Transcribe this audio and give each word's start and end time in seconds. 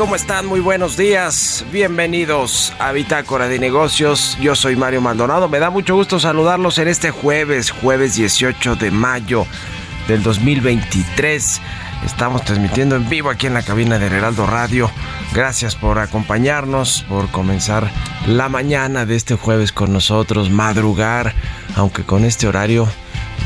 ¿Cómo 0.00 0.16
están? 0.16 0.46
Muy 0.46 0.60
buenos 0.60 0.96
días. 0.96 1.62
Bienvenidos 1.70 2.72
a 2.78 2.90
Bitácora 2.90 3.48
de 3.48 3.58
Negocios. 3.58 4.38
Yo 4.40 4.54
soy 4.54 4.74
Mario 4.74 5.02
Maldonado. 5.02 5.46
Me 5.46 5.58
da 5.58 5.68
mucho 5.68 5.94
gusto 5.94 6.18
saludarlos 6.18 6.78
en 6.78 6.88
este 6.88 7.10
jueves, 7.10 7.70
jueves 7.70 8.14
18 8.14 8.76
de 8.76 8.90
mayo 8.90 9.44
del 10.08 10.22
2023. 10.22 11.60
Estamos 12.06 12.46
transmitiendo 12.46 12.96
en 12.96 13.10
vivo 13.10 13.28
aquí 13.28 13.46
en 13.46 13.52
la 13.52 13.62
cabina 13.62 13.98
de 13.98 14.06
Heraldo 14.06 14.46
Radio. 14.46 14.90
Gracias 15.34 15.76
por 15.76 15.98
acompañarnos, 15.98 17.04
por 17.06 17.30
comenzar 17.30 17.90
la 18.26 18.48
mañana 18.48 19.04
de 19.04 19.16
este 19.16 19.34
jueves 19.34 19.70
con 19.70 19.92
nosotros, 19.92 20.48
madrugar, 20.48 21.34
aunque 21.76 22.04
con 22.04 22.24
este 22.24 22.48
horario 22.48 22.88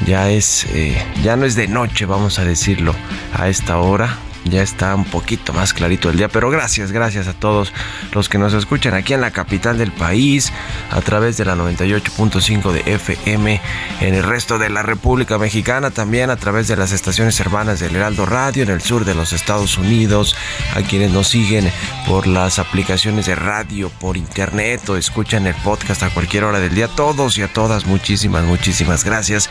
ya 0.07 0.31
es, 0.31 0.67
eh, 0.67 0.97
ya 1.25 1.35
no 1.35 1.47
es 1.47 1.57
de 1.57 1.67
noche, 1.67 2.07
vamos 2.07 2.39
a 2.39 2.45
decirlo, 2.45 2.95
a 3.33 3.49
esta 3.49 3.79
hora 3.79 4.19
ya 4.45 4.63
está 4.63 4.95
un 4.95 5.05
poquito 5.05 5.53
más 5.53 5.73
clarito 5.73 6.11
el 6.11 6.17
día, 6.17 6.29
pero 6.29 6.51
gracias, 6.51 6.93
gracias 6.93 7.29
a 7.29 7.33
todos 7.33 7.73
los 8.13 8.29
que 8.29 8.39
nos 8.39 8.53
escuchan 8.55 8.95
aquí 8.95 9.15
en 9.15 9.21
la 9.21 9.31
capital 9.31 9.79
del 9.79 9.93
país, 9.93 10.53
a 10.91 11.01
través 11.01 11.37
de 11.37 11.45
la 11.45 11.55
98.5 11.57 12.73
de 12.73 12.95
FM, 12.95 13.61
en 14.01 14.15
el 14.15 14.23
resto 14.23 14.59
de 14.59 14.69
la 14.69 14.83
República 14.83 15.39
Mexicana, 15.39 15.91
también 15.91 16.31
a 16.31 16.37
través 16.37 16.69
de 16.69 16.77
las 16.77 16.93
estaciones 16.93 17.39
hermanas 17.41 17.81
del 17.81 17.97
Heraldo 17.97 18.27
Radio 18.27 18.63
en 18.63 18.71
el 18.71 18.83
sur 18.83 19.05
de 19.05 19.15
los 19.15 19.33
Estados 19.33 19.79
Unidos, 19.79 20.37
a 20.75 20.83
quienes 20.83 21.11
nos 21.11 21.29
siguen 21.29 21.71
por 22.07 22.27
las 22.27 22.59
aplicaciones 22.59 23.27
de 23.27 23.35
radio, 23.35 23.89
por 23.89 24.17
internet 24.17 24.89
o 24.89 24.97
escuchan 24.97 25.47
el 25.47 25.55
podcast 25.57 26.03
a 26.03 26.11
cualquier 26.11 26.45
hora 26.45 26.61
del 26.61 26.75
día, 26.75 26.89
todos 26.89 27.39
y 27.39 27.43
a 27.43 27.53
todas, 27.53 27.87
muchísimas, 27.87 28.45
muchísimas 28.45 29.05
gracias 29.05 29.49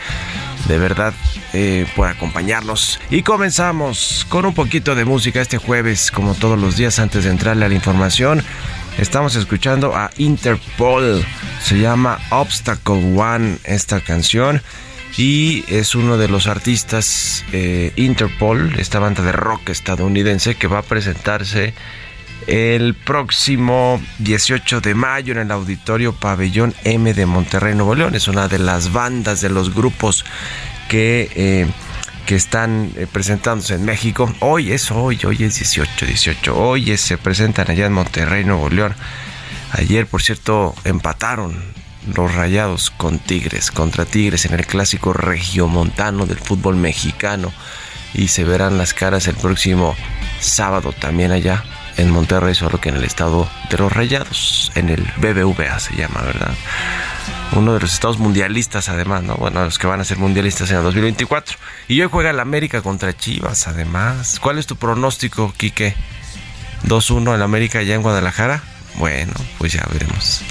de 0.68 0.78
verdad 0.78 1.14
eh, 1.52 1.86
por 1.94 2.08
acompañarnos. 2.08 3.00
Y 3.10 3.22
comenzamos 3.22 4.26
con 4.28 4.46
un 4.46 4.54
poquito 4.54 4.94
de 4.94 5.04
música 5.04 5.40
este 5.40 5.58
jueves, 5.58 6.10
como 6.10 6.34
todos 6.34 6.58
los 6.58 6.76
días 6.76 6.98
antes 6.98 7.24
de 7.24 7.30
entrarle 7.30 7.66
a 7.66 7.68
la 7.68 7.74
información. 7.74 8.42
Estamos 8.98 9.34
escuchando 9.34 9.94
a 9.96 10.10
Interpol, 10.18 11.24
se 11.62 11.78
llama 11.78 12.18
Obstacle 12.30 13.18
One 13.18 13.58
esta 13.64 14.00
canción 14.00 14.62
y 15.16 15.64
es 15.68 15.94
uno 15.94 16.16
de 16.16 16.28
los 16.28 16.46
artistas 16.46 17.44
eh, 17.52 17.92
Interpol, 17.96 18.74
esta 18.78 18.98
banda 19.00 19.22
de 19.22 19.32
rock 19.32 19.70
estadounidense 19.70 20.54
que 20.54 20.66
va 20.66 20.78
a 20.78 20.82
presentarse 20.82 21.74
el 22.46 22.94
próximo 22.94 24.00
18 24.18 24.80
de 24.80 24.94
mayo 24.94 25.32
en 25.32 25.38
el 25.38 25.50
Auditorio 25.50 26.12
Pabellón 26.14 26.74
M 26.84 27.12
de 27.14 27.26
Monterrey, 27.26 27.74
Nuevo 27.74 27.94
León. 27.94 28.14
Es 28.14 28.28
una 28.28 28.48
de 28.48 28.58
las 28.58 28.92
bandas, 28.92 29.40
de 29.40 29.50
los 29.50 29.74
grupos 29.74 30.24
que, 30.88 31.30
eh, 31.34 31.66
que 32.26 32.36
están 32.36 32.90
eh, 32.96 33.06
presentándose 33.10 33.74
en 33.74 33.84
México. 33.84 34.32
Hoy 34.40 34.72
es 34.72 34.90
hoy, 34.90 35.18
hoy 35.24 35.44
es 35.44 35.58
18, 35.58 36.06
18. 36.06 36.56
Hoy 36.56 36.96
se 36.96 37.18
presentan 37.18 37.70
allá 37.70 37.86
en 37.86 37.92
Monterrey, 37.92 38.44
Nuevo 38.44 38.68
León. 38.68 38.94
Ayer, 39.72 40.06
por 40.06 40.22
cierto, 40.22 40.74
empataron 40.84 41.56
los 42.14 42.34
rayados 42.34 42.90
con 42.90 43.18
Tigres, 43.18 43.70
contra 43.70 44.04
Tigres 44.04 44.44
en 44.44 44.54
el 44.54 44.66
clásico 44.66 45.12
regiomontano 45.12 46.26
del 46.26 46.38
fútbol 46.38 46.76
mexicano. 46.76 47.52
Y 48.12 48.28
se 48.28 48.44
verán 48.44 48.78
las 48.78 48.94
caras 48.94 49.26
el 49.26 49.34
próximo 49.34 49.96
sábado 50.40 50.92
también 50.92 51.32
allá 51.32 51.64
en 51.96 52.10
Monterrey, 52.10 52.54
solo 52.54 52.80
que 52.80 52.88
en 52.88 52.96
el 52.96 53.04
estado 53.04 53.48
de 53.70 53.78
los 53.78 53.92
Rayados, 53.92 54.72
en 54.74 54.88
el 54.88 55.02
BBVA 55.16 55.78
se 55.78 55.96
llama, 55.96 56.22
¿verdad? 56.22 56.54
Uno 57.52 57.74
de 57.74 57.80
los 57.80 57.92
estados 57.92 58.18
mundialistas, 58.18 58.88
además, 58.88 59.22
¿no? 59.22 59.36
Bueno, 59.36 59.64
los 59.64 59.78
que 59.78 59.86
van 59.86 60.00
a 60.00 60.04
ser 60.04 60.18
mundialistas 60.18 60.70
en 60.70 60.78
el 60.78 60.82
2024. 60.82 61.56
Y 61.88 62.00
hoy 62.00 62.08
juega 62.10 62.30
el 62.30 62.40
América 62.40 62.82
contra 62.82 63.16
Chivas, 63.16 63.68
además. 63.68 64.38
¿Cuál 64.40 64.58
es 64.58 64.66
tu 64.66 64.76
pronóstico, 64.76 65.52
Quique? 65.56 65.94
¿2-1 66.84 67.34
en 67.34 67.42
América 67.42 67.82
ya 67.82 67.94
en 67.94 68.02
Guadalajara? 68.02 68.62
Bueno, 68.96 69.32
pues 69.58 69.72
ya 69.72 69.86
veremos. 69.92 70.42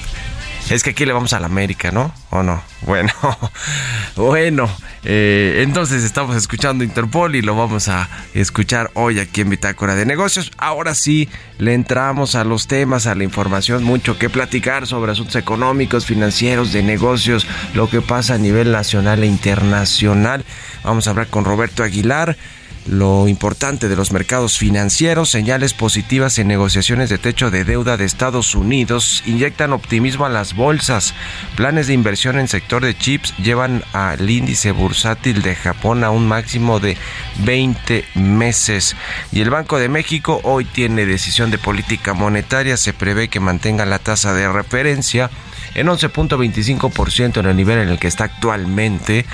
Es 0.69 0.81
que 0.81 0.91
aquí 0.91 1.05
le 1.05 1.13
vamos 1.13 1.33
a 1.33 1.39
la 1.39 1.47
América, 1.47 1.91
¿no? 1.91 2.13
¿O 2.29 2.41
no? 2.41 2.61
Bueno, 2.81 3.11
bueno. 4.15 4.69
Eh, 5.05 5.61
entonces 5.63 6.03
estamos 6.03 6.37
escuchando 6.37 6.83
Interpol 6.83 7.35
y 7.35 7.41
lo 7.41 7.55
vamos 7.55 7.89
a 7.89 8.09
escuchar 8.33 8.89
hoy 8.93 9.19
aquí 9.19 9.41
en 9.41 9.49
Bitácora 9.49 9.95
de 9.95 10.05
Negocios. 10.05 10.51
Ahora 10.57 10.95
sí, 10.95 11.29
le 11.57 11.73
entramos 11.73 12.35
a 12.35 12.45
los 12.45 12.67
temas, 12.67 13.05
a 13.05 13.15
la 13.15 13.25
información, 13.25 13.83
mucho 13.83 14.17
que 14.17 14.29
platicar 14.29 14.87
sobre 14.87 15.11
asuntos 15.11 15.35
económicos, 15.35 16.05
financieros, 16.05 16.71
de 16.71 16.83
negocios, 16.83 17.45
lo 17.73 17.89
que 17.89 18.01
pasa 18.01 18.35
a 18.35 18.37
nivel 18.37 18.71
nacional 18.71 19.23
e 19.23 19.27
internacional. 19.27 20.45
Vamos 20.83 21.07
a 21.07 21.11
hablar 21.11 21.27
con 21.27 21.43
Roberto 21.43 21.83
Aguilar 21.83 22.37
lo 22.85 23.27
importante 23.27 23.87
de 23.87 23.95
los 23.95 24.11
mercados 24.11 24.57
financieros, 24.57 25.29
señales 25.29 25.73
positivas 25.73 26.37
en 26.37 26.47
negociaciones 26.47 27.09
de 27.09 27.17
techo 27.17 27.49
de 27.49 27.63
deuda 27.63 27.97
de 27.97 28.05
Estados 28.05 28.55
Unidos 28.55 29.23
inyectan 29.25 29.73
optimismo 29.73 30.25
a 30.25 30.29
las 30.29 30.55
bolsas. 30.55 31.13
Planes 31.55 31.87
de 31.87 31.93
inversión 31.93 32.37
en 32.37 32.47
sector 32.47 32.83
de 32.83 32.97
chips 32.97 33.35
llevan 33.37 33.83
al 33.93 34.29
índice 34.29 34.71
bursátil 34.71 35.41
de 35.41 35.55
Japón 35.55 36.03
a 36.03 36.11
un 36.11 36.27
máximo 36.27 36.79
de 36.79 36.97
20 37.45 38.05
meses. 38.15 38.95
Y 39.31 39.41
el 39.41 39.49
Banco 39.49 39.79
de 39.79 39.89
México 39.89 40.41
hoy 40.43 40.65
tiene 40.65 41.05
decisión 41.05 41.51
de 41.51 41.57
política 41.57 42.13
monetaria, 42.13 42.77
se 42.77 42.93
prevé 42.93 43.29
que 43.29 43.39
mantenga 43.39 43.85
la 43.85 43.99
tasa 43.99 44.33
de 44.33 44.51
referencia 44.51 45.29
en 45.75 45.87
11.25% 45.87 47.39
en 47.39 47.45
el 47.45 47.55
nivel 47.55 47.79
en 47.79 47.89
el 47.89 47.99
que 47.99 48.07
está 48.07 48.25
actualmente 48.25 49.25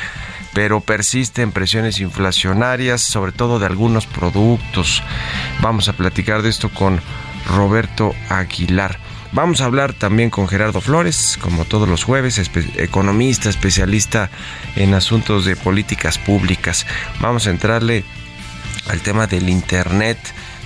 pero 0.54 0.81
persisten 0.81 1.51
presiones 1.51 2.00
inflacionarias, 2.00 3.01
sobre 3.01 3.31
todo 3.31 3.60
de 3.60 3.66
algunos 3.66 4.07
productos. 4.07 5.04
Vamos 5.62 5.90
a 5.90 5.94
platicar 5.94 6.42
de 6.42 6.50
esto 6.50 6.69
con 6.69 7.00
Roberto 7.48 8.13
Aguilar. 8.30 9.00
Vamos 9.31 9.62
a 9.62 9.66
hablar 9.66 9.94
también 9.94 10.31
con 10.31 10.48
Gerardo 10.48 10.81
Flores, 10.81 11.38
como 11.40 11.66
todos 11.66 11.88
los 11.88 12.04
jueves, 12.04 12.42
economista, 12.78 13.50
especialista 13.50 14.31
en 14.75 14.96
asuntos 14.96 15.46
de 15.46 15.56
políticas 15.56 16.18
públicas. 16.18 16.88
Vamos 17.19 17.46
a 17.46 17.51
entrarle 17.51 18.04
al 18.88 19.01
tema 19.01 19.28
del 19.28 19.50
Internet. 19.50 20.18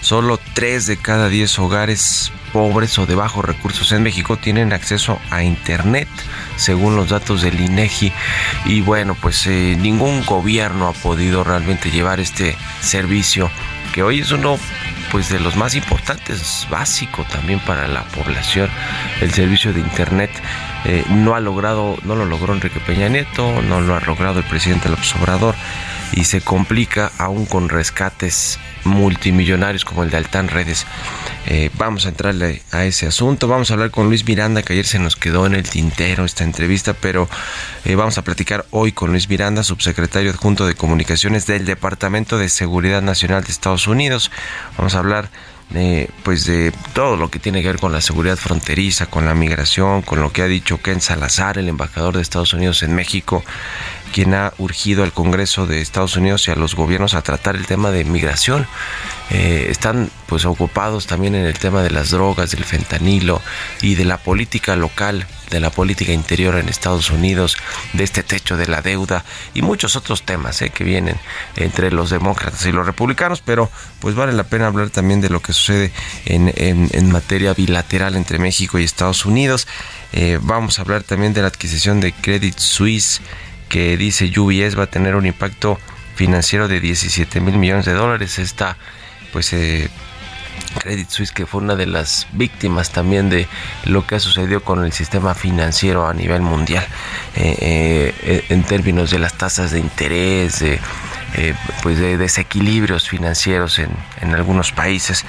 Solo 0.03 0.37
3 0.53 0.85
de 0.85 0.97
cada 0.97 1.29
10 1.29 1.59
hogares 1.59 2.33
pobres 2.51 2.99
o 2.99 3.05
de 3.05 3.15
bajos 3.15 3.45
recursos 3.45 3.89
en 3.93 4.03
México 4.03 4.35
tienen 4.35 4.73
acceso 4.73 5.17
a 5.29 5.43
Internet, 5.43 6.09
según 6.57 6.97
los 6.97 7.07
datos 7.07 7.41
del 7.41 7.57
INEGI. 7.57 8.11
Y 8.65 8.81
bueno, 8.81 9.15
pues 9.15 9.47
eh, 9.47 9.77
ningún 9.79 10.25
gobierno 10.25 10.89
ha 10.89 10.93
podido 10.93 11.45
realmente 11.45 11.89
llevar 11.89 12.19
este 12.19 12.57
servicio, 12.81 13.49
que 13.93 14.03
hoy 14.03 14.19
es 14.19 14.31
uno 14.31 14.59
pues 15.09 15.29
de 15.29 15.39
los 15.39 15.55
más 15.55 15.73
importantes, 15.73 16.67
básico 16.69 17.25
también 17.31 17.61
para 17.61 17.87
la 17.87 18.03
población, 18.03 18.69
el 19.21 19.31
servicio 19.31 19.71
de 19.71 19.79
Internet. 19.79 20.31
Eh, 20.85 21.05
no 21.09 21.35
ha 21.35 21.39
logrado, 21.39 21.97
no 22.03 22.15
lo 22.15 22.25
logró 22.25 22.53
Enrique 22.53 22.79
Peña 22.79 23.07
Nieto, 23.09 23.61
no 23.61 23.81
lo 23.81 23.95
ha 23.95 24.01
logrado 24.01 24.39
el 24.39 24.45
presidente 24.45 24.89
López 24.89 25.15
Obrador 25.15 25.55
y 26.11 26.25
se 26.25 26.41
complica 26.41 27.11
aún 27.17 27.45
con 27.45 27.69
rescates 27.69 28.59
multimillonarios 28.83 29.85
como 29.85 30.03
el 30.03 30.09
de 30.09 30.17
Altán 30.17 30.47
Redes. 30.47 30.85
Eh, 31.45 31.69
vamos 31.77 32.05
a 32.05 32.09
entrarle 32.09 32.61
a 32.71 32.85
ese 32.85 33.07
asunto. 33.07 33.47
Vamos 33.47 33.71
a 33.71 33.73
hablar 33.73 33.91
con 33.91 34.07
Luis 34.07 34.25
Miranda, 34.25 34.61
que 34.61 34.73
ayer 34.73 34.85
se 34.85 34.99
nos 34.99 35.15
quedó 35.15 35.45
en 35.45 35.55
el 35.55 35.69
tintero 35.69 36.25
esta 36.25 36.43
entrevista, 36.43 36.93
pero 36.93 37.27
eh, 37.85 37.95
vamos 37.95 38.17
a 38.17 38.21
platicar 38.21 38.65
hoy 38.71 38.91
con 38.91 39.11
Luis 39.11 39.29
Miranda, 39.29 39.63
subsecretario 39.63 40.31
adjunto 40.31 40.65
de 40.65 40.75
comunicaciones 40.75 41.47
del 41.47 41.65
Departamento 41.65 42.37
de 42.37 42.49
Seguridad 42.49 43.01
Nacional 43.01 43.43
de 43.43 43.51
Estados 43.51 43.87
Unidos. 43.87 44.31
Vamos 44.77 44.95
a 44.95 44.99
hablar 44.99 45.29
pues 46.23 46.45
de 46.45 46.71
todo 46.93 47.15
lo 47.15 47.29
que 47.29 47.39
tiene 47.39 47.61
que 47.61 47.67
ver 47.67 47.79
con 47.79 47.91
la 47.91 48.01
seguridad 48.01 48.37
fronteriza, 48.37 49.07
con 49.07 49.25
la 49.25 49.33
migración, 49.33 50.01
con 50.01 50.21
lo 50.21 50.31
que 50.31 50.43
ha 50.43 50.47
dicho 50.47 50.81
Ken 50.81 51.01
Salazar, 51.01 51.57
el 51.57 51.67
embajador 51.67 52.15
de 52.15 52.21
Estados 52.21 52.53
Unidos 52.53 52.83
en 52.83 52.93
México, 52.95 53.43
quien 54.13 54.33
ha 54.33 54.53
urgido 54.59 55.03
al 55.03 55.11
Congreso 55.11 55.65
de 55.65 55.81
Estados 55.81 56.15
Unidos 56.15 56.47
y 56.47 56.51
a 56.51 56.55
los 56.55 56.75
gobiernos 56.75 57.15
a 57.15 57.21
tratar 57.21 57.57
el 57.57 57.65
tema 57.65 57.91
de 57.91 58.05
migración. 58.05 58.65
Eh, 59.31 59.67
están 59.69 60.11
pues 60.27 60.45
ocupados 60.45 61.07
también 61.07 61.33
en 61.33 61.45
el 61.45 61.57
tema 61.57 61.81
de 61.81 61.89
las 61.89 62.11
drogas, 62.11 62.51
del 62.51 62.63
fentanilo 62.63 63.41
y 63.81 63.95
de 63.95 64.05
la 64.05 64.17
política 64.17 64.75
local, 64.75 65.25
de 65.49 65.59
la 65.59 65.71
política 65.71 66.11
interior 66.11 66.55
en 66.55 66.69
Estados 66.69 67.09
Unidos, 67.09 67.57
de 67.93 68.03
este 68.03 68.21
techo 68.21 68.55
de 68.55 68.67
la 68.67 68.81
deuda 68.81 69.25
y 69.53 69.63
muchos 69.63 69.95
otros 69.95 70.23
temas 70.23 70.61
eh, 70.61 70.69
que 70.69 70.83
vienen 70.83 71.17
entre 71.55 71.91
los 71.91 72.11
demócratas 72.11 72.65
y 72.65 72.71
los 72.71 72.85
republicanos, 72.85 73.41
pero 73.41 73.71
pues 73.99 74.13
vale 74.13 74.33
la 74.33 74.43
pena 74.43 74.67
hablar 74.67 74.91
también 74.91 75.21
de 75.21 75.29
lo 75.29 75.41
que 75.41 75.53
sucede 75.53 75.91
en, 76.25 76.53
en, 76.55 77.11
materia 77.11 77.53
bilateral 77.53 78.15
entre 78.15 78.37
México 78.39 78.77
y 78.77 78.83
Estados 78.83 79.25
Unidos. 79.25 79.67
Eh, 80.11 80.39
vamos 80.41 80.77
a 80.77 80.83
hablar 80.83 81.03
también 81.03 81.33
de 81.33 81.41
la 81.41 81.47
adquisición 81.47 81.99
de 81.99 82.11
Credit 82.11 82.57
Suisse 82.59 83.21
que 83.73 83.97
dice 83.97 84.31
UBS 84.39 84.77
va 84.77 84.83
a 84.83 84.87
tener 84.87 85.15
un 85.15 85.25
impacto 85.25 85.79
financiero 86.13 86.67
de 86.67 86.79
17 86.79 87.41
mil 87.41 87.57
millones 87.57 87.85
de 87.85 87.93
dólares. 87.93 88.37
Esta, 88.37 88.77
pues, 89.31 89.51
eh, 89.51 89.89
Credit 90.77 91.09
Suisse, 91.09 91.31
que 91.31 91.47
fue 91.47 91.61
una 91.61 91.75
de 91.75 91.87
las 91.87 92.27
víctimas 92.33 92.91
también 92.91 93.31
de 93.31 93.47
lo 93.85 94.05
que 94.05 94.13
ha 94.13 94.19
sucedido 94.19 94.63
con 94.63 94.85
el 94.85 94.93
sistema 94.93 95.33
financiero 95.33 96.07
a 96.07 96.13
nivel 96.13 96.43
mundial, 96.43 96.85
eh, 97.35 98.13
eh, 98.21 98.45
en 98.49 98.61
términos 98.61 99.09
de 99.09 99.17
las 99.17 99.39
tasas 99.39 99.71
de 99.71 99.79
interés, 99.79 100.59
de, 100.59 100.79
pues 101.81 101.97
de 101.97 102.19
desequilibrios 102.19 103.09
financieros 103.09 103.79
en, 103.79 103.89
en 104.21 104.35
algunos 104.35 104.71
países. 104.71 105.25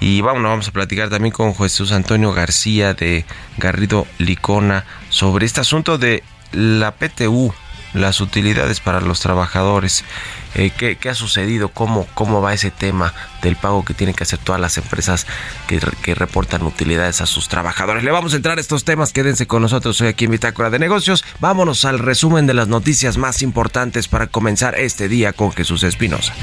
Y 0.00 0.20
vamos, 0.20 0.42
vamos 0.42 0.68
a 0.68 0.72
platicar 0.72 1.08
también 1.08 1.32
con 1.32 1.56
Jesús 1.56 1.92
Antonio 1.92 2.30
García 2.34 2.92
de 2.92 3.24
Garrido 3.56 4.06
Licona 4.18 4.84
sobre 5.08 5.46
este 5.46 5.62
asunto 5.62 5.96
de 5.96 6.22
la 6.52 6.92
PTU, 6.92 7.54
las 7.94 8.20
utilidades 8.20 8.80
para 8.80 9.00
los 9.00 9.20
trabajadores. 9.20 10.04
Eh, 10.54 10.70
¿qué, 10.70 11.08
ha 11.08 11.14
sucedido? 11.14 11.68
¿Cómo, 11.68 12.06
¿Cómo 12.14 12.42
va 12.42 12.52
ese 12.52 12.70
tema 12.70 13.14
del 13.42 13.56
pago 13.56 13.84
que 13.84 13.94
tienen 13.94 14.16
que 14.16 14.24
hacer 14.24 14.38
todas 14.38 14.60
las 14.60 14.78
empresas 14.78 15.26
que, 15.68 15.80
que, 16.02 16.14
reportan 16.14 16.62
utilidades 16.62 17.20
a 17.20 17.26
sus 17.26 17.48
trabajadores? 17.48 18.02
Le 18.02 18.10
vamos 18.10 18.32
a 18.32 18.36
entrar 18.36 18.58
a 18.58 18.60
estos 18.60 18.84
temas. 18.84 19.12
Quédense 19.12 19.46
con 19.46 19.62
nosotros 19.62 20.00
hoy 20.00 20.08
aquí 20.08 20.24
en 20.24 20.32
Bitácora 20.32 20.70
de 20.70 20.78
Negocios. 20.78 21.24
Vámonos 21.38 21.84
al 21.84 21.98
resumen 22.00 22.46
de 22.46 22.54
las 22.54 22.68
noticias 22.68 23.16
más 23.16 23.42
importantes 23.42 24.08
para 24.08 24.26
comenzar 24.26 24.78
este 24.78 25.08
día 25.08 25.32
con 25.32 25.52
Jesús 25.52 25.84
Espinosa. 25.84 26.34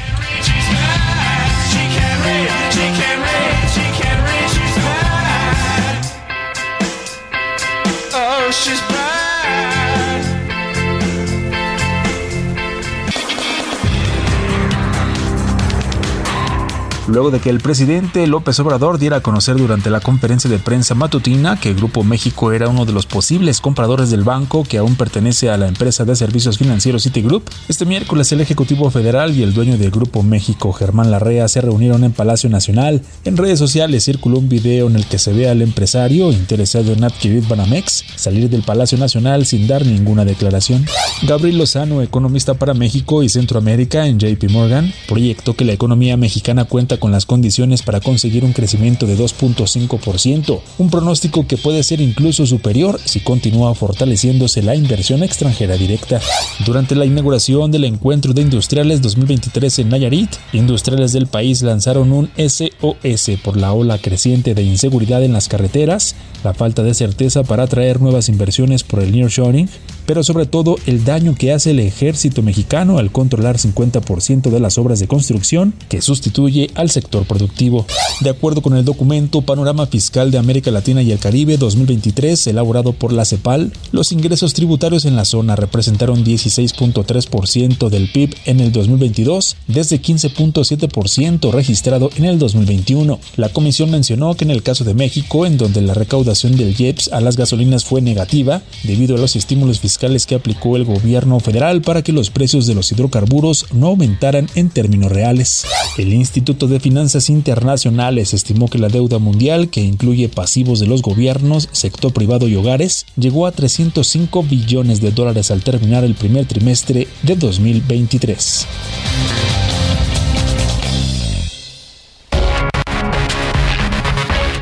Luego 17.08 17.32
de 17.32 17.40
que 17.40 17.50
el 17.50 17.60
presidente 17.60 18.26
López 18.28 18.60
Obrador 18.60 19.00
diera 19.00 19.18
a 19.18 19.22
conocer 19.22 19.56
durante 19.58 19.90
la 19.90 20.00
conferencia 20.00 20.50
de 20.50 20.60
prensa 20.60 20.96
matutina 20.96 21.60
que 21.60 21.74
Grupo 21.74 22.04
México 22.04 22.52
era 22.52 22.68
uno 22.70 22.86
de 22.86 22.94
los 22.94 23.06
posibles 23.06 23.62
compradores 23.62 24.10
del 24.10 24.24
banco 24.24 24.64
que 24.64 24.78
aún 24.78 24.96
pertenece 24.96 25.50
a 25.50 25.58
la 25.58 25.68
empresa 25.68 26.06
de 26.06 26.16
servicios 26.16 26.58
financieros 26.58 27.04
Citigroup, 27.04 27.44
este 27.68 27.86
miércoles 27.86 28.32
el 28.32 28.42
Ejecutivo 28.42 28.90
Federal 28.92 29.36
y 29.36 29.44
el 29.44 29.54
dueño 29.54 29.78
del 29.78 29.92
Grupo 29.92 30.24
México, 30.24 30.74
Germán 30.74 31.12
Larrea, 31.12 31.48
se 31.48 31.62
reunieron 31.62 32.04
en 32.04 32.12
Palacio 32.12 32.50
Nacional. 32.50 33.02
En 33.24 33.38
redes 33.38 33.60
sociales 33.60 34.04
circuló 34.04 34.40
un 34.40 34.50
video 34.50 34.88
en 34.88 34.96
el 34.96 35.06
que 35.06 35.20
se 35.20 35.34
ve 35.34 35.50
al 35.50 35.62
empresario 35.62 36.32
interesado 36.32 36.94
en 36.94 37.04
adquirir 37.04 37.48
Banamex 37.48 38.04
salir 38.16 38.50
del 38.50 38.64
Palacio 38.64 38.98
Nacional 38.98 39.46
sin 39.46 39.68
dar 39.68 39.86
ninguna 39.86 40.26
declaración. 40.26 40.86
Gabriel 41.24 41.58
Lozano, 41.58 42.02
economista 42.02 42.56
para 42.56 42.74
México 42.74 43.24
y 43.24 43.30
Centroamérica 43.30 44.08
en 44.08 44.20
JP 44.20 44.50
Morgan, 44.52 44.94
proyectó 45.08 45.56
que 45.56 45.66
la 45.66 45.74
economía 45.74 46.18
mexicana 46.18 46.66
cuenta 46.66 46.97
con 46.98 47.12
las 47.12 47.26
condiciones 47.26 47.82
para 47.82 48.00
conseguir 48.00 48.44
un 48.44 48.54
crecimiento 48.54 49.06
de 49.06 49.18
2.5%, 49.18 50.60
un 50.78 50.90
pronóstico 50.90 51.48
que 51.48 51.58
puede 51.58 51.84
ser 51.84 52.02
incluso 52.02 52.46
superior 52.46 53.00
si 53.04 53.20
continúa 53.20 53.76
fortaleciéndose 53.76 54.62
la 54.62 54.76
inversión 54.76 55.24
extranjera 55.24 55.78
directa. 55.78 56.20
Durante 56.66 56.96
la 56.96 57.06
inauguración 57.06 57.72
del 57.72 57.86
Encuentro 57.86 58.34
de 58.34 58.42
Industriales 58.42 59.02
2023 59.02 59.80
en 59.80 59.90
Nayarit, 59.90 60.30
industriales 60.54 61.14
del 61.14 61.28
país 61.28 61.62
lanzaron 61.62 62.12
un 62.12 62.30
SOS 62.38 63.40
por 63.44 63.58
la 63.58 63.74
ola 63.74 63.98
creciente 63.98 64.54
de 64.54 64.64
inseguridad 64.64 65.24
en 65.24 65.34
las 65.34 65.48
carreteras, 65.48 66.16
la 66.44 66.54
falta 66.54 66.84
de 66.84 66.94
certeza 66.94 67.44
para 67.44 67.64
atraer 67.64 68.02
nuevas 68.02 68.30
inversiones 68.30 68.84
por 68.84 69.02
el 69.02 69.12
nearshoring, 69.12 69.70
pero 70.08 70.24
sobre 70.24 70.46
todo 70.46 70.78
el 70.88 71.04
daño 71.04 71.36
que 71.36 71.52
hace 71.52 71.72
el 71.72 71.80
ejército 71.82 72.42
mexicano 72.42 72.98
al 72.98 73.12
controlar 73.12 73.58
50% 73.58 74.50
de 74.50 74.60
las 74.60 74.78
obras 74.78 75.00
de 75.00 75.08
construcción 75.08 75.74
que 75.90 76.02
sustituye 76.02 76.72
al 76.76 76.90
sector 76.90 77.26
productivo. 77.26 77.86
De 78.22 78.30
acuerdo 78.30 78.62
con 78.62 78.76
el 78.76 78.86
documento 78.86 79.42
Panorama 79.42 79.86
Fiscal 79.86 80.32
de 80.32 80.38
América 80.38 80.72
Latina 80.72 81.02
y 81.02 81.12
el 81.12 81.20
Caribe 81.20 81.58
2023, 81.58 82.48
elaborado 82.48 82.94
por 82.94 83.12
la 83.12 83.26
CEPAL, 83.26 83.74
los 83.92 84.14
ingresos 84.14 84.54
tributarios 84.54 85.04
en 85.04 85.18
la 85.18 85.26
zona 85.26 85.58
representaron 85.58 86.24
16.3% 86.24 87.90
del 87.90 88.10
PIB 88.10 88.34
en 88.46 88.62
el 88.62 88.72
2022, 88.72 89.58
desde 89.68 90.02
15.7% 90.02 91.52
registrado 91.52 92.10
en 92.16 92.24
el 92.24 92.40
2021. 92.40 93.20
La 93.36 93.50
comisión 93.50 93.92
mencionó 93.92 94.36
que 94.36 94.46
en 94.46 94.52
el 94.52 94.64
caso 94.64 94.86
de 94.86 94.94
México, 94.94 95.46
en 95.46 95.58
donde 95.58 95.82
la 95.82 95.94
recaudación 95.94 96.56
del 96.56 96.80
IEPS 96.80 97.12
a 97.12 97.20
las 97.20 97.36
gasolinas 97.36 97.84
fue 97.84 98.02
negativa, 98.02 98.62
debido 98.84 99.18
a 99.18 99.20
los 99.20 99.36
estímulos 99.36 99.82
fiscales 99.82 99.97
que 99.98 100.36
aplicó 100.36 100.76
el 100.76 100.86
gobierno 100.86 101.40
federal 101.40 101.82
para 101.82 102.02
que 102.04 102.12
los 102.12 102.30
precios 102.30 102.68
de 102.68 102.76
los 102.76 102.92
hidrocarburos 102.92 103.66
no 103.74 103.88
aumentaran 103.88 104.48
en 104.56 104.70
términos 104.70 105.12
reales. 105.12 105.66
El 105.98 106.14
Instituto 106.14 106.68
de 106.68 106.80
Finanzas 106.80 107.30
Internacionales 107.30 108.34
estimó 108.34 108.68
que 108.70 108.78
la 108.78 108.90
deuda 108.90 109.18
mundial, 109.18 109.70
que 109.70 109.82
incluye 109.82 110.30
pasivos 110.30 110.80
de 110.80 110.88
los 110.88 111.02
gobiernos, 111.02 111.70
sector 111.72 112.14
privado 112.14 112.48
y 112.48 112.56
hogares, 112.56 113.06
llegó 113.16 113.48
a 113.48 113.52
305 113.52 114.44
billones 114.44 115.02
de 115.02 115.12
dólares 115.12 115.52
al 115.52 115.64
terminar 115.64 116.04
el 116.04 116.16
primer 116.16 116.46
trimestre 116.46 117.08
de 117.24 117.36
2023. 117.36 118.68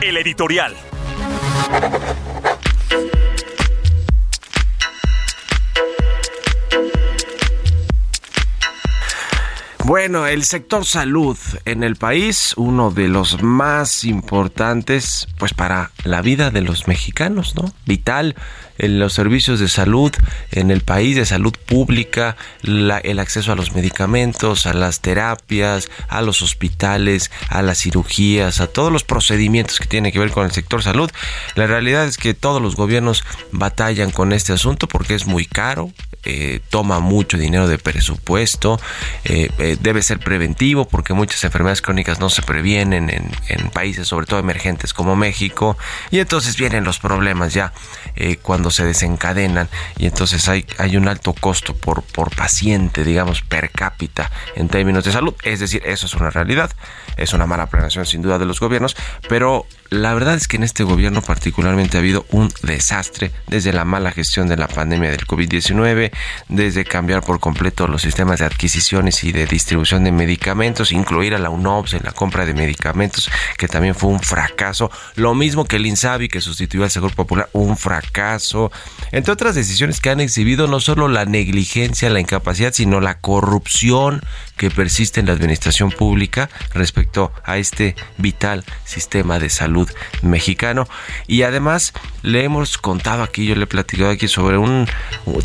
El 0.01 0.17
editorial. 0.17 0.75
Bueno, 9.85 10.25
el 10.25 10.43
sector 10.45 10.83
salud 10.83 11.37
en 11.65 11.83
el 11.83 11.95
país, 11.95 12.55
uno 12.57 12.89
de 12.89 13.07
los 13.07 13.43
más 13.43 14.03
importantes, 14.03 15.27
pues 15.37 15.53
para 15.53 15.91
la 16.03 16.23
vida 16.23 16.49
de 16.49 16.61
los 16.61 16.87
mexicanos, 16.87 17.53
¿no? 17.53 17.71
Vital 17.85 18.35
en 18.79 18.97
los 18.97 19.13
servicios 19.13 19.59
de 19.59 19.69
salud 19.69 20.11
en 20.51 20.71
el 20.71 20.81
país, 20.81 21.15
de 21.15 21.27
salud 21.27 21.53
pública, 21.67 22.35
el 22.63 23.19
acceso 23.19 23.51
a 23.51 23.55
los 23.55 23.75
medicamentos, 23.75 24.65
a 24.65 24.73
las 24.73 25.01
terapias, 25.01 25.91
a 26.07 26.23
los 26.23 26.41
hospitales, 26.41 27.29
a 27.49 27.61
las 27.61 27.77
cirugías, 27.77 28.61
a 28.61 28.67
todos 28.67 28.91
los 28.91 29.03
procedimientos 29.03 29.77
que 29.77 29.85
tienen 29.85 30.11
que 30.11 30.17
ver 30.17 30.31
con 30.31 30.45
el 30.45 30.51
sector 30.51 30.81
salud. 30.81 31.11
La 31.53 31.67
realidad 31.67 32.05
es 32.05 32.17
que 32.17 32.33
todos 32.33 32.59
los 32.59 32.75
gobiernos 32.75 33.23
batallan 33.51 34.09
con 34.09 34.33
este 34.33 34.51
asunto 34.51 34.87
porque 34.87 35.13
es 35.13 35.27
muy 35.27 35.45
caro, 35.45 35.91
eh, 36.25 36.59
toma 36.69 36.99
mucho 36.99 37.37
dinero 37.37 37.67
de 37.67 37.77
presupuesto, 37.77 38.79
eh, 39.25 39.51
eh, 39.59 39.77
debe 39.79 40.01
ser 40.01 40.19
preventivo 40.19 40.85
porque 40.87 41.13
muchas 41.13 41.43
enfermedades 41.43 41.81
crónicas 41.81 42.19
no 42.19 42.29
se 42.29 42.41
previenen 42.41 43.09
en, 43.09 43.31
en, 43.47 43.69
países 43.69 44.07
sobre 44.07 44.25
todo 44.25 44.39
emergentes 44.39 44.93
como 44.93 45.15
México 45.15 45.77
y 46.11 46.19
entonces 46.19 46.57
vienen 46.57 46.83
los 46.83 46.99
problemas 46.99 47.53
ya 47.53 47.73
cuando 48.41 48.71
se 48.71 48.85
desencadenan 48.85 49.67
y 49.97 50.05
entonces 50.05 50.47
hay, 50.47 50.65
hay 50.77 50.95
un 50.95 51.07
alto 51.07 51.33
costo 51.33 51.75
por, 51.75 52.01
por 52.03 52.33
paciente, 52.33 53.03
digamos, 53.03 53.41
per 53.41 53.69
cápita 53.71 54.31
en 54.55 54.69
términos 54.69 55.03
de 55.03 55.11
salud. 55.11 55.35
Es 55.43 55.59
decir, 55.59 55.81
eso 55.85 56.05
es 56.05 56.13
una 56.13 56.29
realidad, 56.29 56.71
es 57.17 57.33
una 57.33 57.45
mala 57.45 57.67
planeación 57.67 58.05
sin 58.05 58.21
duda 58.21 58.39
de 58.39 58.45
los 58.45 58.59
gobiernos, 58.59 58.95
pero 59.27 59.67
la 59.89 60.13
verdad 60.13 60.35
es 60.35 60.47
que 60.47 60.57
en 60.57 60.63
este 60.63 60.83
gobierno 60.83 61.21
particularmente 61.21 61.97
ha 61.97 61.99
habido 61.99 62.25
un 62.31 62.51
desastre 62.63 63.31
desde 63.47 63.71
la 63.71 63.85
mala 63.85 64.11
gestión 64.11 64.47
de 64.47 64.57
la 64.57 64.67
pandemia 64.67 65.11
del 65.11 65.27
COVID-19, 65.27 66.11
desde 66.49 66.85
cambiar 66.85 67.21
por 67.21 67.39
completo 67.39 67.87
los 67.87 68.01
sistemas 68.01 68.39
de 68.39 68.45
adquisiciones 68.45 69.23
y 69.23 69.31
de 69.31 69.45
distribución 69.45 70.03
de 70.03 70.11
medicamentos, 70.11 70.91
incluir 70.91 71.35
a 71.35 71.39
la 71.39 71.49
UNOPS 71.49 71.93
en 71.95 72.03
la 72.03 72.11
compra 72.11 72.45
de 72.45 72.53
medicamentos, 72.53 73.29
que 73.57 73.67
también 73.67 73.95
fue 73.95 74.09
un 74.09 74.19
fracaso, 74.19 74.91
lo 75.15 75.35
mismo 75.35 75.65
que 75.65 75.77
el 75.77 75.85
INSABI 75.85 76.27
que 76.27 76.41
sustituyó 76.41 76.83
al 76.83 76.91
Seguro 76.91 77.13
Popular, 77.13 77.49
un 77.53 77.77
fracaso, 77.77 78.71
entre 79.11 79.33
otras 79.33 79.55
decisiones 79.55 79.99
que 79.99 80.09
han 80.09 80.19
exhibido 80.19 80.67
no 80.67 80.79
solo 80.79 81.07
la 81.07 81.25
negligencia, 81.25 82.09
la 82.09 82.19
incapacidad, 82.19 82.73
sino 82.73 82.99
la 83.01 83.19
corrupción 83.19 84.21
que 84.57 84.69
persiste 84.69 85.19
en 85.19 85.27
la 85.27 85.33
administración 85.33 85.91
pública 85.91 86.49
respecto 86.73 87.33
a 87.43 87.57
este 87.57 87.95
vital 88.17 88.63
sistema 88.85 89.39
de 89.39 89.49
salud 89.49 89.89
mexicano. 90.21 90.87
Y 91.27 91.43
además 91.43 91.93
le 92.21 92.43
hemos 92.43 92.77
contado 92.77 93.23
aquí, 93.23 93.45
yo 93.45 93.55
le 93.55 93.63
he 93.63 93.67
platicado 93.67 94.11
aquí 94.11 94.27
sobre 94.27 94.57
un, 94.57 94.87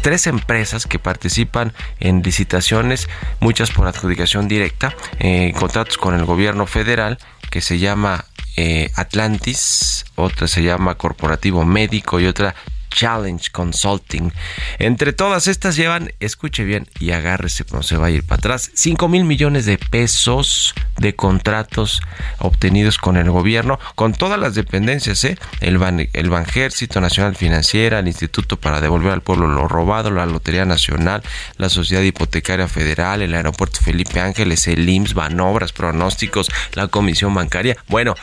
tres 0.03 0.27
empresas 0.27 0.60
que 0.87 0.99
participan 0.99 1.73
en 2.01 2.23
licitaciones, 2.23 3.09
muchas 3.41 3.71
por 3.71 3.87
adjudicación 3.87 4.49
directa, 4.49 4.95
eh, 5.19 5.53
contratos 5.59 5.99
con 5.99 6.15
el 6.15 6.25
gobierno 6.25 6.67
federal 6.67 7.19
que 7.51 7.61
se 7.61 7.79
llama 7.79 8.25
eh, 8.57 8.91
Atlantis, 8.95 10.05
otra 10.17 10.47
se 10.49 10.63
llama 10.63 10.97
Corporativo 10.97 11.65
Médico 11.65 12.21
y 12.21 12.27
otra 12.27 12.55
Challenge 12.91 13.51
Consulting. 13.51 14.33
Entre 14.79 15.13
todas 15.13 15.47
estas 15.47 15.77
llevan, 15.77 16.13
escuche 16.21 16.65
bien 16.65 16.87
y 16.99 17.13
agárrese, 17.13 17.65
no 17.73 17.83
se 17.83 17.97
va 17.97 18.07
a 18.07 18.11
ir 18.11 18.25
para 18.25 18.39
atrás, 18.39 18.71
5 18.75 19.09
mil 19.09 19.25
millones 19.25 19.67
de 19.67 19.79
pesos 19.79 20.75
de 20.99 21.15
contratos 21.17 22.01
obtenidos 22.39 22.99
con 22.99 23.17
el 23.17 23.31
gobierno, 23.31 23.79
con 23.95 24.13
todas 24.13 24.39
las 24.39 24.55
dependencias, 24.55 25.25
¿eh? 25.25 25.39
el, 25.61 25.79
Ban 25.79 26.09
el 26.13 26.31
Banjército 26.31 27.01
Nacional 27.01 27.37
Financiera, 27.37 28.01
el 28.01 28.09
Instituto 28.09 28.59
para 28.59 28.81
Devolver 28.81 29.13
al 29.13 29.23
Pueblo 29.23 29.49
lo 29.49 29.69
Robado, 29.69 30.11
la 30.11 30.27
Lotería 30.27 30.65
Nacional, 30.65 31.23
la 31.57 31.69
Sociedad 31.69 32.03
Hipotecaria 32.03 32.69
Federal, 32.69 33.23
el 33.23 33.35
Aeropuerto 33.35 33.81
Felipe 33.81 34.21
Ángeles, 34.21 34.67
el 34.69 34.89
IMSS, 34.89 35.15
Banobras, 35.15 35.73
Pronósticos, 35.73 36.51
la 36.75 36.89
Comisión 36.89 37.35
Bancaria. 37.35 37.77
Bueno, 37.89 38.15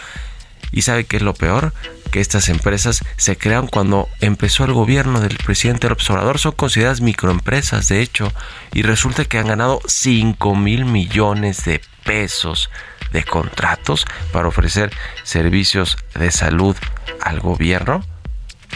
¿y 0.72 0.84
sabe 0.84 1.06
qué 1.06 1.18
es 1.18 1.24
lo 1.24 1.34
peor? 1.34 1.74
que 2.08 2.20
estas 2.22 2.50
empresas 2.50 3.04
se 3.18 3.38
crean 3.38 3.68
cuando 3.68 4.08
empezó 4.22 4.64
el 4.64 4.74
gobierno 4.74 5.20
del 5.20 5.38
presidente 5.38 5.90
López 5.90 6.10
Obrador. 6.10 6.40
Son 6.40 6.54
consideradas 6.54 7.02
microempresas, 7.02 7.88
de 7.90 8.02
hecho, 8.02 8.32
y 8.74 8.82
resulta 8.82 9.26
que 9.26 9.38
han 9.38 9.48
ganado 9.48 9.82
5 9.86 10.56
mil 10.56 10.86
millones 10.86 11.66
de 11.66 11.82
pesos 12.04 12.70
de 13.12 13.24
contratos 13.24 14.06
para 14.32 14.48
ofrecer 14.48 14.92
servicios 15.24 15.98
de 16.16 16.32
salud 16.32 16.76
al 17.22 17.40
gobierno. 17.40 18.04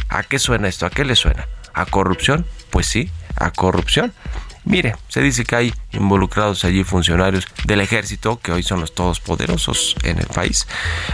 ¿A 0.09 0.23
qué 0.23 0.39
suena 0.39 0.67
esto? 0.67 0.85
¿A 0.85 0.89
qué 0.89 1.05
le 1.05 1.15
suena? 1.15 1.47
¿A 1.73 1.85
corrupción? 1.85 2.45
Pues 2.69 2.87
sí, 2.87 3.11
a 3.35 3.51
corrupción. 3.51 4.13
Mire, 4.63 4.95
se 5.07 5.21
dice 5.21 5.43
que 5.43 5.55
hay 5.55 5.73
involucrados 5.91 6.63
allí 6.65 6.83
funcionarios 6.83 7.47
del 7.65 7.81
ejército 7.81 8.39
que 8.39 8.51
hoy 8.51 8.63
son 8.63 8.79
los 8.79 8.93
todos 8.93 9.19
poderosos 9.19 9.95
en 10.03 10.19
el 10.19 10.27
país. 10.27 10.67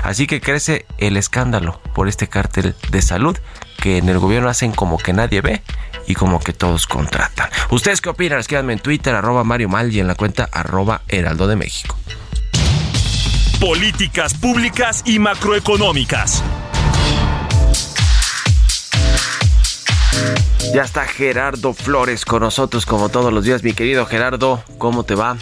Así 0.03 0.27
que 0.27 0.41
crece 0.41 0.85
el 0.97 1.17
escándalo 1.17 1.79
por 1.95 2.07
este 2.07 2.27
cártel 2.27 2.75
de 2.91 3.01
salud 3.01 3.37
que 3.77 3.97
en 3.97 4.09
el 4.09 4.19
gobierno 4.19 4.49
hacen 4.49 4.71
como 4.71 4.97
que 4.97 5.13
nadie 5.13 5.41
ve 5.41 5.61
y 6.07 6.15
como 6.15 6.39
que 6.39 6.53
todos 6.53 6.87
contratan. 6.87 7.49
¿Ustedes 7.69 8.01
qué 8.01 8.09
opinan? 8.09 8.39
Escríbanme 8.39 8.73
en 8.73 8.79
Twitter, 8.79 9.15
arroba 9.15 9.43
Mario 9.43 9.69
Mal 9.69 9.93
y 9.93 9.99
en 9.99 10.07
la 10.07 10.15
cuenta 10.15 10.49
arroba 10.51 11.01
Heraldo 11.07 11.47
de 11.47 11.55
México. 11.55 11.97
Políticas 13.59 14.33
públicas 14.35 15.03
y 15.05 15.19
macroeconómicas. 15.19 16.43
Ya 20.73 20.83
está 20.83 21.05
Gerardo 21.05 21.73
Flores 21.73 22.25
con 22.25 22.41
nosotros 22.41 22.85
como 22.85 23.09
todos 23.09 23.33
los 23.33 23.43
días. 23.43 23.63
Mi 23.63 23.73
querido 23.73 24.05
Gerardo, 24.05 24.63
¿cómo 24.77 25.03
te 25.03 25.15
va? 25.15 25.37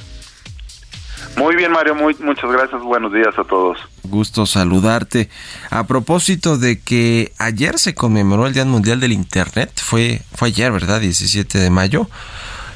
Muy 1.38 1.56
bien, 1.56 1.72
Mario, 1.72 1.96
muy, 1.96 2.16
muchas 2.20 2.50
gracias. 2.50 2.82
Buenos 2.82 3.12
días 3.12 3.38
a 3.38 3.44
todos. 3.44 3.78
Gusto 4.04 4.46
saludarte. 4.46 5.30
A 5.70 5.86
propósito 5.86 6.58
de 6.58 6.80
que 6.80 7.34
ayer 7.38 7.78
se 7.80 7.94
conmemoró 7.94 8.48
el 8.48 8.54
Día 8.54 8.66
Mundial 8.66 9.00
del 9.00 9.12
Internet, 9.12 9.72
fue, 9.84 10.22
fue 10.34 10.50
ayer, 10.50 10.72
¿verdad? 10.72 11.02
17 11.02 11.60
de 11.60 11.70
mayo. 11.70 12.08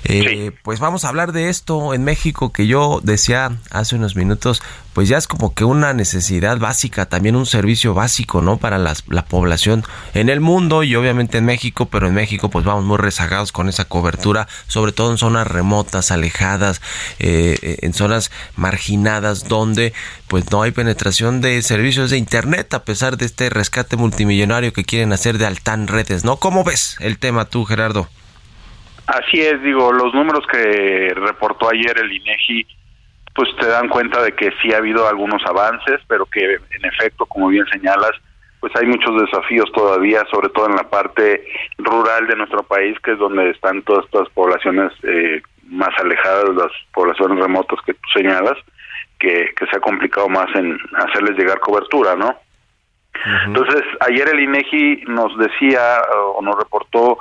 Eh, 0.06 0.52
pues 0.64 0.80
vamos 0.80 1.06
a 1.06 1.10
hablar 1.10 1.32
de 1.32 1.50
esto 1.50 1.94
en 1.94 2.04
México 2.04 2.52
que 2.52 2.68
yo 2.68 3.00
decía 3.04 3.58
hace 3.70 3.96
unos 3.96 4.16
minutos, 4.16 4.62
pues 4.94 5.08
ya 5.08 5.18
es 5.18 5.28
como 5.28 5.54
que 5.54 5.64
una 5.64 5.94
necesidad 5.94 6.58
básica, 6.58 7.06
también 7.08 7.36
un 7.36 7.46
servicio 7.46 7.94
básico, 7.94 8.42
¿no? 8.42 8.58
Para 8.58 8.78
la 8.78 9.26
población 9.26 9.84
en 10.14 10.30
el 10.30 10.40
mundo 10.40 10.84
y 10.84 10.96
obviamente 10.96 11.38
en 11.38 11.46
México, 11.46 11.88
pero 11.88 12.08
en 12.08 12.14
México 12.14 12.50
pues 12.50 12.66
vamos 12.66 12.86
muy 12.86 12.98
rezagados 12.98 13.52
con 13.52 13.70
esa 13.70 13.86
cobertura, 13.86 14.48
sobre 14.68 14.92
todo 14.92 15.12
en 15.12 15.18
zonas 15.18 15.48
remotas, 15.48 16.12
alejadas, 16.12 16.82
eh, 17.20 17.78
en 17.82 17.94
zonas 17.94 18.32
marginadas 18.56 19.48
donde 19.48 19.94
pues 20.28 20.50
no 20.52 20.62
hay 20.62 20.72
penetración 20.72 21.42
de 21.42 21.62
servicios 21.62 22.10
de 22.10 22.18
Internet 22.18 22.74
a 22.74 22.84
pesar 22.84 23.18
de 23.18 23.26
este 23.26 23.50
rescate 23.50 23.96
multimillonario 23.96 24.74
que 24.74 24.86
quieren 24.86 25.14
hacer 25.14 25.38
de 25.38 25.46
Altan 25.46 25.88
Redes, 25.88 26.24
¿no? 26.24 26.38
¿Cómo 26.38 26.64
ves 26.64 26.96
el 27.00 27.18
tema 27.20 27.46
tú, 27.46 27.66
Gerardo? 27.66 28.10
Así 29.10 29.42
es, 29.42 29.60
digo, 29.64 29.92
los 29.92 30.14
números 30.14 30.46
que 30.52 31.12
reportó 31.16 31.68
ayer 31.72 31.98
el 31.98 32.12
INEGI, 32.12 32.68
pues 33.34 33.50
te 33.60 33.66
dan 33.66 33.90
cuenta 33.90 34.22
de 34.22 34.34
que 34.34 34.52
sí 34.62 34.72
ha 34.72 34.78
habido 34.78 35.08
algunos 35.08 35.44
avances, 35.48 36.00
pero 36.08 36.28
que 36.28 36.44
en 36.46 36.86
efecto, 36.86 37.26
como 37.26 37.48
bien 37.48 37.66
señalas, 37.72 38.12
pues 38.60 38.72
hay 38.76 38.86
muchos 38.86 39.20
desafíos 39.20 39.72
todavía, 39.72 40.24
sobre 40.30 40.50
todo 40.50 40.68
en 40.68 40.76
la 40.76 40.88
parte 40.88 41.44
rural 41.80 42.28
de 42.28 42.36
nuestro 42.36 42.62
país, 42.62 43.00
que 43.00 43.14
es 43.14 43.18
donde 43.18 43.50
están 43.50 43.82
todas 43.82 44.06
estas 44.06 44.30
poblaciones 44.30 44.92
eh, 45.02 45.42
más 45.64 45.98
alejadas, 45.98 46.56
las 46.56 46.72
poblaciones 46.94 47.40
remotas 47.40 47.80
que 47.88 47.96
tú 47.96 48.10
señalas, 48.14 48.58
que, 49.20 49.50
que 49.58 49.66
se 49.72 49.78
ha 49.78 49.80
complicado 49.80 50.30
más 50.30 50.54
en 50.54 50.78
hacerles 50.98 51.36
llegar 51.36 51.60
cobertura, 51.62 52.16
¿no? 52.16 52.36
Entonces, 53.48 53.82
ayer 54.08 54.30
el 54.30 54.40
INEGI 54.40 55.06
nos 55.08 55.36
decía 55.40 55.98
o 56.36 56.42
nos 56.44 56.56
reportó 56.58 57.18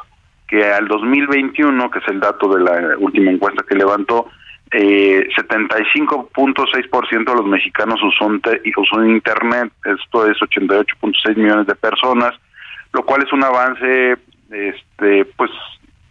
que 0.48 0.64
al 0.64 0.88
2021, 0.88 1.90
que 1.90 1.98
es 1.98 2.08
el 2.08 2.20
dato 2.20 2.48
de 2.48 2.64
la 2.64 2.96
última 2.98 3.30
encuesta 3.30 3.62
que 3.68 3.76
levantó, 3.76 4.28
eh, 4.70 5.28
75.6% 5.36 7.24
de 7.24 7.34
los 7.34 7.46
mexicanos 7.46 8.00
usó, 8.02 8.26
usó 8.26 9.04
Internet, 9.04 9.72
esto 9.84 10.26
es 10.26 10.38
88.6 10.38 11.36
millones 11.36 11.66
de 11.66 11.74
personas, 11.74 12.34
lo 12.92 13.02
cual 13.04 13.22
es 13.22 13.32
un 13.32 13.44
avance, 13.44 14.16
este, 14.50 15.24
pues, 15.36 15.50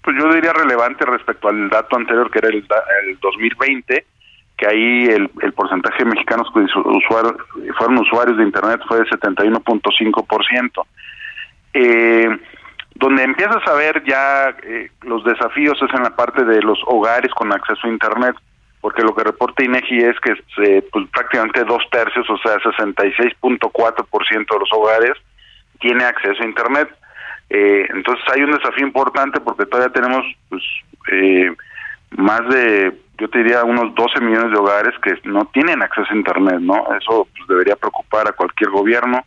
pues 0.04 0.18
yo 0.18 0.32
diría 0.34 0.54
relevante 0.54 1.06
respecto 1.06 1.50
al 1.50 1.70
dato 1.70 1.98
anterior 1.98 2.30
que 2.30 2.40
era 2.40 2.50
el, 2.50 2.66
el 3.08 3.20
2020, 3.20 4.06
que 4.58 4.68
ahí 4.68 5.06
el, 5.06 5.30
porcentaje 5.54 6.04
de 6.04 6.10
mexicanos 6.10 6.48
que 6.54 6.66
fueron 7.78 7.98
usuarios 8.00 8.38
de 8.38 8.44
Internet 8.44 8.82
fue 8.88 9.00
de 9.00 9.06
71.5%. 9.06 10.86
Eh, 11.74 12.40
donde 13.00 13.24
empiezas 13.24 13.66
a 13.68 13.74
ver 13.74 14.04
ya 14.06 14.56
eh, 14.64 14.90
los 15.04 15.24
desafíos 15.24 15.78
es 15.82 15.94
en 15.94 16.04
la 16.04 16.16
parte 16.16 16.44
de 16.44 16.62
los 16.62 16.80
hogares 16.88 17.32
con 17.34 17.54
acceso 17.54 17.86
a 17.86 17.92
Internet, 17.92 18.36
porque 18.82 19.04
lo 19.04 19.16
que 19.16 19.24
reporta 19.24 19.64
INEGI 19.64 19.98
es 20.00 20.20
que 20.20 20.34
pues, 20.92 21.08
prácticamente 21.10 21.64
dos 21.64 21.84
tercios, 21.92 22.28
o 22.30 22.38
sea, 22.38 22.58
66.4% 22.58 24.30
de 24.32 24.60
los 24.60 24.70
hogares 24.74 25.14
tiene 25.80 26.06
acceso 26.06 26.42
a 26.42 26.46
Internet. 26.46 26.90
Eh, 27.50 27.88
entonces 27.90 28.26
hay 28.34 28.42
un 28.42 28.52
desafío 28.52 28.86
importante 28.86 29.40
porque 29.42 29.66
todavía 29.66 29.94
tenemos 29.94 30.26
pues, 30.50 30.64
eh, 31.12 31.52
más 32.18 32.42
de, 32.50 32.94
yo 33.20 33.30
te 33.30 33.40
diría, 33.40 33.64
unos 33.64 33.94
12 33.94 34.22
millones 34.22 34.52
de 34.52 34.58
hogares 34.58 34.94
que 35.04 35.20
no 35.30 35.46
tienen 35.54 35.84
acceso 35.84 36.08
a 36.10 36.16
Internet, 36.16 36.60
¿no? 36.62 36.88
Eso 37.00 37.28
pues, 37.36 37.48
debería 37.48 37.76
preocupar 37.76 38.28
a 38.28 38.34
cualquier 38.34 38.72
gobierno. 38.72 39.24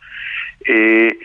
Eh, 0.64 1.16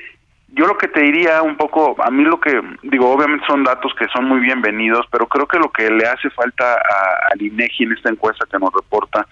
yo 0.55 0.65
lo 0.67 0.77
que 0.77 0.87
te 0.87 1.01
diría 1.01 1.41
un 1.41 1.57
poco, 1.57 1.95
a 2.01 2.09
mí 2.09 2.23
lo 2.23 2.39
que 2.39 2.61
digo, 2.83 3.11
obviamente 3.11 3.45
son 3.45 3.63
datos 3.65 3.93
que 3.99 4.07
son 4.07 4.25
muy 4.25 4.39
bienvenidos, 4.39 5.05
pero 5.11 5.27
creo 5.27 5.47
que 5.47 5.59
lo 5.59 5.69
que 5.69 5.89
le 5.89 6.07
hace 6.07 6.29
falta 6.29 6.77
al 7.31 7.41
INEGI 7.41 7.83
en 7.83 7.91
esta 7.91 8.09
encuesta 8.09 8.47
que 8.49 8.57
nos 8.57 8.73
reporta, 8.73 9.27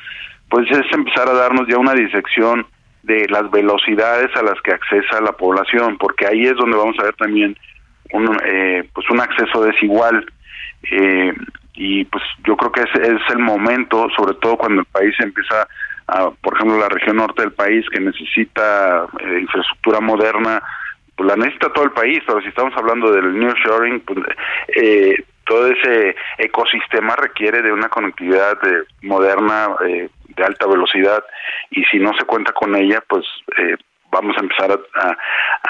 pues 0.49 0.69
es 0.69 0.85
empezar 0.91 1.29
a 1.29 1.33
darnos 1.33 1.65
ya 1.67 1.77
una 1.77 1.93
disección 1.93 2.65
de 3.03 3.25
las 3.29 3.49
velocidades 3.51 4.35
a 4.35 4.43
las 4.43 4.61
que 4.61 4.73
accesa 4.73 5.21
la 5.21 5.31
población, 5.31 5.97
porque 5.97 6.27
ahí 6.27 6.43
es 6.43 6.55
donde 6.57 6.77
vamos 6.77 6.97
a 6.99 7.03
ver 7.03 7.15
también 7.15 7.57
un, 8.11 8.37
eh, 8.45 8.87
pues 8.93 9.09
un 9.09 9.21
acceso 9.21 9.63
desigual. 9.63 10.25
Eh, 10.91 11.33
y 11.75 12.03
pues 12.05 12.23
yo 12.45 12.57
creo 12.57 12.71
que 12.71 12.81
es, 12.81 12.95
es 13.01 13.21
el 13.29 13.39
momento, 13.39 14.07
sobre 14.15 14.35
todo 14.35 14.57
cuando 14.57 14.81
el 14.81 14.87
país 14.87 15.15
empieza 15.19 15.67
a, 16.07 16.29
por 16.29 16.55
ejemplo, 16.55 16.77
la 16.77 16.89
región 16.89 17.15
norte 17.15 17.41
del 17.41 17.53
país 17.53 17.85
que 17.89 17.99
necesita 17.99 19.07
eh, 19.19 19.39
infraestructura 19.41 20.01
moderna, 20.01 20.61
pues 21.15 21.27
la 21.27 21.35
necesita 21.35 21.71
todo 21.73 21.85
el 21.85 21.91
país, 21.91 22.19
pero 22.25 22.41
si 22.41 22.47
estamos 22.47 22.73
hablando 22.75 23.11
del 23.11 23.37
New 23.37 23.53
Shoring, 23.53 23.99
pues, 24.01 24.19
eh, 24.75 25.23
todo 25.45 25.67
ese 25.67 26.15
ecosistema 26.37 27.15
requiere 27.15 27.61
de 27.61 27.71
una 27.71 27.89
conectividad 27.89 28.57
eh, 28.65 28.83
moderna 29.01 29.75
eh, 29.85 30.09
de 30.35 30.43
alta 30.43 30.67
velocidad. 30.67 31.23
Y 31.71 31.83
si 31.85 31.99
no 31.99 32.11
se 32.17 32.25
cuenta 32.25 32.53
con 32.53 32.75
ella, 32.75 33.03
pues 33.07 33.25
eh, 33.57 33.75
vamos 34.13 34.35
a 34.37 34.41
empezar 34.41 34.79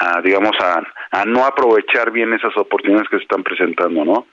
a, 0.00 0.20
digamos, 0.20 0.52
a, 0.60 1.24
no 1.24 1.44
aprovechar 1.46 2.10
bien 2.10 2.32
esas 2.34 2.56
oportunidades 2.56 3.08
que 3.08 3.16
se 3.16 3.22
están 3.22 3.42
presentando, 3.42 4.04
¿no? 4.04 4.26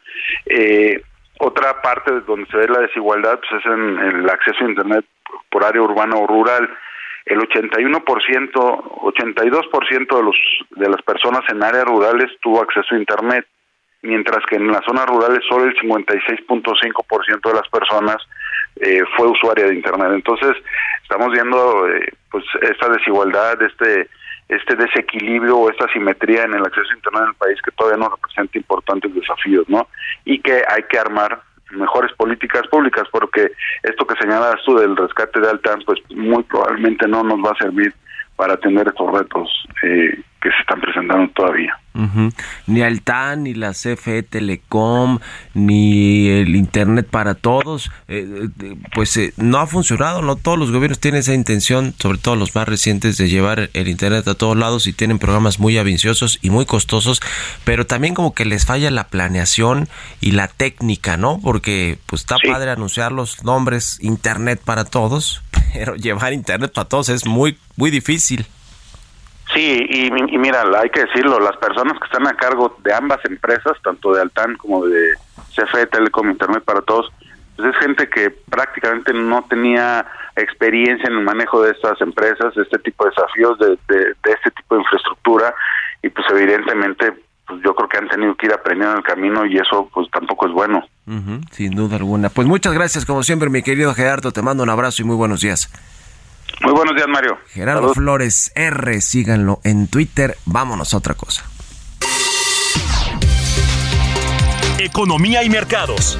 Eh, 0.46 1.02
otra 1.40 1.82
parte 1.82 2.12
donde 2.28 2.46
se 2.52 2.58
ve 2.58 2.68
la 2.68 2.82
desigualdad 2.82 3.40
pues 3.40 3.64
es 3.64 3.72
en 3.72 3.98
el 4.00 4.30
acceso 4.30 4.64
a 4.64 4.70
Internet 4.70 5.06
por 5.50 5.64
área 5.64 5.82
urbana 5.82 6.16
o 6.18 6.28
rural 6.28 6.70
el 7.32 7.40
81%, 7.40 8.04
82% 8.04 10.18
de 10.18 10.24
los 10.24 10.36
de 10.72 10.90
las 10.90 11.02
personas 11.02 11.42
en 11.50 11.64
áreas 11.64 11.86
rurales 11.86 12.30
tuvo 12.42 12.62
acceso 12.62 12.94
a 12.94 12.98
internet, 12.98 13.48
mientras 14.02 14.46
que 14.46 14.58
en 14.58 14.68
las 14.68 14.84
zonas 14.86 15.06
rurales 15.06 15.40
solo 15.48 15.64
el 15.66 15.74
56.5% 15.78 17.50
de 17.50 17.54
las 17.54 17.70
personas 17.70 18.18
eh, 18.78 19.04
fue 19.16 19.28
usuaria 19.28 19.66
de 19.66 19.76
internet. 19.76 20.12
Entonces, 20.14 20.56
estamos 21.04 21.32
viendo 21.32 21.88
eh, 21.88 22.12
pues 22.30 22.44
esta 22.62 22.90
desigualdad, 22.90 23.62
este 23.62 24.10
este 24.50 24.76
desequilibrio 24.76 25.58
o 25.58 25.70
esta 25.70 25.88
simetría 25.94 26.44
en 26.44 26.54
el 26.54 26.66
acceso 26.66 26.92
a 26.92 26.96
internet 26.96 27.24
en 27.24 27.30
el 27.30 27.36
país 27.36 27.62
que 27.62 27.72
todavía 27.72 28.00
nos 28.00 28.12
representa 28.12 28.58
importantes 28.58 29.16
desafíos, 29.16 29.70
¿no? 29.70 29.88
Y 30.26 30.42
que 30.42 30.62
hay 30.68 30.84
que 30.90 31.00
armar 31.00 31.42
mejores 31.74 32.12
políticas 32.14 32.68
públicas, 32.68 33.08
porque 33.12 33.52
esto 33.84 34.06
que 34.06 34.16
señalas 34.16 34.62
tú 34.66 34.76
del 34.76 34.96
rescate 34.96 35.40
de 35.40 35.50
Altan, 35.50 35.82
pues 35.86 36.00
muy 36.10 36.44
probablemente 36.44 37.08
no 37.08 37.24
nos 37.24 37.40
va 37.40 37.52
a 37.52 37.64
servir 37.64 37.94
para 38.36 38.54
atender 38.54 38.88
estos 38.88 39.12
retos 39.12 39.66
eh, 39.84 40.22
que 40.42 40.50
se 40.50 40.58
están 40.60 40.82
presentando 40.82 41.32
todavía. 41.34 41.78
Ni 42.68 42.82
Altan, 42.82 43.44
ni 43.44 43.54
la 43.54 43.72
CFE 43.72 44.24
Telecom, 44.24 45.20
ni 45.54 46.30
el 46.30 46.56
Internet 46.56 47.08
para 47.10 47.36
todos, 47.36 47.92
eh, 48.08 48.48
eh, 48.62 48.76
pues 48.94 49.18
eh, 49.18 49.34
no 49.36 49.60
ha 49.60 49.68
funcionado, 49.68 50.22
no 50.22 50.38
todos 50.38 50.58
los 50.58 50.72
gobiernos 50.72 51.00
tienen 51.00 51.20
esa 51.20 51.34
intención, 51.34 51.94
sobre 52.00 52.18
todo 52.18 52.38
los 52.38 52.56
más 52.56 52.68
recientes, 52.68 53.18
de 53.18 53.30
llevar 53.30 53.70
el 53.74 53.88
Internet 53.90 54.28
a 54.28 54.36
todos 54.36 54.58
lados 54.58 54.88
y 54.88 54.94
tienen 54.94 55.20
programas 55.20 55.60
muy 55.60 55.78
ambiciosos 55.78 56.40
y 56.42 56.50
muy 56.50 56.66
costosos, 56.66 57.22
pero 57.66 57.86
también 57.86 58.14
como 58.14 58.34
que 58.34 58.46
les 58.46 58.66
falla 58.66 58.90
la 58.90 59.08
planeación 59.10 59.90
y 60.22 60.32
la 60.32 60.48
técnica, 60.48 61.18
¿no? 61.18 61.40
Porque 61.44 62.00
pues 62.06 62.22
está 62.22 62.38
padre 62.38 62.72
anunciar 62.72 63.12
los 63.12 63.44
nombres 63.44 64.00
Internet 64.02 64.62
para 64.64 64.86
todos, 64.86 65.44
pero 65.74 65.96
llevar 65.96 66.34
Internet 66.34 66.72
para 66.74 66.88
todos 66.88 67.10
es 67.10 67.26
muy, 67.26 67.58
muy 67.76 67.92
difícil. 67.92 68.48
Y, 69.64 70.08
y, 70.08 70.38
mira, 70.40 70.64
hay 70.82 70.90
que 70.90 71.06
decirlo, 71.06 71.40
las 71.40 71.56
personas 71.58 72.00
que 72.00 72.06
están 72.06 72.26
a 72.26 72.34
cargo 72.34 72.76
de 72.84 72.92
ambas 72.96 73.20
empresas, 73.26 73.78
tanto 73.84 74.12
de 74.12 74.22
Altan 74.22 74.58
como 74.58 74.88
de 74.88 75.14
CFE 75.56 75.86
Telecom 75.86 76.32
Internet 76.32 76.64
para 76.64 76.82
Todos, 76.82 77.12
pues 77.56 77.70
es 77.70 77.80
gente 77.80 78.10
que 78.10 78.32
prácticamente 78.32 79.14
no 79.14 79.46
tenía 79.48 80.04
experiencia 80.36 81.08
en 81.08 81.20
el 81.20 81.24
manejo 81.24 81.62
de 81.62 81.74
estas 81.74 82.02
empresas, 82.02 82.56
de 82.56 82.64
este 82.64 82.80
tipo 82.80 83.04
de 83.04 83.12
desafíos, 83.12 83.60
de, 83.60 83.78
de, 83.88 84.16
este 84.24 84.50
tipo 84.50 84.76
de 84.76 84.82
infraestructura, 84.82 85.54
y 86.02 86.10
pues 86.10 86.26
evidentemente 86.32 87.14
pues 87.46 87.62
yo 87.64 87.76
creo 87.76 87.88
que 87.88 87.98
han 87.98 88.08
tenido 88.08 88.34
que 88.34 88.48
ir 88.48 88.54
aprendiendo 88.54 88.98
el 88.98 89.04
camino 89.04 89.46
y 89.46 89.58
eso 89.58 89.88
pues 89.94 90.10
tampoco 90.10 90.48
es 90.48 90.54
bueno. 90.54 90.84
sin 91.52 91.76
duda 91.76 91.98
alguna. 91.98 92.30
Pues 92.30 92.48
muchas 92.48 92.74
gracias 92.74 93.06
como 93.06 93.22
siempre 93.22 93.52
mi 93.52 93.62
querido 93.62 93.94
Gerardo, 93.94 94.32
te 94.32 94.42
mando 94.42 94.64
un 94.64 94.70
abrazo 94.70 95.04
y 95.04 95.06
muy 95.06 95.18
buenos 95.18 95.42
días. 95.42 95.70
Muy 96.62 96.74
buenos 96.74 96.96
días, 96.96 97.08
Mario. 97.08 97.38
Gerardo 97.48 97.94
Flores 97.94 98.52
R, 98.56 99.02
síganlo 99.02 99.62
en 99.64 99.88
Twitter. 99.88 100.38
Vámonos 100.46 100.94
a 100.94 100.98
otra 100.98 101.16
cosa. 101.16 101.44
Economía 104.80 105.44
y 105.44 105.50
mercados. 105.50 106.20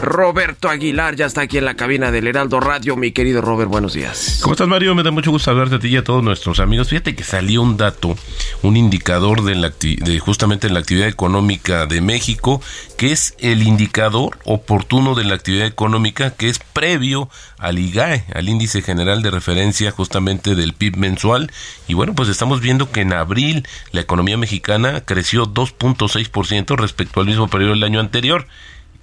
Roberto 0.00 0.68
Aguilar 0.68 1.16
ya 1.16 1.26
está 1.26 1.42
aquí 1.42 1.58
en 1.58 1.64
la 1.64 1.74
cabina 1.74 2.10
del 2.10 2.26
Heraldo 2.26 2.60
Radio. 2.60 2.96
Mi 2.96 3.12
querido 3.12 3.40
Robert, 3.40 3.70
buenos 3.70 3.92
días. 3.92 4.40
¿Cómo 4.42 4.54
estás, 4.54 4.66
Mario? 4.66 4.94
Me 4.94 5.02
da 5.02 5.10
mucho 5.10 5.30
gusto 5.30 5.50
hablarte 5.50 5.76
a 5.76 5.78
ti 5.78 5.88
y 5.88 5.96
a 5.96 6.04
todos 6.04 6.24
nuestros 6.24 6.60
amigos. 6.60 6.88
Fíjate 6.88 7.14
que 7.14 7.24
salió 7.24 7.62
un 7.62 7.76
dato, 7.76 8.16
un 8.62 8.76
indicador 8.76 9.44
de, 9.44 9.54
la, 9.54 9.70
de 9.70 10.70
la 10.70 10.78
actividad 10.80 11.08
económica 11.08 11.86
de 11.86 12.00
México, 12.00 12.60
que 12.96 13.12
es 13.12 13.36
el 13.38 13.62
indicador 13.62 14.38
oportuno 14.44 15.14
de 15.14 15.24
la 15.24 15.34
actividad 15.34 15.66
económica, 15.66 16.30
que 16.30 16.48
es 16.48 16.58
previo 16.58 17.28
al 17.58 17.78
IGAE, 17.78 18.24
al 18.34 18.48
índice 18.48 18.82
general 18.82 19.22
de 19.22 19.30
referencia 19.30 19.90
justamente 19.92 20.54
del 20.56 20.72
PIB 20.72 20.96
mensual. 20.96 21.52
Y 21.86 21.94
bueno, 21.94 22.14
pues 22.14 22.28
estamos 22.28 22.60
viendo 22.60 22.90
que 22.90 23.02
en 23.02 23.12
abril 23.12 23.66
la 23.92 24.00
economía 24.00 24.36
mexicana 24.36 25.02
creció 25.04 25.46
2.6% 25.46 26.76
respecto 26.76 27.20
al 27.20 27.26
mismo 27.26 27.48
periodo 27.48 27.74
del 27.74 27.84
año 27.84 28.00
anterior 28.00 28.47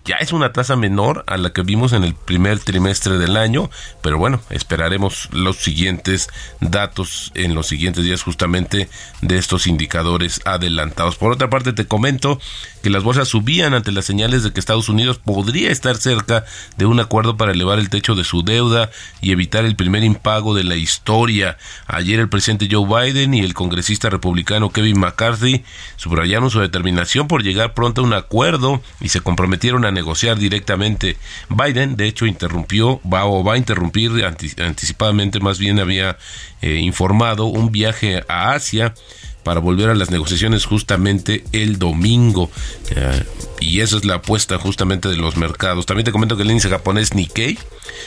ya 0.06 0.18
es 0.18 0.34
una 0.34 0.54
tasa 0.54 0.76
menor 0.76 1.24
a 1.26 1.38
la 1.38 1.52
que 1.52 1.64
vimos 1.64 1.92
en 1.92 2.04
el 2.04 2.14
primer 2.14 2.60
trimestre 2.60 3.18
del 3.18 3.36
año, 3.38 3.72
pero 4.02 4.20
bueno, 4.20 4.40
esperaremos 4.52 5.30
los 5.32 5.58
siguientes 5.58 6.30
datos 6.62 7.32
en 7.34 7.56
los 7.56 7.68
siguientes 7.68 8.04
días 8.04 8.22
justamente 8.22 8.88
de 9.22 9.38
estos 9.38 9.66
indicadores 9.66 10.42
adelantados. 10.46 11.16
Por 11.16 11.32
otra 11.32 11.50
parte, 11.50 11.74
te 11.74 11.88
comento 11.88 12.40
que 12.84 12.92
las 12.92 13.02
bolsas 13.02 13.28
subían 13.28 13.74
ante 13.74 13.92
las 13.92 14.06
señales 14.06 14.44
de 14.44 14.54
que 14.54 14.60
Estados 14.60 14.90
Unidos 14.90 15.18
podría 15.18 15.72
estar 15.72 15.98
cerca 15.98 16.46
de 16.78 16.86
un 16.86 17.00
acuerdo 17.00 17.36
para 17.36 17.52
elevar 17.52 17.80
el 17.80 17.90
techo 17.90 18.14
de 18.14 18.24
su 18.24 18.44
deuda 18.44 18.92
y 19.22 19.32
evitar 19.32 19.66
el 19.66 19.76
primer 19.76 20.04
impago 20.04 20.54
de 20.54 20.64
la 20.64 20.76
historia. 20.76 21.58
Ayer 21.88 22.20
el 22.20 22.30
presidente 22.30 22.68
Joe 22.70 22.86
Biden 22.86 23.34
y 23.34 23.40
el 23.40 23.56
congresista 23.56 24.12
republicano 24.12 24.70
Kevin 24.70 25.00
McCarthy 25.00 25.64
subrayaron 25.96 26.52
su 26.52 26.60
determinación 26.60 27.28
por 27.28 27.42
llegar 27.42 27.74
pronto 27.74 28.02
a 28.02 28.04
un 28.04 28.14
acuerdo 28.14 28.84
y 29.02 29.10
se 29.10 29.22
comprometieron 29.22 29.84
a 29.86 29.95
negociar 29.96 30.38
directamente. 30.38 31.18
Biden, 31.50 31.96
de 31.96 32.08
hecho, 32.08 32.28
interrumpió, 32.28 33.02
va 33.02 33.26
o 33.26 33.44
va 33.44 33.54
a 33.54 33.58
interrumpir 33.58 34.12
anticipadamente, 34.24 35.40
más 35.40 35.58
bien 35.58 35.80
había 35.80 36.18
eh, 36.62 36.76
informado 36.76 37.46
un 37.46 37.72
viaje 37.72 38.24
a 38.28 38.52
Asia 38.52 38.94
para 39.44 39.60
volver 39.60 39.90
a 39.90 39.96
las 39.96 40.10
negociaciones 40.10 40.66
justamente 40.66 41.44
el 41.52 41.80
domingo. 41.80 42.52
Eh, 42.90 43.24
y 43.60 43.82
esa 43.82 43.98
es 43.98 44.06
la 44.06 44.16
apuesta 44.16 44.58
justamente 44.58 45.08
de 45.08 45.18
los 45.18 45.38
mercados. 45.38 45.86
También 45.86 46.06
te 46.06 46.12
comento 46.12 46.36
que 46.36 46.44
el 46.44 46.52
índice 46.52 46.70
japonés 46.70 47.14
Nikkei 47.14 47.58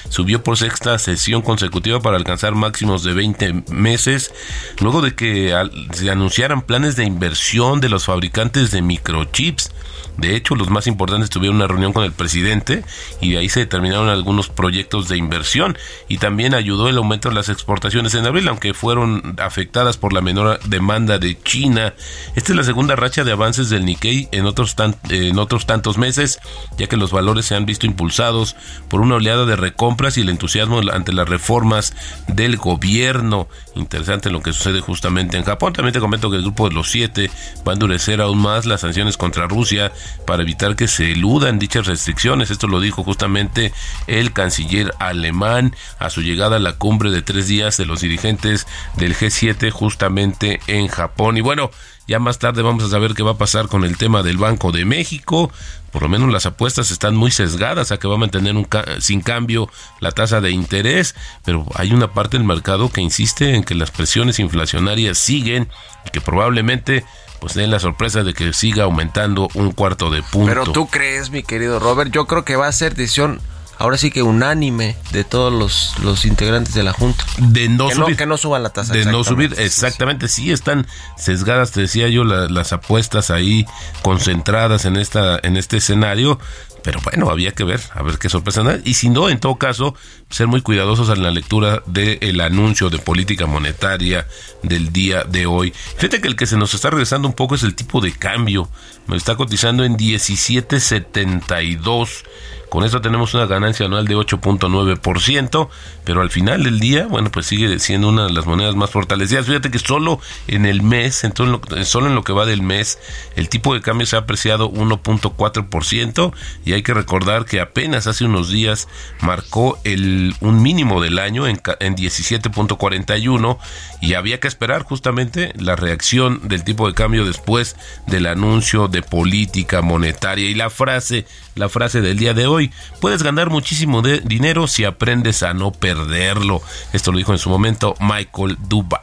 subió 0.08 0.42
por 0.42 0.56
sexta 0.56 0.98
sesión 0.98 1.42
consecutiva 1.42 2.00
para 2.00 2.16
alcanzar 2.16 2.54
máximos 2.54 3.02
de 3.04 3.14
20 3.14 3.64
meses, 3.70 4.32
luego 4.80 5.02
de 5.02 5.14
que 5.14 5.54
se 5.92 6.10
anunciaran 6.10 6.62
planes 6.62 6.96
de 6.96 7.04
inversión 7.04 7.80
de 7.80 7.88
los 7.88 8.04
fabricantes 8.04 8.70
de 8.70 8.82
microchips 8.82 9.70
de 10.18 10.34
hecho, 10.34 10.56
los 10.56 10.68
más 10.68 10.88
importantes 10.88 11.30
tuvieron 11.30 11.56
una 11.56 11.68
reunión 11.68 11.92
con 11.92 12.02
el 12.02 12.10
presidente 12.10 12.84
y 13.20 13.30
de 13.30 13.38
ahí 13.38 13.48
se 13.48 13.60
determinaron 13.60 14.08
algunos 14.08 14.48
proyectos 14.48 15.08
de 15.08 15.16
inversión 15.16 15.78
y 16.08 16.18
también 16.18 16.54
ayudó 16.54 16.88
el 16.88 16.96
aumento 16.96 17.28
de 17.28 17.36
las 17.36 17.48
exportaciones 17.48 18.14
en 18.14 18.26
abril, 18.26 18.48
aunque 18.48 18.74
fueron 18.74 19.36
afectadas 19.38 19.96
por 19.96 20.12
la 20.12 20.20
menor 20.20 20.58
demanda 20.64 21.18
de 21.18 21.40
China. 21.40 21.94
Esta 22.34 22.52
es 22.52 22.56
la 22.56 22.64
segunda 22.64 22.96
racha 22.96 23.22
de 23.22 23.30
avances 23.30 23.70
del 23.70 23.84
Nikkei 23.84 24.28
en 24.32 24.46
otros, 24.46 24.74
en 25.08 25.38
otros 25.38 25.66
tantos 25.66 25.98
meses, 25.98 26.40
ya 26.76 26.88
que 26.88 26.96
los 26.96 27.12
valores 27.12 27.46
se 27.46 27.54
han 27.54 27.64
visto 27.64 27.86
impulsados 27.86 28.56
por 28.88 29.00
una 29.00 29.14
oleada 29.14 29.46
de 29.46 29.54
recompras 29.68 30.16
y 30.16 30.22
el 30.22 30.30
entusiasmo 30.30 30.80
ante 30.92 31.12
las 31.12 31.28
reformas 31.28 31.92
del 32.26 32.56
gobierno. 32.56 33.48
Interesante 33.74 34.30
lo 34.30 34.42
que 34.42 34.52
sucede 34.52 34.80
justamente 34.80 35.36
en 35.36 35.44
Japón. 35.44 35.72
También 35.72 35.92
te 35.92 36.00
comento 36.00 36.30
que 36.30 36.36
el 36.36 36.42
grupo 36.42 36.68
de 36.68 36.74
los 36.74 36.90
siete 36.90 37.30
va 37.66 37.72
a 37.72 37.74
endurecer 37.74 38.20
aún 38.20 38.38
más 38.38 38.66
las 38.66 38.80
sanciones 38.80 39.16
contra 39.16 39.46
Rusia 39.46 39.92
para 40.26 40.42
evitar 40.42 40.74
que 40.74 40.88
se 40.88 41.12
eludan 41.12 41.58
dichas 41.58 41.86
restricciones. 41.86 42.50
Esto 42.50 42.66
lo 42.66 42.80
dijo 42.80 43.04
justamente 43.04 43.72
el 44.06 44.32
canciller 44.32 44.92
alemán 44.98 45.74
a 45.98 46.10
su 46.10 46.22
llegada 46.22 46.56
a 46.56 46.60
la 46.60 46.74
cumbre 46.74 47.10
de 47.10 47.22
tres 47.22 47.46
días 47.46 47.76
de 47.76 47.86
los 47.86 48.00
dirigentes 48.00 48.66
del 48.96 49.14
G7 49.14 49.70
justamente 49.70 50.60
en 50.66 50.88
Japón. 50.88 51.36
Y 51.36 51.40
bueno, 51.40 51.70
ya 52.08 52.18
más 52.18 52.38
tarde 52.38 52.62
vamos 52.62 52.82
a 52.82 52.88
saber 52.88 53.14
qué 53.14 53.22
va 53.22 53.32
a 53.32 53.38
pasar 53.38 53.68
con 53.68 53.84
el 53.84 53.98
tema 53.98 54.22
del 54.22 54.38
Banco 54.38 54.72
de 54.72 54.86
México. 54.86 55.52
Por 55.92 56.02
lo 56.02 56.08
menos 56.08 56.32
las 56.32 56.46
apuestas 56.46 56.90
están 56.90 57.14
muy 57.14 57.30
sesgadas 57.30 57.92
a 57.92 57.98
que 57.98 58.08
va 58.08 58.14
a 58.14 58.18
mantener 58.18 58.56
un 58.56 58.66
sin 58.98 59.20
cambio 59.20 59.68
la 60.00 60.10
tasa 60.10 60.40
de 60.40 60.50
interés, 60.50 61.14
pero 61.44 61.66
hay 61.74 61.92
una 61.92 62.12
parte 62.14 62.38
del 62.38 62.46
mercado 62.46 62.88
que 62.88 63.02
insiste 63.02 63.54
en 63.54 63.62
que 63.62 63.74
las 63.74 63.90
presiones 63.90 64.38
inflacionarias 64.38 65.18
siguen 65.18 65.68
y 66.06 66.10
que 66.10 66.22
probablemente 66.22 67.04
pues 67.40 67.54
den 67.54 67.70
la 67.70 67.78
sorpresa 67.78 68.24
de 68.24 68.32
que 68.32 68.54
siga 68.54 68.84
aumentando 68.84 69.48
un 69.52 69.72
cuarto 69.72 70.10
de 70.10 70.22
punto. 70.22 70.48
Pero 70.48 70.64
tú 70.72 70.88
crees, 70.88 71.30
mi 71.30 71.42
querido 71.42 71.78
Robert, 71.78 72.10
yo 72.10 72.26
creo 72.26 72.44
que 72.44 72.56
va 72.56 72.68
a 72.68 72.72
ser 72.72 72.94
decisión 72.94 73.40
ahora 73.78 73.96
sí 73.96 74.10
que 74.10 74.22
unánime 74.22 74.96
de 75.12 75.24
todos 75.24 75.52
los, 75.52 75.98
los 76.02 76.24
integrantes 76.24 76.74
de 76.74 76.82
la 76.82 76.92
Junta. 76.92 77.24
De 77.38 77.68
no 77.68 77.88
que 77.88 77.94
subir. 77.94 78.10
No, 78.10 78.16
que 78.16 78.26
no 78.26 78.36
suban 78.36 78.62
la 78.62 78.70
tasa. 78.70 78.92
De 78.92 79.04
no 79.04 79.24
subir, 79.24 79.54
exactamente. 79.58 80.28
Sí, 80.28 80.52
están 80.52 80.86
sesgadas, 81.16 81.72
te 81.72 81.82
decía 81.82 82.08
yo, 82.08 82.24
las 82.24 82.72
apuestas 82.72 83.30
ahí 83.30 83.66
concentradas 84.02 84.84
en, 84.84 84.96
esta, 84.96 85.38
en 85.42 85.56
este 85.56 85.78
escenario. 85.78 86.38
Pero 86.82 87.00
bueno, 87.02 87.30
había 87.30 87.52
que 87.52 87.64
ver, 87.64 87.80
a 87.94 88.02
ver 88.02 88.18
qué 88.18 88.28
sorpresa. 88.28 88.62
Y 88.84 88.94
si 88.94 89.10
no, 89.10 89.28
en 89.28 89.40
todo 89.40 89.56
caso, 89.56 89.94
ser 90.30 90.46
muy 90.46 90.62
cuidadosos 90.62 91.10
en 91.10 91.22
la 91.22 91.30
lectura 91.30 91.82
del 91.86 92.40
anuncio 92.40 92.88
de 92.88 92.98
política 92.98 93.46
monetaria 93.46 94.26
del 94.62 94.92
día 94.92 95.24
de 95.24 95.46
hoy. 95.46 95.74
Fíjate 95.96 96.20
que 96.20 96.28
el 96.28 96.36
que 96.36 96.46
se 96.46 96.56
nos 96.56 96.74
está 96.74 96.90
regresando 96.90 97.28
un 97.28 97.34
poco 97.34 97.56
es 97.56 97.62
el 97.62 97.74
tipo 97.74 98.00
de 98.00 98.12
cambio. 98.12 98.68
Me 99.06 99.16
está 99.16 99.36
cotizando 99.36 99.84
en 99.84 99.96
17.72 99.96 102.24
con 102.68 102.84
eso 102.84 103.00
tenemos 103.00 103.34
una 103.34 103.46
ganancia 103.46 103.86
anual 103.86 104.06
de 104.06 104.16
8.9%, 104.16 105.68
pero 106.04 106.20
al 106.20 106.30
final 106.30 106.64
del 106.64 106.80
día, 106.80 107.06
bueno, 107.06 107.30
pues 107.30 107.46
sigue 107.46 107.78
siendo 107.78 108.08
una 108.08 108.26
de 108.26 108.32
las 108.32 108.46
monedas 108.46 108.74
más 108.74 108.90
fortalecidas. 108.90 109.46
Fíjate 109.46 109.70
que 109.70 109.78
solo 109.78 110.20
en 110.46 110.66
el 110.66 110.82
mes, 110.82 111.24
entonces, 111.24 111.88
solo 111.88 112.08
en 112.08 112.14
lo 112.14 112.24
que 112.24 112.32
va 112.32 112.46
del 112.46 112.62
mes, 112.62 112.98
el 113.36 113.48
tipo 113.48 113.74
de 113.74 113.80
cambio 113.80 114.06
se 114.06 114.16
ha 114.16 114.20
apreciado 114.20 114.70
1.4% 114.70 116.32
y 116.64 116.72
hay 116.72 116.82
que 116.82 116.94
recordar 116.94 117.44
que 117.44 117.60
apenas 117.60 118.06
hace 118.06 118.24
unos 118.24 118.50
días 118.50 118.88
marcó 119.20 119.78
el, 119.84 120.34
un 120.40 120.62
mínimo 120.62 121.00
del 121.00 121.18
año 121.18 121.46
en, 121.46 121.60
en 121.80 121.96
17.41 121.96 123.58
y 124.00 124.14
había 124.14 124.40
que 124.40 124.48
esperar 124.48 124.82
justamente 124.82 125.52
la 125.56 125.76
reacción 125.76 126.48
del 126.48 126.64
tipo 126.64 126.86
de 126.86 126.94
cambio 126.94 127.24
después 127.24 127.76
del 128.06 128.26
anuncio 128.26 128.88
de 128.88 129.02
política 129.02 129.82
monetaria 129.82 130.48
y 130.48 130.54
la 130.54 130.70
frase 130.70 131.26
la 131.58 131.68
frase 131.68 132.00
del 132.00 132.16
día 132.16 132.34
de 132.34 132.46
hoy. 132.46 132.57
Puedes 133.00 133.22
ganar 133.22 133.50
muchísimo 133.50 134.02
de 134.02 134.20
dinero 134.20 134.66
si 134.66 134.84
aprendes 134.84 135.42
a 135.42 135.54
no 135.54 135.72
perderlo. 135.72 136.62
Esto 136.92 137.12
lo 137.12 137.18
dijo 137.18 137.32
en 137.32 137.38
su 137.38 137.50
momento 137.50 137.94
Michael 138.00 138.58
Duban. 138.68 139.00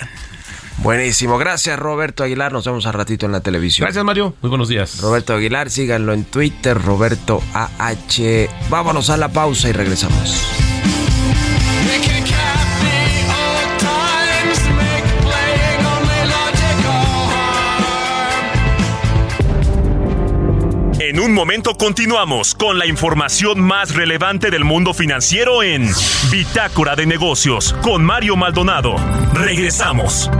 Buenísimo, 0.77 1.37
gracias 1.37 1.79
Roberto 1.79 2.23
Aguilar, 2.23 2.51
nos 2.51 2.65
vemos 2.65 2.85
a 2.85 2.91
ratito 2.91 3.25
en 3.25 3.31
la 3.31 3.39
televisión. 3.39 3.85
Gracias 3.85 4.03
Mario, 4.03 4.35
muy 4.41 4.49
buenos 4.49 4.67
días. 4.67 4.99
Roberto 4.99 5.33
Aguilar, 5.33 5.69
síganlo 5.69 6.13
en 6.13 6.25
Twitter, 6.25 6.79
Roberto 6.79 7.41
AH. 7.53 8.49
Vámonos 8.69 9.09
a 9.09 9.17
la 9.17 9.29
pausa 9.29 9.69
y 9.69 9.71
regresamos. 9.71 10.74
En 21.07 21.19
un 21.19 21.35
momento 21.35 21.75
continuamos 21.75 22.55
con 22.55 22.79
la 22.79 22.87
información 22.87 23.61
más 23.61 23.93
relevante 23.93 24.49
del 24.49 24.63
mundo 24.63 24.91
financiero 24.91 25.61
en 25.61 25.87
Bitácora 26.31 26.95
de 26.95 27.05
Negocios 27.05 27.75
con 27.83 28.03
Mario 28.03 28.35
Maldonado. 28.35 28.95
Regresamos. 29.35 30.31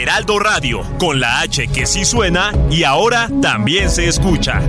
Heraldo 0.00 0.40
Radio, 0.40 0.82
con 0.98 1.20
la 1.20 1.38
H 1.42 1.68
que 1.68 1.86
sí 1.86 2.04
suena 2.04 2.52
y 2.72 2.82
ahora 2.82 3.28
también 3.40 3.88
se 3.88 4.08
escucha. 4.08 4.60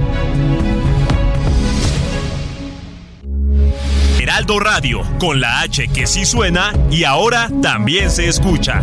Radio, 4.47 5.03
con 5.19 5.41
la 5.41 5.59
H 5.59 5.89
que 5.89 6.07
sí 6.07 6.25
suena 6.25 6.73
y 6.89 7.03
ahora 7.03 7.49
también 7.61 8.09
se 8.09 8.27
escucha. 8.27 8.81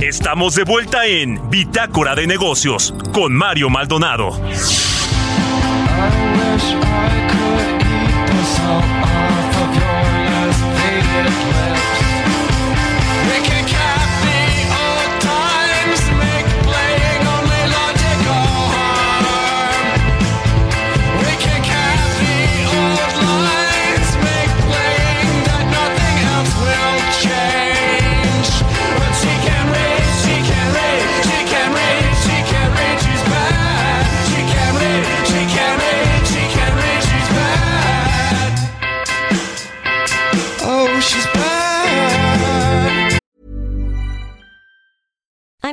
Estamos 0.00 0.56
de 0.56 0.64
vuelta 0.64 1.06
en 1.06 1.48
Bitácora 1.48 2.14
de 2.14 2.26
Negocios 2.26 2.92
con 3.12 3.34
Mario 3.34 3.70
Maldonado. 3.70 4.40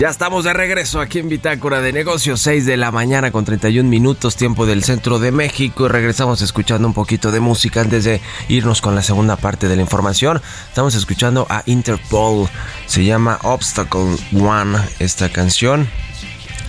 Ya 0.00 0.08
estamos 0.08 0.44
de 0.44 0.54
regreso 0.54 0.98
aquí 0.98 1.18
en 1.18 1.28
Bitácora 1.28 1.82
de 1.82 1.92
Negocios, 1.92 2.40
6 2.40 2.64
de 2.64 2.78
la 2.78 2.90
mañana 2.90 3.30
con 3.30 3.44
31 3.44 3.86
minutos, 3.86 4.34
tiempo 4.34 4.64
del 4.64 4.82
centro 4.82 5.18
de 5.18 5.30
México. 5.30 5.84
Y 5.84 5.88
regresamos 5.90 6.40
escuchando 6.40 6.88
un 6.88 6.94
poquito 6.94 7.30
de 7.30 7.40
música 7.40 7.82
antes 7.82 8.04
de 8.04 8.22
irnos 8.48 8.80
con 8.80 8.94
la 8.94 9.02
segunda 9.02 9.36
parte 9.36 9.68
de 9.68 9.76
la 9.76 9.82
información. 9.82 10.40
Estamos 10.68 10.94
escuchando 10.94 11.46
a 11.50 11.64
Interpol, 11.66 12.48
se 12.86 13.04
llama 13.04 13.40
Obstacle 13.42 14.16
One 14.40 14.78
esta 15.00 15.28
canción. 15.28 15.86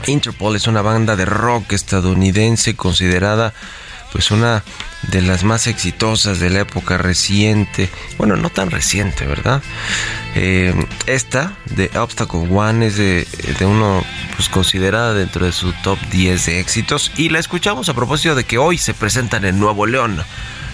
Interpol 0.07 0.57
es 0.57 0.67
una 0.67 0.81
banda 0.81 1.15
de 1.15 1.23
rock 1.23 1.71
estadounidense 1.71 2.75
considerada 2.75 3.53
pues 4.12 4.32
una 4.32 4.63
de 5.04 5.21
las 5.21 5.43
más 5.43 5.67
exitosas 5.67 6.39
de 6.39 6.50
la 6.50 6.62
época 6.62 6.97
reciente, 6.97 7.89
bueno, 8.17 8.36
no 8.36 8.50
tan 8.50 8.69
reciente, 8.69 9.26
¿verdad? 9.26 9.62
Eh, 10.36 10.74
esta 11.08 11.54
de 11.65 11.89
Obstacle 11.97 12.47
One 12.50 12.88
es 12.88 12.97
de, 12.97 13.26
uno 13.62 14.04
pues 14.36 14.50
considerada 14.50 15.13
dentro 15.13 15.45
de 15.45 15.52
su 15.52 15.74
top 15.84 16.00
10 16.12 16.45
de 16.45 16.60
éxitos 16.60 17.12
y 17.17 17.30
la 17.30 17.39
escuchamos 17.39 17.89
a 17.89 17.93
propósito 17.93 18.36
de 18.36 18.43
que 18.43 18.58
hoy 18.58 18.78
se 18.78 18.93
presentan 18.93 19.45
en 19.45 19.60
Nuevo 19.60 19.86
León 19.86 20.24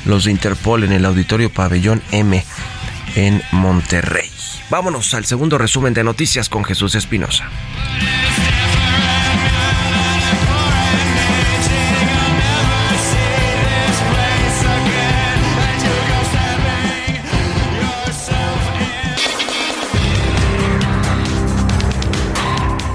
los 0.05 0.25
de 0.25 0.31
Interpol 0.31 0.83
en 0.83 0.91
el 0.91 1.05
Auditorio 1.05 1.51
Pabellón 1.51 2.01
M 2.11 2.43
en 3.15 3.41
Monterrey. 3.51 4.31
Vámonos 4.69 5.13
al 5.13 5.25
segundo 5.25 5.57
resumen 5.57 5.93
de 5.93 6.03
noticias 6.03 6.49
con 6.49 6.63
Jesús 6.63 6.95
Espinosa. 6.95 7.49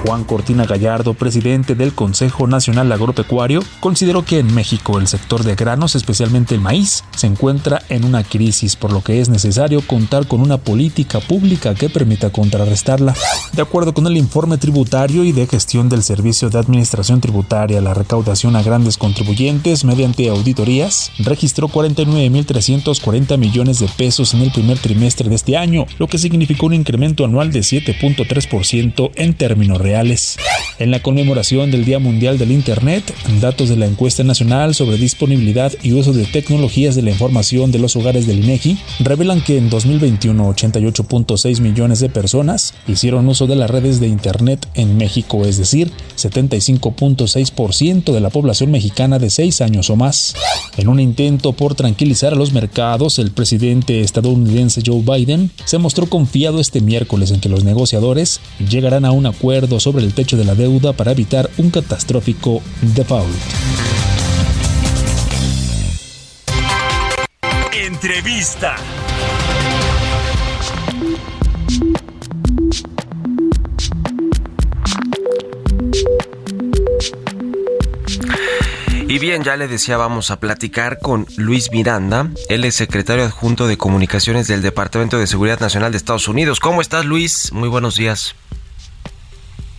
Juan 0.04 0.24
Cortina 0.24 0.66
Gallardo, 0.66 1.14
presidente 1.14 1.76
del 1.76 1.94
Consejo 1.94 2.48
Nacional 2.48 2.90
Agropecuario, 2.90 3.62
consideró 3.78 4.24
que 4.24 4.40
en 4.40 4.52
México 4.52 4.98
el 4.98 5.06
sector 5.06 5.44
de 5.44 5.54
granos, 5.54 5.94
especialmente 5.94 6.56
el 6.56 6.60
maíz, 6.60 7.04
se 7.14 7.28
encuentra 7.28 7.82
en 7.88 8.04
una 8.04 8.24
crisis, 8.24 8.74
por 8.74 8.92
lo 8.92 9.02
que 9.02 9.20
es 9.20 9.28
necesario 9.28 9.80
contar 9.86 10.26
con 10.26 10.40
una 10.40 10.58
política 10.58 11.20
pública 11.20 11.74
que 11.74 11.88
permita 11.88 12.30
contrarrestarla. 12.30 13.14
De 13.52 13.62
acuerdo 13.62 13.94
con 13.94 14.06
el 14.08 14.16
informe 14.16 14.58
tributario 14.58 15.22
y 15.22 15.30
de 15.30 15.46
gestión 15.46 15.88
del 15.88 16.02
Servicio 16.02 16.50
de 16.50 16.58
Administración 16.58 17.20
Tributaria, 17.20 17.80
la 17.80 17.94
recaudación 17.94 18.56
a 18.56 18.62
grandes 18.62 18.98
contribuyentes 18.98 19.84
mediante 19.84 20.28
auditorías 20.28 21.12
registró 21.20 21.68
49.340 21.68 23.38
millones 23.38 23.78
de 23.78 23.86
pesos 23.86 24.34
en 24.34 24.40
el 24.42 24.50
primer 24.50 24.78
trimestre 24.78 25.28
de 25.28 25.36
este 25.36 25.56
año, 25.56 25.86
lo 25.98 26.08
que 26.08 26.18
significó 26.18 26.66
un 26.66 26.74
incremento 26.74 27.24
anual 27.24 27.52
de 27.52 27.60
7.3% 27.60 29.12
en 29.14 29.34
términos 29.34 29.78
reales. 29.78 29.91
En 30.78 30.90
la 30.90 31.00
conmemoración 31.00 31.70
del 31.70 31.84
Día 31.84 31.98
Mundial 31.98 32.38
del 32.38 32.50
Internet, 32.50 33.14
datos 33.40 33.68
de 33.68 33.76
la 33.76 33.86
encuesta 33.86 34.24
nacional 34.24 34.74
sobre 34.74 34.96
disponibilidad 34.96 35.72
y 35.82 35.92
uso 35.92 36.12
de 36.12 36.24
tecnologías 36.24 36.94
de 36.96 37.02
la 37.02 37.10
información 37.10 37.70
de 37.70 37.78
los 37.78 37.94
hogares 37.94 38.26
del 38.26 38.42
INEGI 38.42 38.78
revelan 39.00 39.42
que 39.42 39.58
en 39.58 39.68
2021 39.68 40.54
88.6 40.54 41.60
millones 41.60 42.00
de 42.00 42.08
personas 42.08 42.74
hicieron 42.88 43.28
uso 43.28 43.46
de 43.46 43.56
las 43.56 43.70
redes 43.70 44.00
de 44.00 44.08
Internet 44.08 44.66
en 44.74 44.96
México, 44.96 45.44
es 45.44 45.58
decir, 45.58 45.90
75.6% 46.16 48.12
de 48.12 48.20
la 48.20 48.30
población 48.30 48.70
mexicana 48.70 49.18
de 49.18 49.28
6 49.30 49.60
años 49.60 49.90
o 49.90 49.96
más. 49.96 50.34
En 50.76 50.88
un 50.88 51.00
intento 51.00 51.52
por 51.52 51.74
tranquilizar 51.74 52.32
a 52.32 52.36
los 52.36 52.52
mercados, 52.52 53.18
el 53.18 53.30
presidente 53.30 54.00
estadounidense 54.00 54.82
Joe 54.84 55.02
Biden 55.02 55.50
se 55.64 55.78
mostró 55.78 56.06
confiado 56.06 56.60
este 56.60 56.80
miércoles 56.80 57.30
en 57.30 57.40
que 57.40 57.48
los 57.48 57.64
negociadores 57.64 58.40
llegarán 58.70 59.04
a 59.04 59.12
un 59.12 59.26
acuerdo 59.26 59.80
sobre 59.82 60.04
el 60.04 60.14
techo 60.14 60.36
de 60.36 60.44
la 60.44 60.54
deuda 60.54 60.92
para 60.92 61.10
evitar 61.10 61.50
un 61.58 61.70
catastrófico 61.70 62.62
default. 62.80 63.28
Entrevista. 67.72 68.76
Y 79.08 79.18
bien, 79.18 79.42
ya 79.42 79.56
le 79.56 79.68
decía, 79.68 79.98
vamos 79.98 80.30
a 80.30 80.40
platicar 80.40 80.98
con 81.00 81.26
Luis 81.36 81.70
Miranda. 81.70 82.30
Él 82.48 82.64
es 82.64 82.76
secretario 82.76 83.24
adjunto 83.24 83.66
de 83.66 83.76
comunicaciones 83.76 84.48
del 84.48 84.62
Departamento 84.62 85.18
de 85.18 85.26
Seguridad 85.26 85.60
Nacional 85.60 85.90
de 85.90 85.98
Estados 85.98 86.28
Unidos. 86.28 86.60
¿Cómo 86.60 86.80
estás, 86.80 87.04
Luis? 87.04 87.52
Muy 87.52 87.68
buenos 87.68 87.96
días. 87.96 88.34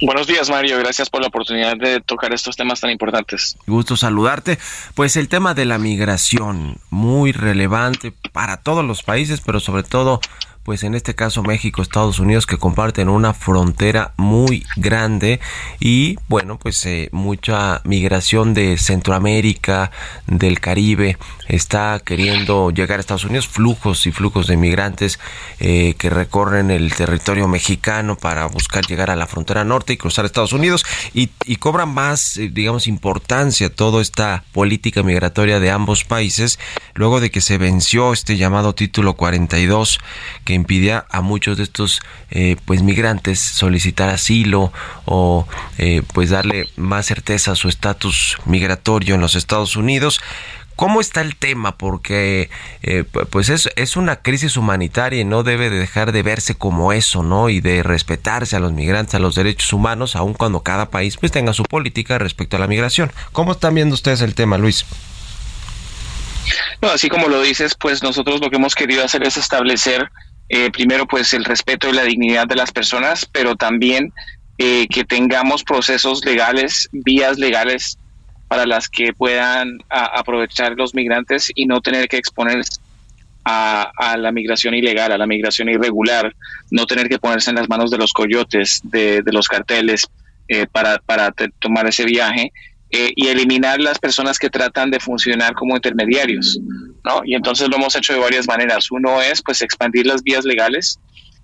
Buenos 0.06 0.28
días, 0.28 0.50
Mario. 0.50 0.78
Gracias 0.80 1.10
por 1.10 1.22
la 1.22 1.28
oportunidad 1.28 1.78
de 1.78 2.02
tocar 2.02 2.34
estos 2.34 2.58
temas 2.58 2.82
tan 2.82 2.90
importantes. 2.90 3.56
Gusto 3.66 3.96
saludarte. 3.96 4.60
Pues 4.96 5.16
el 5.16 5.30
tema 5.30 5.54
de 5.54 5.64
la 5.64 5.78
migración, 5.78 6.76
muy 6.90 7.32
relevante 7.32 8.14
para 8.34 8.58
todos 8.58 8.84
los 8.84 9.02
países, 9.02 9.40
pero 9.40 9.62
sobre 9.62 9.84
todo 9.84 10.20
pues 10.64 10.84
en 10.84 10.96
este 10.96 11.14
caso 11.14 11.44
México, 11.44 11.82
Estados 11.82 12.20
Unidos, 12.20 12.46
que 12.46 12.58
comparten 12.58 13.10
una 13.10 13.34
frontera 13.34 14.14
muy 14.18 14.66
grande 14.78 15.40
y 15.80 16.18
bueno, 16.30 16.58
pues 16.58 16.86
eh, 16.86 17.10
mucha 17.12 17.82
migración 17.84 18.54
de 18.54 18.78
Centroamérica, 18.78 19.92
del 20.26 20.60
Caribe, 20.60 21.18
está 21.48 22.02
queriendo 22.04 22.72
llegar 22.72 23.00
a 23.00 23.02
Estados 23.02 23.26
Unidos, 23.26 23.48
flujos 23.48 24.06
y 24.08 24.12
flujos 24.12 24.48
de 24.48 24.58
migrantes 24.58 25.20
eh, 25.60 25.96
que 25.98 26.10
recorren 26.10 26.72
el 26.72 26.94
territorio 26.94 27.48
mexicano 27.48 28.16
para 28.16 28.46
buscar 28.48 28.86
llegar 28.86 29.12
a 29.12 29.16
la 29.16 29.28
frontera 29.28 29.64
norte 29.64 29.94
y 29.94 29.98
cruzar 29.98 30.26
Estados 30.26 30.54
Unidos 30.54 30.86
y, 31.14 31.30
y 31.46 31.58
cobra 31.58 31.86
más, 31.86 32.38
eh, 32.38 32.50
digamos, 32.52 32.88
importancia 32.88 33.70
toda 33.70 34.02
esta 34.02 34.46
política 34.54 35.04
migratoria 35.04 35.60
de 35.60 35.72
ambos 35.72 36.06
países 36.06 36.58
luego 36.94 37.20
de 37.20 37.32
que 37.32 37.42
se 37.42 37.58
venció 37.58 38.14
este 38.14 38.38
llamado 38.38 38.74
título 38.74 39.16
42 39.16 40.00
que 40.46 40.53
impidía 40.54 41.06
a 41.10 41.22
muchos 41.22 41.58
de 41.58 41.64
estos 41.64 42.02
eh, 42.32 42.56
pues 42.66 42.84
migrantes 42.84 43.40
solicitar 43.40 44.10
asilo 44.10 44.72
o 45.06 45.48
eh, 45.78 46.02
pues 46.14 46.30
darle 46.30 46.70
más 46.76 47.06
certeza 47.06 47.52
a 47.52 47.56
su 47.56 47.70
estatus 47.70 48.38
migratorio 48.46 49.16
en 49.16 49.22
los 49.22 49.36
Estados 49.36 49.76
Unidos. 49.76 50.22
¿Cómo 50.76 51.02
está 51.02 51.22
el 51.22 51.36
tema? 51.36 51.78
Porque 51.78 52.50
eh, 52.82 53.04
pues 53.04 53.50
es, 53.50 53.70
es 53.76 53.96
una 53.96 54.18
crisis 54.18 54.58
humanitaria 54.58 55.22
y 55.22 55.26
no 55.26 55.44
debe 55.44 55.70
de 55.70 55.78
dejar 55.78 56.12
de 56.12 56.24
verse 56.24 56.56
como 56.56 56.94
eso, 56.94 57.22
¿no? 57.22 57.50
Y 57.50 57.62
de 57.62 57.84
respetarse 57.84 58.56
a 58.56 58.60
los 58.60 58.74
migrantes, 58.74 59.14
a 59.14 59.20
los 59.20 59.36
derechos 59.36 59.72
humanos, 59.72 60.16
aun 60.16 60.34
cuando 60.34 60.62
cada 60.62 60.90
país 60.90 61.18
pues 61.18 61.32
tenga 61.32 61.54
su 61.54 61.64
política 61.64 62.18
respecto 62.18 62.58
a 62.58 62.60
la 62.60 62.68
migración. 62.68 63.12
¿Cómo 63.32 63.52
están 63.52 63.76
viendo 63.76 63.94
ustedes 63.94 64.22
el 64.22 64.34
tema, 64.34 64.58
Luis? 64.58 64.86
No, 66.82 66.90
así 66.90 67.08
como 67.08 67.28
lo 67.28 67.42
dices, 67.42 67.76
pues 67.76 68.02
nosotros 68.04 68.42
lo 68.42 68.50
que 68.50 68.58
hemos 68.58 68.76
querido 68.76 69.06
hacer 69.06 69.24
es 69.24 69.38
establecer 69.38 70.12
eh, 70.50 70.70
primero 70.72 71.06
pues 71.08 71.34
el 71.34 71.46
respeto 71.46 71.90
y 71.90 71.94
la 71.94 72.04
dignidad 72.04 72.48
de 72.48 72.56
las 72.56 72.72
personas, 72.72 73.28
pero 73.32 73.56
también 73.56 74.14
eh, 74.58 74.88
que 74.88 75.04
tengamos 75.04 75.64
procesos 75.64 76.24
legales, 76.26 76.90
vías 76.92 77.38
legales 77.40 77.98
para 78.48 78.66
las 78.66 78.88
que 78.88 79.14
puedan 79.14 79.80
aprovechar 79.90 80.74
los 80.78 80.94
migrantes 80.94 81.52
y 81.56 81.66
no 81.66 81.82
tener 81.82 82.08
que 82.08 82.18
exponerse 82.18 82.80
a, 83.46 84.16
la 84.18 84.32
migración 84.32 84.74
ilegal, 84.74 85.12
a 85.12 85.18
la 85.18 85.26
migración 85.26 85.70
irregular, 85.70 86.36
no 86.72 86.86
tener 86.86 87.10
que 87.10 87.20
ponerse 87.20 87.50
en 87.50 87.58
las 87.58 87.68
manos 87.68 87.92
de 87.92 87.98
los 87.98 88.14
coyotes, 88.14 88.82
de, 88.84 89.22
de 89.22 89.32
los 89.32 89.48
carteles 89.48 90.08
eh, 90.48 90.68
para, 90.72 91.00
para 91.00 91.34
tomar 91.60 91.88
ese 91.88 92.06
viaje 92.06 92.52
eh, 92.92 93.12
y 93.16 93.28
eliminar 93.28 93.80
las 93.80 93.98
personas 93.98 94.38
que 94.38 94.50
tratan 94.50 94.92
de 94.92 95.00
funcionar 95.00 95.54
como 95.54 95.76
intermediarios, 95.76 96.60
¿no? 97.04 97.22
Y 97.26 97.36
entonces 97.36 97.68
lo 97.70 97.78
hemos 97.78 97.96
hecho 97.96 98.14
de 98.14 98.20
varias 98.20 98.48
maneras. 98.48 98.92
Uno 98.92 99.22
es 99.22 99.42
pues 99.42 99.62
expandir 99.62 100.06
las 100.08 100.24
vías 100.24 100.46
legales, 100.46 101.00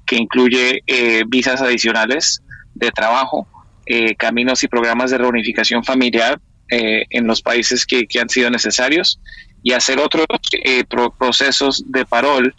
que 0.05 0.15
incluye 0.15 0.81
eh, 0.87 1.23
visas 1.27 1.61
adicionales 1.61 2.41
de 2.73 2.89
trabajo, 2.91 3.47
eh, 3.85 4.15
caminos 4.15 4.63
y 4.63 4.67
programas 4.67 5.11
de 5.11 5.17
reunificación 5.17 5.83
familiar 5.83 6.39
eh, 6.71 7.05
en 7.09 7.27
los 7.27 7.41
países 7.41 7.85
que, 7.85 8.07
que 8.07 8.19
han 8.19 8.29
sido 8.29 8.49
necesarios 8.49 9.19
y 9.61 9.73
hacer 9.73 9.99
otros 9.99 10.25
pro- 10.87 11.13
procesos 11.17 11.83
de 11.87 12.05
parol 12.05 12.53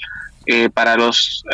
para 0.75 0.97
los 0.97 1.45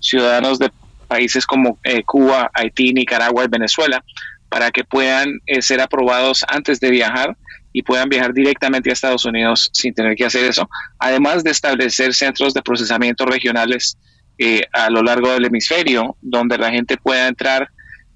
ciudadanos 0.00 0.58
de 0.58 0.70
países 1.08 1.44
como 1.44 1.78
Cuba, 2.06 2.50
Haití, 2.54 2.92
Nicaragua 2.92 3.44
y 3.44 3.48
Venezuela 3.48 4.02
para 4.48 4.70
que 4.70 4.82
puedan 4.82 5.40
ser 5.60 5.80
aprobados 5.80 6.44
antes 6.48 6.80
de 6.80 6.90
viajar 6.90 7.36
y 7.74 7.82
puedan 7.82 8.08
viajar 8.08 8.32
directamente 8.32 8.88
a 8.88 8.92
Estados 8.92 9.24
Unidos 9.24 9.68
sin 9.72 9.92
tener 9.92 10.14
que 10.14 10.24
hacer 10.24 10.44
eso, 10.44 10.70
además 10.98 11.42
de 11.42 11.50
establecer 11.50 12.14
centros 12.14 12.54
de 12.54 12.62
procesamiento 12.62 13.26
regionales 13.26 13.98
eh, 14.38 14.62
a 14.72 14.88
lo 14.90 15.02
largo 15.02 15.32
del 15.32 15.44
hemisferio, 15.44 16.16
donde 16.22 16.56
la 16.56 16.70
gente 16.70 16.96
pueda 16.96 17.26
entrar 17.26 17.68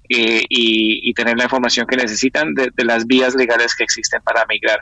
eh, 0.07 0.43
y, 0.47 1.13
tener 1.13 1.37
la 1.37 1.43
información 1.43 1.85
que 1.85 1.97
necesitan 1.97 2.53
de, 2.53 2.71
las 2.85 3.05
vías 3.05 3.35
legales 3.35 3.75
que 3.75 3.83
existen 3.83 4.21
para 4.23 4.45
migrar. 4.47 4.79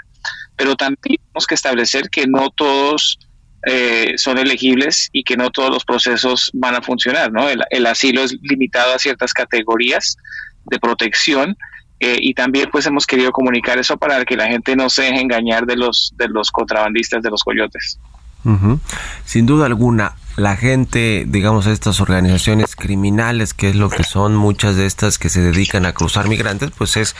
Pero 0.55 0.75
también 0.75 0.99
tenemos 1.01 1.47
que 1.47 1.55
establecer 1.55 2.09
que 2.11 2.27
no 2.27 2.51
todos 2.51 3.17
eh, 3.65 4.13
son 4.17 4.37
elegibles 4.37 5.09
y 5.11 5.23
que 5.23 5.35
no 5.35 5.49
todos 5.49 5.71
los 5.71 5.85
procesos 5.85 6.51
van 6.53 6.75
a 6.75 6.83
funcionar. 6.83 7.31
¿no? 7.31 7.47
El 7.49 7.85
asilo 7.87 8.21
es 8.23 8.37
limitado 8.43 8.93
a 8.93 8.99
ciertas 8.99 9.33
categorías 9.33 10.17
de 10.65 10.77
protección 10.79 11.57
eh, 11.99 12.17
y 12.19 12.33
también 12.33 12.69
pues 12.71 12.85
hemos 12.85 13.05
querido 13.05 13.31
comunicar 13.31 13.77
eso 13.79 13.97
para 13.97 14.23
que 14.25 14.35
la 14.35 14.47
gente 14.47 14.75
no 14.75 14.89
se 14.89 15.03
deje 15.03 15.21
engañar 15.21 15.65
de 15.65 15.75
los, 15.75 16.13
de 16.17 16.27
los 16.29 16.51
contrabandistas, 16.51 17.21
de 17.23 17.29
los 17.29 17.43
coyotes. 17.43 17.99
Sin 19.25 19.45
duda 19.45 19.65
alguna, 19.65 20.13
la 20.37 20.55
gente, 20.55 21.25
digamos, 21.27 21.67
estas 21.67 21.99
organizaciones 21.99 22.77
criminales, 22.77 23.53
que 23.53 23.69
es 23.69 23.75
lo 23.75 23.89
que 23.89 24.03
son 24.03 24.35
muchas 24.37 24.77
de 24.77 24.85
estas 24.85 25.17
que 25.19 25.27
se 25.27 25.41
dedican 25.41 25.85
a 25.85 25.91
cruzar 25.91 26.29
migrantes, 26.29 26.71
pues 26.77 26.95
es, 26.95 27.15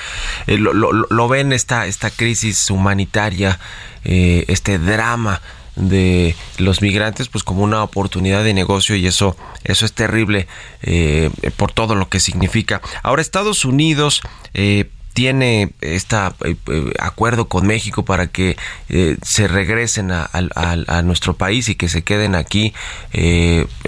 eh, 0.46 0.58
lo, 0.58 0.72
lo- 0.74 0.94
lo 0.94 1.28
ven 1.28 1.52
esta, 1.52 1.86
esta 1.88 2.12
crisis 2.12 2.70
humanitaria, 2.70 3.60
eh, 4.06 4.46
este 4.48 4.78
drama 4.80 5.42
de 5.78 6.36
los 6.58 6.82
migrantes 6.82 7.30
pues 7.30 7.44
como 7.44 7.64
una 7.64 7.84
oportunidad 7.84 8.44
de 8.44 8.54
negocio 8.54 8.96
y 8.96 9.08
eso 9.08 9.38
eso 9.64 9.86
es 9.86 9.94
terrible 9.94 10.48
eh, 10.82 11.30
por 11.56 11.72
todo 11.72 11.96
lo 11.96 12.10
que 12.10 12.20
significa. 12.20 12.82
Ahora 13.04 13.22
Estados 13.22 13.64
Unidos 13.64 14.22
eh, 14.54 14.90
tiene 15.18 15.72
este 15.82 16.16
acuerdo 17.00 17.48
con 17.48 17.66
México 17.66 18.06
para 18.06 18.28
que 18.28 18.56
eh, 18.88 19.18
se 19.24 19.48
regresen 19.48 20.12
a, 20.12 20.30
nuestro 21.02 21.36
país 21.36 21.70
y 21.70 21.76
que 21.76 21.90
se 21.90 22.04
queden 22.04 22.36
aquí 22.36 22.76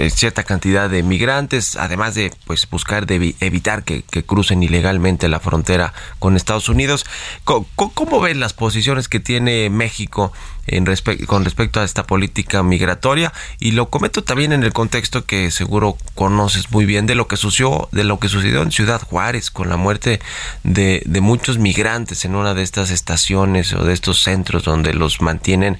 cierta 0.09 0.43
cantidad 0.43 0.89
de 0.89 1.03
migrantes, 1.03 1.75
además 1.75 2.15
de 2.15 2.33
pues 2.45 2.67
buscar 2.67 3.05
de 3.05 3.21
evi- 3.21 3.35
evitar 3.41 3.83
que, 3.83 4.01
crucen 4.25 4.63
ilegalmente 4.63 5.27
la 5.27 5.39
frontera 5.39 5.93
con 6.17 6.35
Estados 6.35 6.67
Unidos. 6.67 7.05
Co- 7.43 7.67
¿Cómo, 7.75 8.19
ven 8.21 8.39
las 8.39 8.53
posiciones 8.53 9.07
que 9.07 9.19
tiene 9.19 9.69
México 9.69 10.33
en 10.65 10.85
respe- 10.85 11.25
con 11.27 11.45
respecto 11.45 11.79
a 11.79 11.83
esta 11.83 12.07
política 12.07 12.63
migratoria? 12.63 13.33
Y 13.59 13.71
lo 13.71 13.89
comento 13.91 14.23
también 14.23 14.51
en 14.51 14.63
el 14.63 14.73
contexto 14.73 15.25
que 15.25 15.51
seguro 15.51 15.95
conoces 16.15 16.71
muy 16.71 16.85
bien 16.85 17.05
de 17.05 17.13
lo 17.13 17.27
que 17.27 17.37
sucedió, 17.37 17.87
de 17.91 18.03
lo 18.03 18.17
que 18.19 18.29
sucedió 18.29 18.63
en 18.63 18.71
Ciudad 18.71 19.01
Juárez 19.03 19.51
con 19.51 19.69
la 19.69 19.77
muerte 19.77 20.19
de 20.63 21.18
muchos 21.21 21.57
migrantes 21.57 22.25
en 22.25 22.35
una 22.35 22.53
de 22.53 22.63
estas 22.63 22.91
estaciones 22.91 23.73
o 23.73 23.83
de 23.83 23.93
estos 23.93 24.21
centros 24.21 24.63
donde 24.63 24.93
los 24.93 25.21
mantienen 25.21 25.79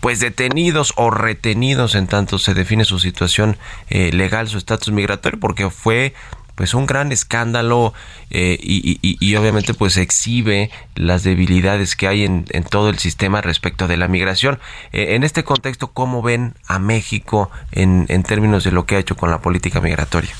pues 0.00 0.20
detenidos 0.20 0.92
o 0.96 1.10
retenidos 1.10 1.94
en 1.94 2.06
tanto 2.06 2.38
se 2.38 2.54
define 2.54 2.84
su 2.84 2.98
situación 2.98 3.56
eh, 3.88 4.10
legal, 4.12 4.48
su 4.48 4.58
estatus 4.58 4.92
migratorio, 4.92 5.38
porque 5.40 5.70
fue 5.70 6.14
pues 6.54 6.72
un 6.72 6.86
gran 6.86 7.12
escándalo 7.12 7.92
eh, 8.30 8.58
y, 8.62 8.76
y- 8.90 8.98
y- 9.02 9.18
y 9.20 9.36
obviamente 9.36 9.74
pues 9.74 9.98
exhibe 9.98 10.70
las 10.94 11.22
debilidades 11.22 11.96
que 11.96 12.08
hay 12.08 12.24
en, 12.24 12.46
en 12.48 12.64
todo 12.64 12.88
el 12.88 12.98
sistema 12.98 13.42
respecto 13.42 13.86
de 13.86 13.98
la 13.98 14.08
migración. 14.08 14.58
Eh, 14.92 15.16
en 15.16 15.22
este 15.22 15.44
contexto, 15.44 15.88
¿cómo 15.88 16.22
ven 16.22 16.54
a 16.66 16.78
México 16.78 17.50
en, 17.72 18.06
en 18.08 18.22
términos 18.22 18.64
de 18.64 18.72
lo 18.72 18.86
que 18.86 18.96
ha 18.96 18.98
hecho 19.00 19.16
con 19.18 19.30
la 19.30 19.42
política 19.42 19.82
migratoria? 19.82 20.34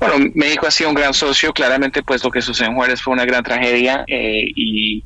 Bueno, 0.00 0.30
México 0.34 0.66
ha 0.66 0.70
sido 0.70 0.90
un 0.90 0.94
gran 0.94 1.14
socio, 1.14 1.52
claramente 1.52 2.02
pues 2.02 2.22
lo 2.24 2.30
que 2.30 2.40
sucedió 2.40 2.70
en 2.70 2.76
Juárez 2.76 3.02
fue 3.02 3.12
una 3.14 3.24
gran 3.24 3.42
tragedia 3.42 4.04
eh, 4.06 4.44
y, 4.54 5.04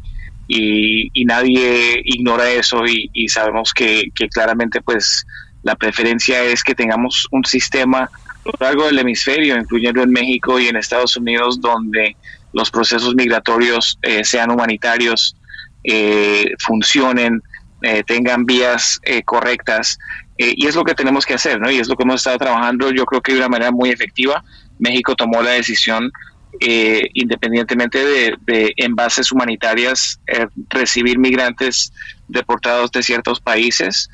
y, 0.49 1.25
nadie 1.25 2.01
ignora 2.05 2.51
eso 2.51 2.85
y, 2.87 3.11
y 3.13 3.29
sabemos 3.29 3.73
que, 3.73 4.05
que 4.15 4.29
claramente 4.29 4.81
pues 4.83 5.27
la 5.63 5.77
preferencia 5.77 6.43
es 6.43 6.63
que 6.63 6.75
tengamos 6.75 7.27
un 7.31 7.45
sistema 7.45 8.01
a 8.01 8.11
lo 8.45 8.53
largo 8.61 8.87
del 8.87 8.99
hemisferio, 8.99 9.57
incluyendo 9.57 10.03
en 10.03 10.11
México 10.11 10.59
y 10.59 10.67
en 10.67 10.77
Estados 10.77 11.17
Unidos, 11.17 11.61
donde 11.61 12.17
los 12.53 12.71
procesos 12.71 13.15
migratorios 13.15 13.99
eh, 14.03 14.25
sean 14.25 14.51
humanitarios, 14.51 15.37
eh, 15.85 16.53
funcionen, 16.59 17.41
eh, 17.83 18.03
tengan 18.07 18.47
vías 18.47 19.01
eh, 19.03 19.23
correctas. 19.23 19.99
Eh, 20.43 20.55
y 20.57 20.67
es 20.67 20.75
lo 20.75 20.83
que 20.83 20.95
tenemos 20.95 21.25
que 21.25 21.35
hacer, 21.35 21.61
¿no? 21.61 21.71
Y 21.71 21.79
es 21.79 21.87
lo 21.89 21.95
que 21.95 22.03
hemos 22.03 22.17
estado 22.17 22.39
trabajando, 22.39 22.91
yo 22.91 23.05
creo 23.05 23.21
que 23.21 23.33
de 23.33 23.39
una 23.39 23.49
manera 23.49 23.71
muy 23.71 23.91
efectiva. 23.91 24.43
México 24.81 25.15
tomó 25.15 25.41
la 25.41 25.53
decisión, 25.53 26.11
eh, 26.59 27.09
independientemente 27.15 28.05
de, 28.05 28.35
de 28.45 28.73
envases 28.77 29.31
humanitarias, 29.31 30.19
eh, 30.27 30.49
recibir 30.69 31.17
migrantes 31.17 31.93
deportados 32.27 32.91
de 32.91 33.05
ciertos 33.05 33.41
países. 33.41 34.11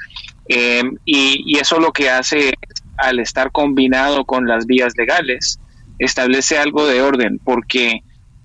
Eh, 0.51 0.83
y, 1.07 1.57
eso 1.59 1.81
lo 1.81 1.93
que 1.93 2.11
hace, 2.11 2.53
al 2.99 3.21
estar 3.21 3.51
combinado 3.51 4.27
con 4.27 4.47
las 4.47 4.67
vías 4.67 4.93
legales, 4.99 5.59
establece 5.99 6.59
algo 6.59 6.87
de 6.87 7.01
orden, 7.01 7.41
porque 7.43 8.03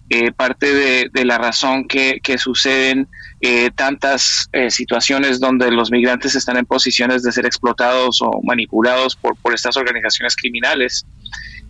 eh, 0.10 0.32
parte 0.32 0.74
de, 0.74 1.10
de 1.12 1.26
la 1.26 1.38
razón 1.38 1.86
que, 1.86 2.22
que 2.24 2.38
suceden 2.38 3.10
eh, 3.46 3.72
tantas 3.76 4.48
eh, 4.54 4.72
situaciones 4.72 5.38
donde 5.38 5.70
los 5.70 5.92
migrantes 5.92 6.34
están 6.34 6.56
en 6.56 6.66
posiciones 6.66 7.24
de 7.24 7.32
ser 7.34 7.46
explotados 7.46 8.22
o 8.22 8.40
manipulados 8.42 9.18
por, 9.18 9.36
estas 9.54 9.76
organizaciones 9.76 10.38
criminales 10.38 11.06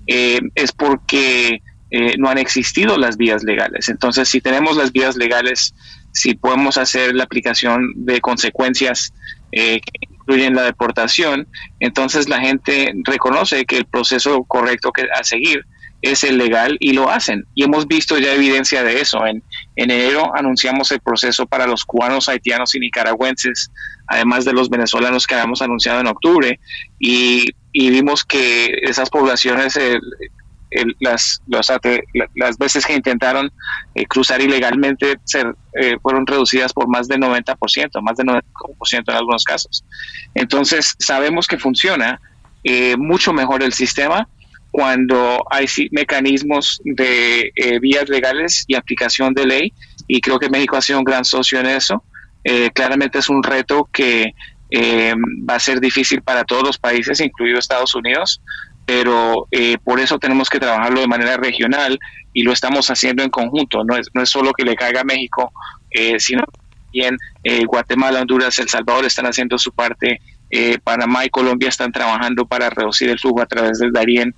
eh, 0.05 0.39
es 0.53 0.71
porque 0.71 1.63
no 2.19 2.29
han 2.29 2.37
existido 2.37 2.97
las 2.97 3.17
vías 3.17 3.43
legales. 3.43 3.89
Entonces, 3.89 4.29
si 4.29 4.39
tenemos 4.39 4.77
las 4.77 4.91
vías 4.91 5.15
legales, 5.15 5.73
si 6.11 6.35
podemos 6.35 6.77
hacer 6.77 7.15
la 7.15 7.23
aplicación 7.23 7.91
de 7.95 8.19
consecuencias 8.21 9.11
que 9.51 9.81
incluyen 10.09 10.55
la 10.55 10.63
deportación, 10.63 11.47
entonces 11.79 12.29
la 12.29 12.39
gente 12.39 12.93
reconoce 13.03 13.65
que 13.65 13.77
el 13.77 13.85
proceso 13.85 14.43
correcto 14.43 14.91
que, 14.91 15.03
a 15.03 15.23
seguir 15.23 15.65
es 16.03 16.25
el 16.25 16.37
legal 16.37 16.75
y 16.81 16.91
lo 16.91 17.09
hacen. 17.09 17.45
Y 17.55 17.63
hemos 17.63 17.87
visto 17.87 18.17
ya 18.17 18.33
evidencia 18.33 18.83
de 18.83 18.99
eso. 18.99 19.25
En, 19.25 19.41
en 19.77 19.89
enero 19.89 20.35
anunciamos 20.35 20.91
el 20.91 20.99
proceso 20.99 21.45
para 21.45 21.65
los 21.65 21.85
cubanos, 21.85 22.27
haitianos 22.27 22.75
y 22.75 22.79
nicaragüenses, 22.81 23.71
además 24.07 24.43
de 24.43 24.51
los 24.51 24.69
venezolanos 24.69 25.25
que 25.25 25.35
habíamos 25.35 25.61
anunciado 25.61 26.01
en 26.01 26.07
octubre, 26.07 26.59
y, 26.99 27.45
y 27.71 27.89
vimos 27.89 28.25
que 28.25 28.79
esas 28.81 29.09
poblaciones, 29.09 29.79
las, 30.99 31.41
las 31.45 32.57
veces 32.57 32.85
que 32.85 32.95
intentaron 32.95 33.49
eh, 33.95 34.05
cruzar 34.05 34.41
ilegalmente 34.41 35.19
eh, 35.79 35.97
fueron 36.01 36.27
reducidas 36.27 36.73
por 36.73 36.89
más 36.89 37.07
del 37.07 37.21
90%, 37.21 38.01
más 38.01 38.17
del 38.17 38.27
90% 38.27 38.43
en 39.07 39.15
algunos 39.15 39.45
casos. 39.45 39.85
Entonces, 40.35 40.95
sabemos 40.99 41.47
que 41.47 41.57
funciona 41.57 42.19
eh, 42.65 42.97
mucho 42.97 43.31
mejor 43.31 43.63
el 43.63 43.71
sistema 43.71 44.27
cuando 44.73 45.45
hay 45.51 45.67
mecanismos 45.91 46.81
de 46.83 47.51
eh, 47.55 47.77
vías 47.79 48.09
legales 48.09 48.65
y 48.67 48.73
aplicación 48.73 49.35
de 49.35 49.45
ley, 49.45 49.73
y 50.07 50.19
creo 50.19 50.39
que 50.39 50.49
México 50.49 50.75
ha 50.75 50.81
sido 50.81 50.97
un 50.97 51.05
gran 51.05 51.23
socio 51.23 51.59
en 51.59 51.67
eso. 51.67 52.03
Eh, 52.43 52.71
claramente 52.73 53.19
es 53.19 53.29
un 53.29 53.43
reto 53.43 53.87
que 53.93 54.33
eh, 54.71 55.13
va 55.47 55.57
a 55.57 55.59
ser 55.59 55.79
difícil 55.79 56.23
para 56.23 56.43
todos 56.43 56.63
los 56.63 56.79
países, 56.79 57.21
incluido 57.21 57.59
Estados 57.59 57.93
Unidos, 57.93 58.41
pero 58.87 59.47
eh, 59.51 59.77
por 59.83 59.99
eso 59.99 60.17
tenemos 60.17 60.49
que 60.49 60.59
trabajarlo 60.59 61.01
de 61.01 61.07
manera 61.07 61.37
regional 61.37 61.99
y 62.33 62.41
lo 62.41 62.51
estamos 62.51 62.89
haciendo 62.89 63.21
en 63.21 63.29
conjunto. 63.29 63.83
No 63.83 63.95
es, 63.95 64.07
no 64.15 64.23
es 64.23 64.29
solo 64.29 64.53
que 64.53 64.65
le 64.65 64.75
caiga 64.75 65.01
a 65.01 65.03
México, 65.03 65.53
eh, 65.91 66.19
sino 66.19 66.43
también 66.85 67.15
eh, 67.43 67.63
Guatemala, 67.65 68.21
Honduras, 68.21 68.57
El 68.57 68.69
Salvador 68.69 69.05
están 69.05 69.27
haciendo 69.27 69.59
su 69.59 69.71
parte, 69.71 70.19
eh, 70.55 70.77
Panamá 70.83 71.25
y 71.25 71.29
Colombia 71.29 71.69
están 71.69 71.91
trabajando 71.91 72.45
para 72.45 72.69
reducir 72.69 73.09
el 73.09 73.17
flujo 73.17 73.41
a 73.41 73.47
través 73.47 73.79
del 73.79 73.91
Darién. 73.91 74.35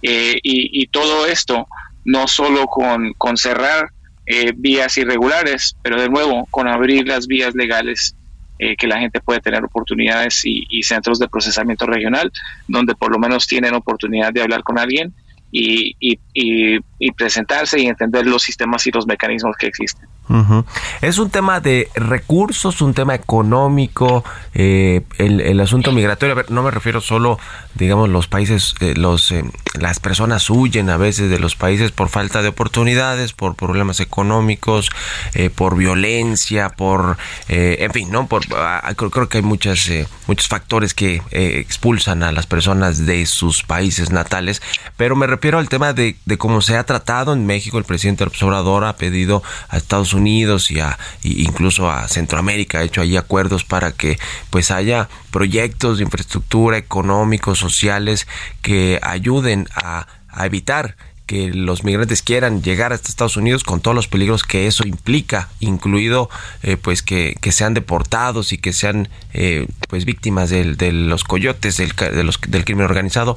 Eh, 0.00 0.38
y, 0.40 0.86
todo 0.86 1.26
esto, 1.26 1.66
no 2.04 2.28
solo 2.28 2.66
con, 2.66 3.36
cerrar 3.36 3.90
eh, 4.26 4.52
vías 4.54 4.96
irregulares, 4.96 5.76
pero 5.82 6.00
de 6.00 6.08
nuevo, 6.08 6.46
con 6.52 6.68
abrir 6.68 7.08
las 7.08 7.26
vías 7.26 7.56
legales 7.56 8.14
eh, 8.60 8.76
que 8.76 8.86
la 8.86 9.00
gente 9.00 9.20
puede 9.20 9.40
tener 9.40 9.64
oportunidades 9.64 10.44
y, 10.44 10.64
y, 10.70 10.84
centros 10.84 11.18
de 11.18 11.26
procesamiento 11.26 11.84
regional, 11.84 12.30
donde 12.68 12.94
por 12.94 13.10
lo 13.10 13.18
menos 13.18 13.48
tienen 13.48 13.74
oportunidad 13.74 14.32
de 14.32 14.42
hablar 14.42 14.62
con 14.62 14.78
alguien 14.78 15.12
y, 15.50 15.96
y, 15.98 16.78
y 16.98 17.12
presentarse 17.12 17.80
y 17.80 17.86
entender 17.86 18.26
los 18.26 18.42
sistemas 18.42 18.86
y 18.86 18.90
los 18.90 19.06
mecanismos 19.06 19.56
que 19.56 19.66
existen. 19.66 20.08
Es 21.02 21.18
un 21.18 21.30
tema 21.30 21.60
de 21.60 21.88
recursos, 21.94 22.80
un 22.80 22.94
tema 22.94 23.14
económico, 23.14 24.24
eh, 24.54 25.02
el, 25.18 25.40
el, 25.40 25.60
asunto 25.60 25.92
migratorio. 25.92 26.34
No 26.48 26.64
me 26.64 26.72
refiero 26.72 27.00
solo, 27.00 27.38
digamos, 27.74 28.08
los 28.08 28.26
países, 28.26 28.74
eh, 28.80 28.94
los 28.96 29.30
eh, 29.30 29.44
las 29.78 30.00
personas 30.00 30.50
huyen 30.50 30.90
a 30.90 30.96
veces 30.96 31.30
de 31.30 31.38
los 31.38 31.54
países 31.54 31.92
por 31.92 32.08
falta 32.08 32.42
de 32.42 32.48
oportunidades, 32.48 33.34
por 33.34 33.54
problemas 33.54 34.00
económicos, 34.00 34.90
eh, 35.34 35.48
por 35.48 35.76
violencia, 35.76 36.70
por, 36.70 37.18
en 37.48 37.92
fin, 37.92 38.10
no, 38.10 38.26
por 38.26 38.42
ah, 38.56 38.92
creo, 38.96 39.10
creo, 39.10 39.28
que 39.28 39.38
hay 39.38 39.44
muchas 39.44 39.88
muchos 40.26 40.48
factores 40.48 40.92
que 40.92 41.22
expulsan 41.30 42.24
a 42.24 42.32
las 42.32 42.46
personas 42.46 43.06
de 43.06 43.26
sus 43.26 43.62
países 43.62 44.10
natales. 44.10 44.60
Pero 44.96 45.14
me 45.14 45.28
refiero 45.28 45.58
al 45.58 45.68
tema 45.68 45.92
de, 45.92 46.16
de 46.24 46.38
cómo 46.38 46.62
se 46.62 46.76
ha 46.76 46.84
tratado 46.86 47.32
en 47.32 47.44
México. 47.46 47.78
El 47.78 47.84
presidente 47.84 48.24
López 48.24 48.42
Obrador 48.42 48.84
ha 48.84 48.96
pedido 48.96 49.42
a 49.68 49.76
Estados 49.76 50.14
Unidos 50.14 50.70
y 50.70 50.80
a 50.80 50.98
incluso 51.22 51.90
a 51.90 52.08
Centroamérica 52.08 52.78
ha 52.78 52.82
hecho 52.82 53.00
ahí 53.00 53.16
acuerdos 53.16 53.64
para 53.64 53.92
que 53.92 54.18
pues 54.50 54.70
haya 54.70 55.08
proyectos 55.30 55.98
de 55.98 56.04
infraestructura 56.04 56.78
económicos 56.78 57.58
sociales 57.58 58.26
que 58.62 58.98
ayuden 59.02 59.68
a 59.74 60.06
evitar 60.44 60.96
que 61.26 61.52
los 61.52 61.82
migrantes 61.82 62.22
quieran 62.22 62.62
llegar 62.62 62.92
hasta 62.92 63.08
Estados 63.08 63.36
Unidos 63.36 63.64
con 63.64 63.80
todos 63.80 63.94
los 63.94 64.06
peligros 64.06 64.44
que 64.44 64.66
eso 64.66 64.86
implica, 64.86 65.48
incluido 65.58 66.30
eh, 66.62 66.76
pues 66.76 67.02
que, 67.02 67.34
que, 67.40 67.50
sean 67.50 67.74
deportados 67.74 68.52
y 68.52 68.58
que 68.58 68.72
sean 68.72 69.08
eh, 69.34 69.66
pues 69.88 70.04
víctimas 70.04 70.50
del, 70.50 70.76
de 70.76 70.92
los 70.92 71.24
coyotes 71.24 71.76
del, 71.78 71.92
de 71.96 72.22
los, 72.22 72.40
del 72.46 72.64
crimen 72.64 72.84
organizado. 72.84 73.36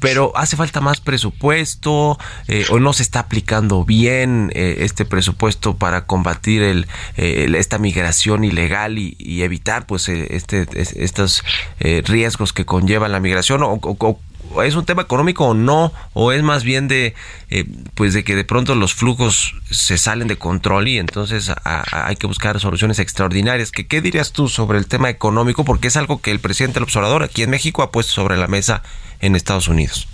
Pero 0.00 0.32
hace 0.36 0.56
falta 0.56 0.80
más 0.80 1.00
presupuesto 1.00 2.18
eh, 2.46 2.66
o 2.70 2.78
no 2.78 2.92
se 2.92 3.02
está 3.02 3.20
aplicando 3.20 3.84
bien 3.84 4.52
este 4.54 5.04
presupuesto 5.04 5.76
para 5.76 6.06
combatir 6.06 6.62
el, 6.62 6.86
esta 7.16 7.78
migración 7.78 8.44
ilegal 8.44 8.98
y, 8.98 9.16
y 9.18 9.42
evitar 9.42 9.86
pues 9.86 10.08
este, 10.08 10.66
estos 10.76 11.42
riesgos 11.78 12.52
que 12.52 12.66
conlleva 12.66 13.08
la 13.08 13.20
migración 13.20 13.62
o, 13.62 13.78
o 13.82 14.20
es 14.64 14.74
un 14.74 14.84
tema 14.84 15.02
económico 15.02 15.46
o 15.46 15.54
no, 15.54 15.92
o 16.12 16.32
es 16.32 16.42
más 16.42 16.64
bien 16.64 16.88
de, 16.88 17.14
eh, 17.50 17.64
pues 17.94 18.14
de 18.14 18.24
que 18.24 18.34
de 18.34 18.44
pronto 18.44 18.74
los 18.74 18.94
flujos 18.94 19.54
se 19.70 19.96
salen 19.96 20.28
de 20.28 20.36
control 20.36 20.88
y 20.88 20.98
entonces 20.98 21.52
hay 21.64 22.16
que 22.16 22.26
buscar 22.26 22.58
soluciones 22.58 22.98
extraordinarias. 22.98 23.70
¿Qué, 23.70 23.86
¿Qué 23.86 24.00
dirías 24.00 24.32
tú 24.32 24.48
sobre 24.48 24.78
el 24.78 24.86
tema 24.86 25.08
económico? 25.08 25.64
Porque 25.64 25.88
es 25.88 25.96
algo 25.96 26.20
que 26.20 26.32
el 26.32 26.40
presidente 26.40 26.74
del 26.74 26.84
observador 26.84 27.22
aquí 27.22 27.42
en 27.42 27.50
México 27.50 27.82
ha 27.82 27.92
puesto 27.92 28.12
sobre 28.12 28.36
la 28.36 28.48
mesa 28.48 28.82
en 29.20 29.36
Estados 29.36 29.68
Unidos. 29.68 30.08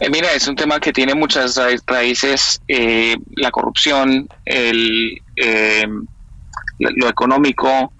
Eh, 0.00 0.10
mira, 0.10 0.32
es 0.32 0.48
un 0.48 0.56
tema 0.56 0.80
que 0.80 0.92
tiene 0.92 1.14
muchas 1.14 1.56
ra 1.56 1.68
raíces, 1.86 2.60
eh, 2.66 3.16
la 3.36 3.52
corrupción, 3.52 4.28
el, 4.44 5.22
lo 6.78 7.08
económico, 7.08 7.92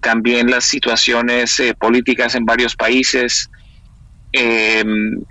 también 0.00 0.50
las 0.50 0.64
situaciones 0.64 1.62
políticas 1.78 2.34
en 2.34 2.44
varios 2.44 2.74
países, 2.74 3.48
eh, 4.32 4.84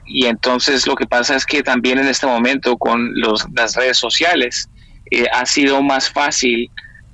y 0.06 0.26
entonces 0.26 0.88
lo 0.88 0.96
que 0.96 1.06
pasa 1.06 1.36
es 1.36 1.46
que 1.46 1.62
también 1.62 2.00
en 2.00 2.08
este 2.08 2.26
momento 2.26 2.78
con 2.78 3.12
los, 3.20 3.46
las 3.54 3.76
redes 3.76 3.98
sociales 3.98 4.70
eh, 5.12 5.26
ha 5.32 5.46
sido 5.46 5.82
más 5.84 6.10
fácil 6.10 6.70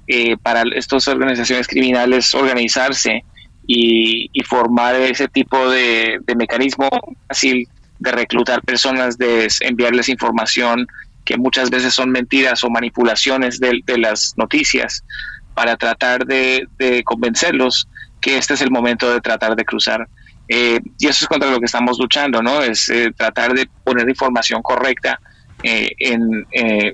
eh, 0.08 0.38
para 0.38 0.64
estas 0.76 1.08
organizaciones 1.08 1.68
criminales 1.68 2.34
organizarse 2.34 3.24
y, 3.68 4.30
y 4.32 4.44
formar 4.44 4.96
ese 4.96 5.28
tipo 5.28 5.70
de, 5.70 6.20
mecanismo 6.38 6.90
fácil 7.28 7.68
de 8.00 8.12
reclutar 8.12 8.62
personas, 8.62 9.18
de 9.18 9.48
enviarles 9.62 10.10
información 10.10 10.88
que 11.26 11.38
muchas 11.38 11.70
veces 11.70 11.94
son 11.94 12.12
mentiras 12.12 12.64
o 12.64 12.70
manipulaciones 12.70 13.60
de, 13.60 13.80
de 13.86 13.98
las 13.98 14.34
noticias 14.38 15.04
para 15.54 15.78
tratar 15.78 16.26
de, 16.26 16.68
de 16.78 17.04
convencerlos 17.04 17.88
que 18.20 18.38
este 18.38 18.56
es 18.56 18.62
el 18.62 18.72
momento 18.72 19.14
de 19.14 19.22
tratar 19.22 19.56
de 19.56 19.64
cruzar 19.64 20.08
eh, 20.48 20.80
y 21.00 21.08
eso 21.08 21.26
es 21.26 21.28
contra 21.28 21.50
lo 21.50 21.60
que 21.60 21.66
estamos 21.66 21.98
luchando, 22.00 22.42
¿no? 22.42 22.62
Es 22.62 22.90
eh, 22.90 23.12
tratar 23.16 23.54
de 23.54 23.68
poner 23.84 24.08
información 24.10 24.62
correcta 24.62 25.20
eh, 25.64 25.92
en, 26.00 26.46
eh, 26.52 26.94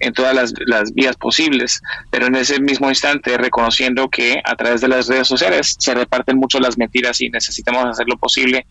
en 0.00 0.12
todas 0.12 0.34
las, 0.34 0.54
las, 0.66 0.94
vías 0.94 1.16
posibles, 1.16 1.80
pero 2.10 2.26
en 2.26 2.36
ese 2.36 2.60
mismo 2.60 2.88
instante 2.88 3.36
reconociendo 3.36 4.08
que 4.08 4.40
a 4.44 4.56
través 4.56 4.80
de 4.80 4.88
las 4.88 5.08
redes 5.08 5.26
sociales 5.26 5.76
se 5.78 5.94
reparten 5.94 6.38
mucho 6.38 6.60
las 6.60 6.78
mentiras 6.78 7.20
y 7.20 7.28
necesitamos 7.28 7.84
hacer 7.84 8.06
lo 8.08 8.16
posible 8.16 8.66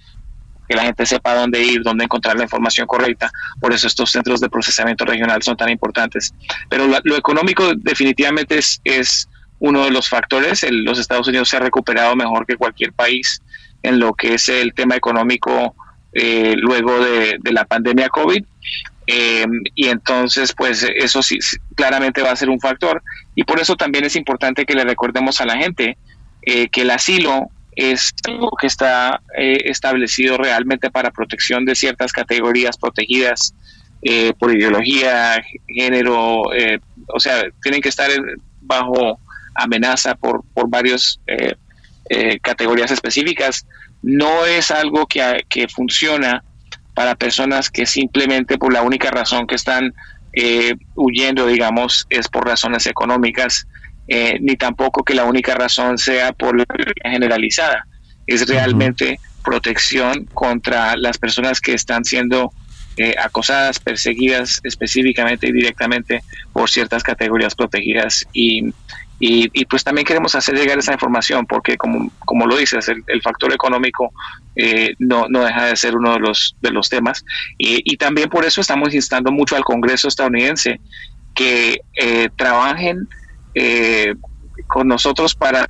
que 0.67 0.75
la 0.75 0.83
gente 0.83 1.05
sepa 1.05 1.35
dónde 1.35 1.63
ir, 1.63 1.81
dónde 1.81 2.03
encontrar 2.03 2.35
la 2.35 2.43
información 2.43 2.87
correcta. 2.87 3.31
Por 3.59 3.73
eso 3.73 3.87
estos 3.87 4.11
centros 4.11 4.41
de 4.41 4.49
procesamiento 4.49 5.05
regional 5.05 5.41
son 5.41 5.55
tan 5.55 5.69
importantes. 5.69 6.33
Pero 6.69 6.87
lo, 6.87 7.15
económico 7.15 7.73
definitivamente 7.75 8.59
es, 8.83 9.29
uno 9.59 9.85
de 9.85 9.91
los 9.91 10.07
factores. 10.07 10.65
Los 10.69 10.99
Estados 10.99 11.27
Unidos 11.27 11.49
se 11.49 11.57
ha 11.57 11.59
recuperado 11.59 12.15
mejor 12.15 12.45
que 12.45 12.57
cualquier 12.57 12.93
país 12.93 13.41
en 13.83 13.99
lo 13.99 14.13
que 14.13 14.35
es 14.35 14.49
el 14.49 14.73
tema 14.73 14.95
económico 14.95 15.75
eh, 16.13 16.55
luego 16.57 16.99
de, 16.99 17.39
la 17.51 17.65
pandemia 17.65 18.09
COVID. 18.09 18.43
Eh, 19.05 19.45
y 19.75 19.87
entonces, 19.87 20.53
pues 20.53 20.85
eso 20.95 21.21
sí, 21.21 21.37
claramente 21.75 22.21
va 22.21 22.31
a 22.31 22.35
ser 22.35 22.49
un 22.49 22.59
factor. 22.59 23.03
Y 23.35 23.43
por 23.43 23.59
eso 23.59 23.75
también 23.75 24.05
es 24.05 24.15
importante 24.15 24.65
que 24.65 24.73
le 24.73 24.83
recordemos 24.83 25.39
a 25.41 25.45
la 25.45 25.57
gente 25.57 25.97
eh, 26.41 26.69
que 26.69 26.81
el 26.81 26.91
asilo 26.91 27.49
es 27.75 28.13
algo 28.27 28.49
que 28.59 28.67
está 28.67 29.21
eh, 29.37 29.57
establecido 29.65 30.37
realmente 30.37 30.89
para 30.89 31.11
protección 31.11 31.63
de 31.65 31.75
ciertas 31.75 32.11
categorías 32.11 32.77
protegidas 32.77 33.53
por 34.39 34.55
ideología, 34.55 35.43
género, 35.67 36.43
o 36.43 37.19
sea, 37.19 37.43
tienen 37.61 37.81
que 37.81 37.89
estar 37.89 38.09
bajo 38.61 39.19
amenaza 39.53 40.15
por, 40.15 40.45
por 40.53 40.69
varios 40.69 41.19
eh, 42.09 42.39
categorías 42.39 42.91
específicas, 42.91 43.65
no 44.01 44.45
es 44.45 44.71
algo 44.71 45.07
que, 45.07 45.43
que, 45.49 45.67
funciona 45.67 46.43
para 46.93 47.15
personas 47.15 47.69
que 47.69 47.85
simplemente 47.85 48.57
por 48.57 48.73
la 48.73 48.81
única 48.81 49.11
razón 49.11 49.47
que 49.47 49.55
están 49.55 49.93
eh, 50.33 50.75
huyendo, 50.95 51.47
digamos, 51.47 52.05
es 52.09 52.27
por 52.27 52.45
razones 52.45 52.85
económicas, 52.85 53.67
eh, 54.07 54.37
ni 54.39 54.55
tampoco 54.55 55.03
que 55.03 55.15
la 55.15 55.25
única 55.25 55.55
razón 55.55 55.97
sea 55.97 56.31
por 56.31 56.57
la 56.57 56.65
generalizada. 57.03 57.87
Es 58.25 58.47
realmente 58.47 59.19
protección 59.43 60.25
contra 60.33 60.95
las 60.97 61.17
personas 61.17 61.59
que 61.59 61.73
están 61.73 62.05
siendo 62.05 62.51
eh, 62.97 63.15
acosadas, 63.21 63.79
perseguidas 63.79 64.59
específicamente 64.63 65.47
y 65.47 65.51
directamente 65.51 66.23
por 66.51 66.69
ciertas 66.69 67.03
categorías 67.03 67.55
protegidas 67.55 68.25
y, 68.33 68.73
y, 69.19 69.49
y, 69.59 69.65
pues 69.65 69.83
también 69.83 70.05
queremos 70.05 70.35
hacer 70.35 70.55
llegar 70.55 70.77
esa 70.77 70.93
información 70.93 71.47
porque 71.47 71.75
como, 71.75 72.11
como 72.19 72.45
lo 72.45 72.55
dices, 72.55 72.87
el, 72.87 73.21
factor 73.23 73.51
económico 73.51 74.11
eh, 74.55 74.93
no, 74.99 75.27
no 75.27 75.43
deja 75.43 75.65
de 75.65 75.75
ser 75.75 75.95
uno 75.95 76.13
de 76.13 76.19
los, 76.19 76.55
de 76.61 76.69
los 76.69 76.87
temas. 76.87 77.25
Y, 77.57 77.81
y 77.83 77.97
también 77.97 78.29
por 78.29 78.45
eso 78.45 78.61
estamos 78.61 78.93
instando 78.93 79.31
mucho 79.31 79.55
al 79.55 79.63
Congreso 79.63 80.07
estadounidense 80.07 80.79
que 81.33 81.81
eh, 81.95 82.29
trabajen 82.35 83.07
eh, 83.55 84.13
con 84.67 84.87
nosotros 84.87 85.33
para 85.33 85.65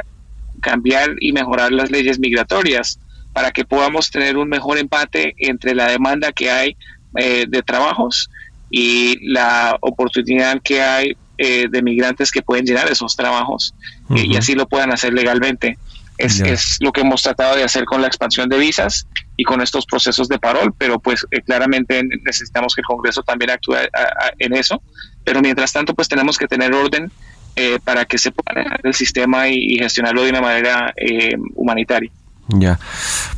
cambiar 0.59 1.15
y 1.21 1.31
mejorar 1.31 1.71
las 1.71 1.89
leyes 1.89 2.19
migratorias 2.19 2.99
para 3.31 3.51
que 3.51 3.63
podamos 3.63 4.11
tener 4.11 4.35
un 4.35 4.49
mejor 4.49 4.77
empate 4.77 5.35
entre 5.37 5.73
la 5.73 5.87
demanda 5.87 6.33
que 6.33 6.51
hay 6.51 6.75
de 7.13 7.63
trabajos 7.63 8.29
y 8.69 9.17
la 9.31 9.75
oportunidad 9.81 10.61
que 10.61 10.81
hay 10.81 11.17
eh, 11.37 11.67
de 11.69 11.81
migrantes 11.81 12.31
que 12.31 12.41
pueden 12.41 12.65
llenar 12.65 12.91
esos 12.91 13.15
trabajos 13.15 13.73
uh 14.09 14.15
-huh. 14.15 14.25
y 14.25 14.37
así 14.37 14.55
lo 14.55 14.67
puedan 14.67 14.91
hacer 14.91 15.13
legalmente. 15.13 15.77
Es, 16.17 16.37
yeah. 16.37 16.53
es, 16.53 16.77
lo 16.79 16.91
que 16.91 17.01
hemos 17.01 17.21
tratado 17.21 17.55
de 17.55 17.63
hacer 17.63 17.85
con 17.85 18.01
la 18.01 18.07
expansión 18.07 18.49
de 18.49 18.57
visas 18.57 19.05
y 19.35 19.43
con 19.43 19.61
estos 19.61 19.85
procesos 19.85 20.27
de 20.27 20.39
parol, 20.39 20.73
pero 20.75 20.97
pues 20.97 21.27
eh, 21.29 21.41
claramente 21.43 22.01
necesitamos 22.25 22.73
que 22.73 22.81
el 22.81 22.85
Congreso 22.85 23.21
también 23.21 23.51
actúe 23.51 23.75
a, 23.75 23.81
a, 23.81 24.31
en 24.39 24.55
eso. 24.55 24.81
Pero 25.23 25.41
mientras 25.41 25.71
tanto, 25.71 25.93
pues 25.93 26.07
tenemos 26.07 26.37
que 26.39 26.47
tener 26.47 26.73
orden 26.73 27.11
eh, 27.59 27.79
para 27.83 28.05
que 28.05 28.19
se 28.19 28.31
pueda 28.31 28.79
el 28.83 28.93
sistema 28.93 29.47
y, 29.49 29.55
y 29.55 29.79
gestionarlo 29.79 30.23
de 30.23 30.29
una 30.29 30.41
manera 30.41 30.93
eh, 30.95 31.35
humanitaria. 31.55 32.11
Ya, 32.49 32.79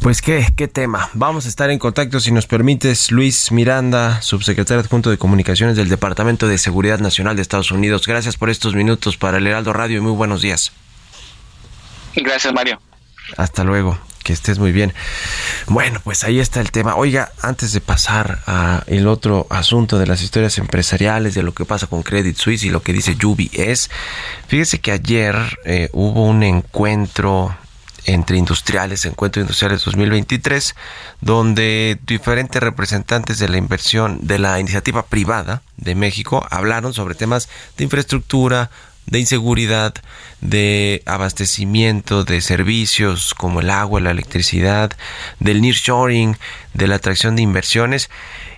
pues 0.02 0.22
qué, 0.22 0.48
qué 0.56 0.68
tema. 0.68 1.10
Vamos 1.14 1.46
a 1.46 1.50
estar 1.50 1.72
en 1.72 1.80
contacto, 1.80 2.20
si 2.20 2.32
nos 2.32 2.46
permites, 2.46 3.12
Luis 3.12 3.52
Miranda, 3.52 4.22
subsecretario 4.22 4.82
adjunto 4.82 5.10
de 5.10 5.18
Comunicaciones 5.18 5.76
del 5.76 5.90
Departamento 5.90 6.48
de 6.48 6.60
Seguridad 6.60 7.00
Nacional 7.00 7.36
de 7.36 7.42
Estados 7.42 7.72
Unidos. 7.72 8.06
Gracias 8.06 8.38
por 8.38 8.52
estos 8.52 8.76
minutos 8.76 9.18
para 9.18 9.40
el 9.40 9.48
Heraldo 9.48 9.74
Radio 9.74 9.98
y 9.98 10.02
muy 10.02 10.12
buenos 10.12 10.44
días. 10.44 10.72
Gracias, 12.16 12.54
Mario. 12.54 12.80
Hasta 13.38 13.64
luego. 13.64 13.98
Que 14.24 14.34
estés 14.34 14.60
muy 14.60 14.72
bien. 14.72 14.94
Bueno, 15.66 16.02
pues 16.04 16.24
ahí 16.24 16.40
está 16.40 16.62
el 16.62 16.72
tema. 16.72 16.96
Oiga, 16.96 17.32
antes 17.42 17.72
de 17.74 17.82
pasar 17.82 18.44
a 18.46 18.84
el 18.86 19.08
otro 19.08 19.48
asunto 19.50 19.98
de 19.98 20.06
las 20.06 20.22
historias 20.22 20.58
empresariales, 20.60 21.34
de 21.34 21.42
lo 21.42 21.54
que 21.54 21.66
pasa 21.66 21.88
con 21.88 22.04
Credit 22.04 22.36
Suisse 22.36 22.66
y 22.66 22.70
lo 22.70 22.84
que 22.84 22.94
dice 22.94 23.18
UBS, 23.24 23.90
fíjese 24.48 24.80
que 24.80 24.92
ayer 24.92 25.36
eh, 25.66 25.90
hubo 25.94 26.26
un 26.26 26.44
encuentro 26.44 27.56
entre 28.14 28.38
industriales, 28.38 29.06
Encuentro 29.06 29.42
Industriales 29.42 29.84
2023, 29.86 30.76
donde 31.22 32.00
diferentes 32.06 32.62
representantes 32.62 33.40
de 33.40 33.50
la 33.50 33.58
inversión, 33.58 34.20
de 34.22 34.40
la 34.40 34.60
iniciativa 34.60 35.06
privada 35.06 35.62
de 35.78 35.96
México, 35.96 36.46
hablaron 36.50 36.94
sobre 36.94 37.16
temas 37.16 37.50
de 37.78 37.84
infraestructura, 37.84 38.70
de 39.06 39.20
inseguridad, 39.20 39.94
de 40.42 41.02
abastecimiento 41.06 42.24
de 42.24 42.42
servicios 42.42 43.34
como 43.34 43.62
el 43.62 43.70
agua, 43.70 44.00
la 44.00 44.12
electricidad, 44.12 44.92
del 45.40 45.62
nearshoring, 45.62 46.38
de 46.74 46.88
la 46.88 46.96
atracción 46.96 47.36
de 47.36 47.42
inversiones. 47.42 48.10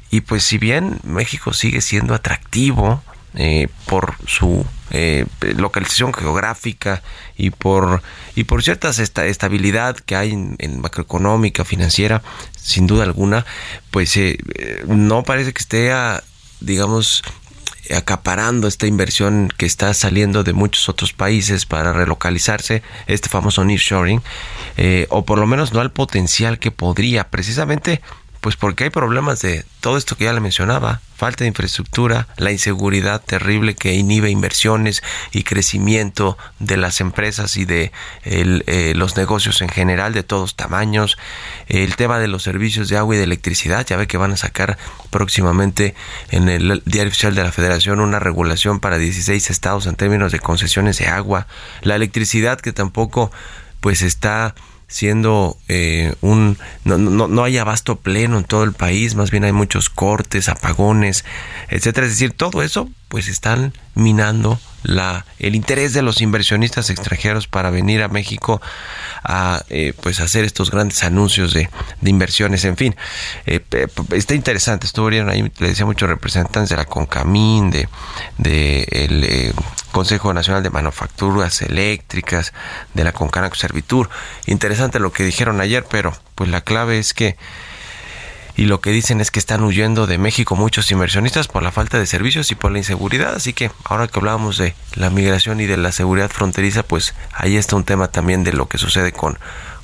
Y 0.09 0.21
pues 0.21 0.43
si 0.43 0.57
bien 0.57 0.99
México 1.03 1.53
sigue 1.53 1.81
siendo 1.81 2.13
atractivo 2.13 3.01
eh, 3.35 3.67
por 3.85 4.15
su 4.27 4.65
eh, 4.91 5.25
localización 5.55 6.13
geográfica 6.13 7.01
y 7.37 7.49
por 7.51 8.01
y 8.35 8.43
por 8.43 8.61
cierta 8.61 8.89
esta 8.89 9.25
estabilidad 9.25 9.95
que 9.95 10.17
hay 10.17 10.31
en, 10.31 10.81
macroeconómica 10.81 11.63
financiera 11.63 12.21
sin 12.57 12.87
duda 12.87 13.03
alguna 13.03 13.45
pues 13.89 14.17
eh, 14.17 14.37
no 14.87 15.23
parece 15.23 15.53
que 15.53 15.61
esté 15.61 15.93
digamos 16.59 17.23
acaparando 17.95 18.67
esta 18.67 18.87
inversión 18.87 19.49
que 19.57 19.65
está 19.65 19.93
saliendo 19.93 20.43
de 20.43 20.53
muchos 20.53 20.89
otros 20.89 21.13
países 21.13 21.65
para 21.65 21.93
relocalizarse, 21.93 22.83
este 23.07 23.29
famoso 23.29 23.63
nearshoring, 23.65 24.21
eh, 24.77 25.07
o 25.09 25.25
por 25.25 25.39
lo 25.39 25.47
menos 25.47 25.73
no 25.73 25.81
al 25.81 25.91
potencial 25.91 26.59
que 26.59 26.71
podría, 26.71 27.29
precisamente 27.29 28.01
pues 28.41 28.55
porque 28.55 28.85
hay 28.85 28.89
problemas 28.89 29.39
de 29.41 29.65
todo 29.81 29.97
esto 29.97 30.17
que 30.17 30.25
ya 30.25 30.33
le 30.33 30.39
mencionaba, 30.39 30.99
falta 31.15 31.43
de 31.43 31.49
infraestructura, 31.49 32.27
la 32.37 32.51
inseguridad 32.51 33.21
terrible 33.21 33.75
que 33.75 33.93
inhibe 33.93 34.31
inversiones 34.31 35.03
y 35.31 35.43
crecimiento 35.43 36.39
de 36.57 36.77
las 36.77 37.01
empresas 37.01 37.55
y 37.55 37.65
de 37.65 37.91
eh, 38.23 38.93
los 38.95 39.15
negocios 39.15 39.61
en 39.61 39.69
general 39.69 40.13
de 40.13 40.23
todos 40.23 40.55
tamaños, 40.55 41.19
el 41.67 41.95
tema 41.95 42.17
de 42.17 42.27
los 42.27 42.41
servicios 42.41 42.89
de 42.89 42.97
agua 42.97 43.13
y 43.13 43.19
de 43.19 43.25
electricidad, 43.25 43.85
ya 43.85 43.95
ve 43.95 44.07
que 44.07 44.17
van 44.17 44.31
a 44.31 44.37
sacar 44.37 44.79
próximamente 45.11 45.93
en 46.31 46.49
el 46.49 46.81
Diario 46.85 47.09
Oficial 47.09 47.35
de 47.35 47.43
la 47.43 47.51
Federación 47.51 47.99
una 47.99 48.17
regulación 48.17 48.79
para 48.79 48.97
16 48.97 49.51
estados 49.51 49.85
en 49.85 49.95
términos 49.95 50.31
de 50.31 50.39
concesiones 50.39 50.97
de 50.97 51.05
agua, 51.05 51.45
la 51.83 51.95
electricidad 51.95 52.59
que 52.59 52.73
tampoco 52.73 53.31
pues 53.81 54.01
está 54.01 54.55
siendo 54.91 55.57
eh, 55.69 56.13
un 56.19 56.57
no, 56.83 56.97
no, 56.97 57.27
no, 57.29 57.43
hay 57.43 57.57
abasto 57.57 57.95
pleno 57.95 58.37
en 58.37 58.43
todo 58.43 58.63
el 58.65 58.73
país, 58.73 59.15
más 59.15 59.31
bien 59.31 59.45
hay 59.45 59.53
muchos 59.53 59.89
cortes, 59.89 60.49
apagones, 60.49 61.23
etcétera. 61.69 62.05
Es 62.05 62.13
decir, 62.13 62.33
todo 62.33 62.61
eso 62.61 62.89
pues 63.07 63.29
están 63.29 63.73
minando 63.95 64.59
la, 64.83 65.25
el 65.39 65.55
interés 65.55 65.93
de 65.93 66.01
los 66.01 66.21
inversionistas 66.21 66.89
extranjeros 66.89 67.47
para 67.47 67.69
venir 67.69 68.03
a 68.03 68.09
México 68.09 68.61
a 69.23 69.63
eh, 69.69 69.93
pues 70.01 70.19
hacer 70.19 70.43
estos 70.43 70.71
grandes 70.71 71.03
anuncios 71.03 71.53
de, 71.53 71.69
de 72.01 72.09
inversiones, 72.09 72.65
en 72.65 72.75
fin, 72.75 72.95
eh, 73.45 73.61
está 74.11 74.35
interesante, 74.35 74.87
estuvieron 74.87 75.29
ahí, 75.29 75.49
le 75.59 75.67
decía 75.69 75.85
muchos 75.85 76.09
representantes 76.09 76.69
de 76.69 76.77
la 76.77 76.85
CONCAMIN, 76.85 77.69
de, 77.69 77.89
de 78.37 78.87
el 78.91 79.23
eh, 79.23 79.53
Consejo 79.91 80.33
Nacional 80.33 80.63
de 80.63 80.69
Manufacturas 80.69 81.61
Eléctricas, 81.61 82.53
de 82.93 83.03
la 83.03 83.13
Concanaco 83.13 83.55
Servitur, 83.55 84.09
interesante 84.45 84.99
lo 84.99 85.11
que 85.11 85.23
dijeron 85.23 85.61
ayer, 85.61 85.85
pero 85.89 86.13
pues 86.35 86.49
la 86.49 86.61
clave 86.61 86.99
es 86.99 87.13
que 87.13 87.37
y 88.55 88.65
lo 88.65 88.81
que 88.81 88.91
dicen 88.91 89.21
es 89.21 89.31
que 89.31 89.39
están 89.39 89.63
huyendo 89.63 90.07
de 90.07 90.17
México 90.17 90.55
muchos 90.55 90.91
inversionistas 90.91 91.47
por 91.47 91.63
la 91.63 91.71
falta 91.71 91.97
de 91.97 92.05
servicios 92.05 92.51
y 92.51 92.55
por 92.55 92.71
la 92.71 92.79
inseguridad. 92.79 93.33
Así 93.33 93.53
que 93.53 93.71
ahora 93.85 94.07
que 94.07 94.19
hablábamos 94.19 94.57
de 94.57 94.75
la 94.95 95.09
migración 95.09 95.61
y 95.61 95.65
de 95.65 95.77
la 95.77 95.91
seguridad 95.91 96.29
fronteriza, 96.29 96.83
pues 96.83 97.15
ahí 97.33 97.55
está 97.55 97.75
un 97.77 97.85
tema 97.85 98.09
también 98.09 98.43
de 98.43 98.53
lo 98.53 98.67
que 98.67 98.77
sucede 98.77 99.13
con 99.13 99.39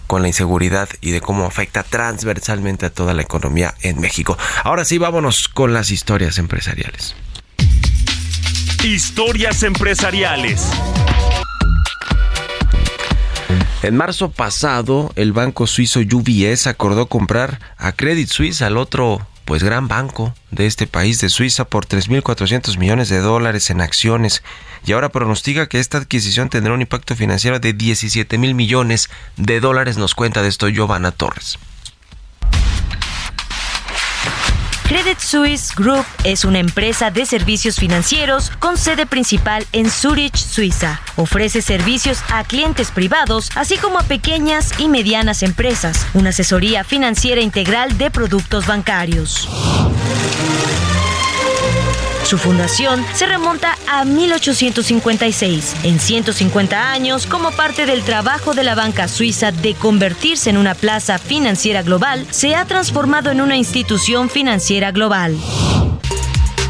con 0.08 0.22
la 0.22 0.30
inseguridad 0.30 0.90
y 1.02 1.12
de 1.12 1.22
cómo 1.22 1.46
afecta 1.46 1.84
transversalmente 1.84 2.86
a 2.86 2.90
toda 2.90 3.14
la 3.14 3.22
economía 3.22 3.76
en 3.82 4.00
México. 4.00 4.38
Ahora 4.64 4.86
sí, 4.86 4.98
vámonos 4.98 5.50
con 5.50 5.74
las 5.74 5.92
historias 5.92 6.38
empresariales. 6.38 7.16
Historias 8.84 9.64
empresariales. 9.64 10.70
En 13.84 13.96
marzo 13.98 14.32
pasado, 14.32 15.12
el 15.16 15.34
banco 15.34 15.68
suizo 15.68 16.00
UBS 16.00 16.68
acordó 16.68 17.08
comprar 17.08 17.60
a 17.78 17.92
Credit 17.92 18.30
Suisse, 18.30 18.62
al 18.62 18.78
otro 18.78 19.26
pues 19.46 19.64
gran 19.64 19.88
banco 19.88 20.34
de 20.52 20.66
este 20.66 20.88
país 20.88 21.22
de 21.22 21.30
Suiza 21.30 21.66
por 21.66 21.86
3.400 21.86 22.78
millones 22.78 23.08
de 23.08 23.20
dólares 23.20 23.70
en 23.70 23.80
acciones 23.80 24.44
y 24.86 24.92
ahora 24.92 25.10
pronostica 25.10 25.68
que 25.68 25.80
esta 25.80 26.00
adquisición 26.00 26.50
tendrá 26.50 26.74
un 26.74 26.82
impacto 26.82 27.16
financiero 27.16 27.60
de 27.60 27.72
17 27.72 28.38
mil 28.38 28.56
millones 28.56 29.10
de 29.38 29.62
dólares. 29.62 29.98
Nos 29.98 30.16
cuenta 30.16 30.42
de 30.42 30.50
esto 30.50 30.68
Giovanna 30.68 31.12
Torres. 31.12 31.60
Credit 34.88 35.20
Suisse 35.20 35.76
Group 35.76 36.06
es 36.24 36.46
una 36.46 36.60
empresa 36.60 37.12
de 37.12 37.26
servicios 37.26 37.76
financieros 37.76 38.52
con 38.52 38.78
sede 38.78 39.06
principal 39.06 39.68
en 39.74 39.90
Zurich, 39.92 40.38
Suiza. 40.38 41.02
Ofrece 41.18 41.62
servicios 41.62 42.20
a 42.30 42.46
clientes 42.46 42.92
privados, 42.92 43.50
así 43.56 43.76
como 43.76 44.00
a 44.00 44.04
pequeñas 44.04 44.72
y 44.80 44.88
medianas 44.88 45.44
empresas, 45.44 46.08
una 46.14 46.30
asesoría 46.30 46.86
financiera 46.86 47.42
integral 47.42 47.98
de 47.98 48.10
productos 48.12 48.66
bancarios. 48.66 49.50
Su 52.28 52.38
fundación 52.38 53.06
se 53.14 53.26
remonta 53.26 53.78
a 53.88 54.04
1856. 54.04 55.76
En 55.84 55.98
150 55.98 56.92
años, 56.92 57.26
como 57.26 57.52
parte 57.52 57.86
del 57.86 58.04
trabajo 58.04 58.54
de 58.54 58.66
la 58.66 58.76
banca 58.76 59.08
suiza 59.08 59.54
de 59.54 59.76
convertirse 59.76 60.50
en 60.50 60.58
una 60.58 60.76
plaza 60.76 61.20
financiera 61.20 61.84
global, 61.84 62.28
se 62.30 62.54
ha 62.54 62.66
transformado 62.66 63.32
en 63.32 63.40
una 63.40 63.56
institución 63.56 64.30
financiera 64.30 64.92
global. 64.92 65.38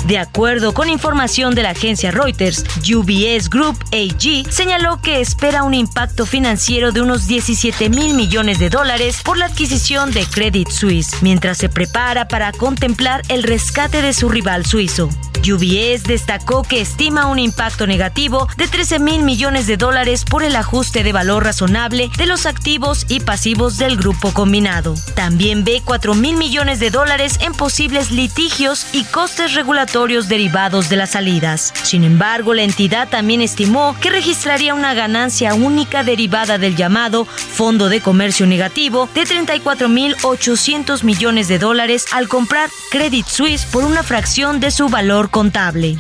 De 0.08 0.18
acuerdo 0.18 0.74
con 0.74 0.88
información 0.88 1.53
de 1.53 1.64
la 1.64 1.72
agencia 1.72 2.12
Reuters, 2.12 2.64
UBS 2.78 3.49
Group 3.49 3.78
AG 3.91 4.49
señaló 4.49 5.01
que 5.01 5.20
espera 5.20 5.64
un 5.64 5.74
impacto 5.74 6.26
financiero 6.26 6.93
de 6.93 7.01
unos 7.01 7.28
17 7.28 7.89
mil 7.89 8.14
millones 8.14 8.58
de 8.58 8.70
dólares 8.70 9.22
por 9.22 9.38
la 9.38 9.47
adquisición 9.47 10.12
de 10.12 10.26
Credit 10.26 10.70
Suisse, 10.70 11.18
mientras 11.22 11.58
se 11.58 11.68
prepara 11.68 12.30
para 12.30 12.53
contemplar 12.53 13.22
el 13.28 13.43
rescate 13.43 14.01
de 14.01 14.14
su 14.14 14.30
rival 14.30 14.66
suizo. 14.66 15.10
UBS 15.39 16.03
destacó 16.03 16.64
que 16.64 16.82
estima 16.82 17.28
un 17.28 17.38
impacto 17.38 17.86
negativo 17.86 18.47
de 18.58 18.68
13 18.68 18.99
mil 18.99 19.24
millones 19.24 19.68
de 19.68 19.78
dólares 19.78 20.26
por 20.26 20.43
el 20.43 20.55
ajuste 20.55 21.03
de 21.03 21.14
valor 21.14 21.43
razonable 21.43 22.10
de 22.18 22.26
los 22.26 22.45
activos 22.45 23.05
y 23.08 23.20
pasivos 23.20 23.78
del 23.78 23.97
grupo 23.97 24.34
combinado. 24.34 24.95
También 25.16 25.64
ve 25.64 25.82
4 25.86 26.16
mil 26.16 26.38
millones 26.38 26.80
de 26.80 26.89
dólares 26.89 27.38
en 27.41 27.53
posibles 27.53 28.10
litigios 28.12 28.88
y 28.93 29.03
costes 29.03 29.53
regulatorios 29.53 29.97
derivados 29.98 30.89
de 30.89 30.95
las 30.95 31.12
salidas. 31.12 31.74
Sin 31.82 32.04
embargo, 32.04 32.54
la 32.54 32.62
entidad 32.62 33.10
también 33.10 33.41
estimó 33.41 33.95
que 34.00 34.12
registraría 34.12 34.76
una 34.76 34.93
ganancia 34.93 35.56
única 35.56 36.04
derivada 36.04 36.60
del 36.60 36.76
llamado 36.76 37.26
Fondo 37.26 37.89
de 37.89 38.00
Comercio 38.00 38.45
Negativo 38.45 39.10
de 39.16 39.26
34 39.26 39.89
mil 39.89 40.16
800 40.22 41.04
millones 41.04 41.48
de 41.48 41.58
dólares 41.58 42.06
al 42.12 42.28
comprar 42.28 42.70
Credit 42.91 43.26
Suisse 43.26 43.66
por 43.66 43.86
una 43.86 44.04
fracción 44.04 44.60
de 44.60 44.70
su 44.70 44.88
valor 44.88 45.32
contable. 45.32 45.98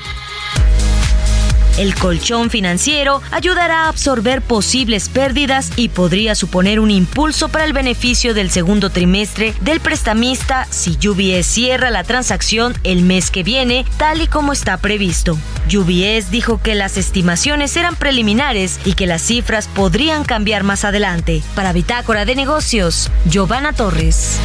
El 1.77 1.93
colchón 1.93 2.49
financiero 2.49 3.21
ayudará 3.29 3.83
a 3.83 3.89
absorber 3.89 4.41
posibles 4.41 5.09
pérdidas 5.09 5.71
y 5.75 5.89
podría 5.89 6.33
suponer 6.33 6.79
un 6.79 6.89
impulso 6.89 7.49
para 7.49 7.65
el 7.65 7.73
beneficio 7.73 8.33
del 8.33 8.49
segundo 8.49 8.89
trimestre 8.89 9.53
del 9.61 9.79
prestamista 9.79 10.67
si 10.71 10.97
UBS 11.07 11.45
cierra 11.45 11.91
la 11.91 12.03
transacción 12.03 12.73
el 12.83 13.03
mes 13.03 13.29
que 13.29 13.43
viene, 13.43 13.85
tal 13.97 14.21
y 14.21 14.27
como 14.27 14.53
está 14.53 14.77
previsto. 14.77 15.37
UBS 15.67 16.31
dijo 16.31 16.59
que 16.61 16.73
las 16.73 16.97
estimaciones 16.97 17.77
eran 17.77 17.95
preliminares 17.95 18.79
y 18.83 18.93
que 18.93 19.05
las 19.05 19.21
cifras 19.21 19.67
podrían 19.67 20.23
cambiar 20.23 20.63
más 20.63 20.83
adelante. 20.83 21.43
Para 21.53 21.73
Bitácora 21.73 22.25
de 22.25 22.35
Negocios, 22.35 23.11
Giovanna 23.25 23.73
Torres. 23.73 24.39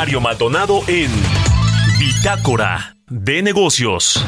Mario 0.00 0.22
Maldonado 0.22 0.82
en 0.86 1.10
Bitácora 1.98 2.96
de 3.10 3.42
Negocios. 3.42 4.24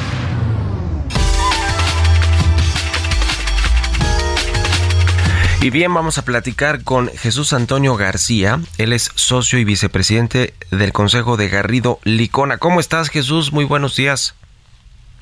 Y 5.62 5.70
bien, 5.70 5.94
vamos 5.94 6.18
a 6.18 6.26
platicar 6.26 6.84
con 6.84 7.08
Jesús 7.08 7.54
Antonio 7.54 7.96
García. 7.96 8.60
Él 8.76 8.92
es 8.92 9.12
socio 9.14 9.58
y 9.58 9.64
vicepresidente 9.64 10.52
del 10.70 10.92
Consejo 10.92 11.38
de 11.38 11.48
Garrido 11.48 12.00
Licona. 12.04 12.58
¿Cómo 12.58 12.78
estás, 12.78 13.08
Jesús? 13.08 13.54
Muy 13.54 13.64
buenos 13.64 13.96
días. 13.96 14.34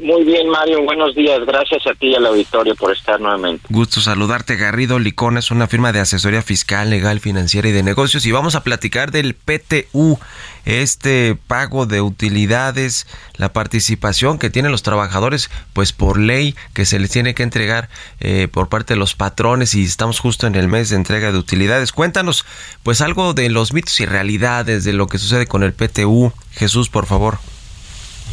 Muy 0.00 0.24
bien, 0.24 0.48
Mario. 0.48 0.82
Buenos 0.82 1.14
días. 1.14 1.40
Gracias 1.46 1.86
a 1.86 1.94
ti 1.94 2.08
y 2.08 2.14
al 2.14 2.24
auditorio 2.24 2.74
por 2.74 2.90
estar 2.90 3.20
nuevamente. 3.20 3.66
Gusto 3.68 4.00
saludarte. 4.00 4.56
Garrido 4.56 4.98
Licón 4.98 5.36
es 5.36 5.50
una 5.50 5.66
firma 5.66 5.92
de 5.92 6.00
asesoría 6.00 6.40
fiscal, 6.40 6.88
legal, 6.88 7.20
financiera 7.20 7.68
y 7.68 7.72
de 7.72 7.82
negocios. 7.82 8.24
Y 8.24 8.32
vamos 8.32 8.54
a 8.54 8.64
platicar 8.64 9.10
del 9.10 9.34
PTU, 9.34 10.18
este 10.64 11.36
pago 11.46 11.84
de 11.84 12.00
utilidades, 12.00 13.06
la 13.36 13.52
participación 13.52 14.38
que 14.38 14.48
tienen 14.48 14.72
los 14.72 14.82
trabajadores, 14.82 15.50
pues 15.74 15.92
por 15.92 16.18
ley 16.18 16.54
que 16.72 16.86
se 16.86 16.98
les 16.98 17.10
tiene 17.10 17.34
que 17.34 17.42
entregar 17.42 17.90
eh, 18.20 18.48
por 18.50 18.70
parte 18.70 18.94
de 18.94 18.98
los 18.98 19.14
patrones. 19.14 19.74
Y 19.74 19.84
estamos 19.84 20.18
justo 20.18 20.46
en 20.46 20.54
el 20.54 20.68
mes 20.68 20.88
de 20.88 20.96
entrega 20.96 21.30
de 21.30 21.38
utilidades. 21.38 21.92
Cuéntanos, 21.92 22.46
pues 22.82 23.02
algo 23.02 23.34
de 23.34 23.50
los 23.50 23.74
mitos 23.74 24.00
y 24.00 24.06
realidades 24.06 24.84
de 24.84 24.94
lo 24.94 25.08
que 25.08 25.18
sucede 25.18 25.46
con 25.46 25.62
el 25.62 25.74
PTU. 25.74 26.32
Jesús, 26.52 26.88
por 26.88 27.04
favor. 27.04 27.38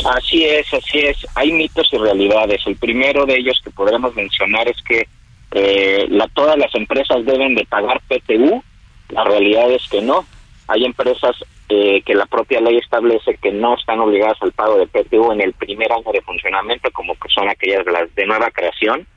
Así 0.06 0.46
es, 0.46 0.72
así 0.74 1.00
es. 1.00 1.18
Hay 1.36 1.52
mitos 1.52 1.88
y 1.92 1.98
realidades. 1.98 2.62
El 2.66 2.76
primero 2.76 3.26
de 3.26 3.38
ellos 3.38 3.60
que 3.64 3.72
podremos 3.72 4.16
mencionar 4.16 4.68
es 4.68 4.82
que 4.84 5.08
eh, 5.52 6.06
la, 6.10 6.28
todas 6.30 6.58
las 6.58 6.74
empresas 6.76 7.26
deben 7.26 7.56
de 7.56 7.66
pagar 7.66 8.02
PTU. 8.08 8.64
La 9.10 9.24
realidad 9.24 9.72
es 9.72 9.88
que 9.90 10.02
no. 10.02 10.26
Hay 10.68 10.86
empresas 10.86 11.36
eh, 11.70 12.02
que 12.06 12.14
la 12.14 12.26
propia 12.26 12.62
ley 12.62 12.78
establece 12.78 13.38
que 13.42 13.52
no 13.52 13.76
están 13.76 14.00
obligadas 14.00 14.38
al 14.42 14.52
pago 14.52 14.78
de 14.78 14.88
PTU 14.88 15.32
en 15.32 15.42
el 15.42 15.54
primer 15.54 15.92
año 15.92 16.12
de 16.12 16.22
funcionamiento, 16.22 16.92
como 16.92 17.16
que 17.16 17.30
son 17.30 17.50
aquellas 17.50 17.86
las 17.86 18.14
de 18.16 18.26
nueva 18.26 18.52
creación, 18.52 19.08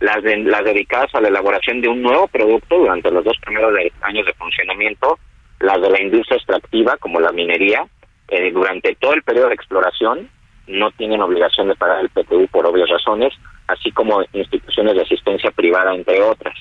las, 0.00 0.22
de, 0.22 0.36
las 0.38 0.64
dedicadas 0.64 1.14
a 1.14 1.20
la 1.20 1.28
elaboración 1.28 1.80
de 1.80 1.88
un 1.88 2.02
nuevo 2.02 2.28
producto 2.28 2.78
durante 2.78 3.10
los 3.10 3.24
dos 3.24 3.36
primeros 3.44 3.74
de, 3.74 3.92
años 4.02 4.26
de 4.26 4.34
funcionamiento, 4.34 5.18
las 5.60 5.80
de 5.80 5.90
la 5.90 6.00
industria 6.00 6.36
extractiva, 6.36 6.96
como 6.98 7.20
la 7.20 7.32
minería, 7.32 7.86
eh, 8.28 8.50
durante 8.52 8.94
todo 8.96 9.14
el 9.14 9.22
periodo 9.22 9.48
de 9.48 9.54
exploración 9.54 10.28
no 10.66 10.90
tienen 10.92 11.22
obligación 11.22 11.68
de 11.68 11.76
pagar 11.76 12.00
el 12.00 12.10
PTU 12.10 12.46
por 12.48 12.66
obvias 12.66 12.90
razones, 12.90 13.32
así 13.66 13.90
como 13.90 14.22
instituciones 14.32 14.94
de 14.94 15.02
asistencia 15.02 15.50
privada, 15.50 15.94
entre 15.94 16.22
otras. 16.22 16.54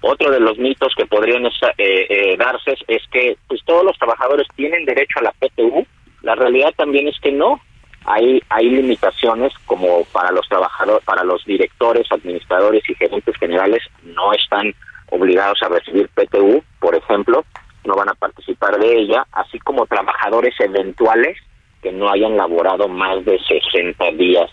Otro 0.00 0.30
de 0.30 0.38
los 0.38 0.58
mitos 0.58 0.94
que 0.94 1.06
podrían 1.06 1.46
eh, 1.46 1.50
eh, 1.78 2.36
darse 2.36 2.76
es 2.86 3.02
que 3.10 3.36
pues 3.48 3.62
todos 3.64 3.84
los 3.84 3.98
trabajadores 3.98 4.46
tienen 4.54 4.84
derecho 4.84 5.18
a 5.18 5.22
la 5.22 5.32
PTU. 5.32 5.86
La 6.22 6.34
realidad 6.34 6.74
también 6.76 7.08
es 7.08 7.18
que 7.20 7.32
no. 7.32 7.60
Hay 8.04 8.42
hay 8.50 8.68
limitaciones 8.68 9.54
como 9.64 10.04
para 10.12 10.30
los 10.30 10.46
trabajadores, 10.46 11.02
para 11.04 11.24
los 11.24 11.42
directores, 11.46 12.06
administradores 12.12 12.88
y 12.88 12.94
gerentes 12.94 13.34
generales 13.36 13.82
no 14.02 14.34
están 14.34 14.74
obligados 15.10 15.62
a 15.62 15.68
recibir 15.68 16.08
PTU, 16.10 16.62
por 16.80 16.94
ejemplo, 16.94 17.44
no 17.84 17.94
van 17.94 18.08
a 18.08 18.14
participar 18.14 18.78
de 18.78 18.98
ella, 18.98 19.26
así 19.32 19.58
como 19.58 19.86
trabajadores 19.86 20.54
eventuales 20.60 21.36
que 21.82 21.92
no 21.92 22.10
hayan 22.10 22.36
laborado 22.36 22.88
más 22.88 23.24
de 23.24 23.38
60 23.38 24.12
días 24.12 24.50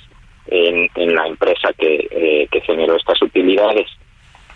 en, 0.47 0.89
en 0.95 1.15
la 1.15 1.27
empresa 1.27 1.71
que, 1.77 2.07
eh, 2.11 2.47
que 2.51 2.61
generó 2.61 2.95
estas 2.95 3.21
utilidades. 3.21 3.87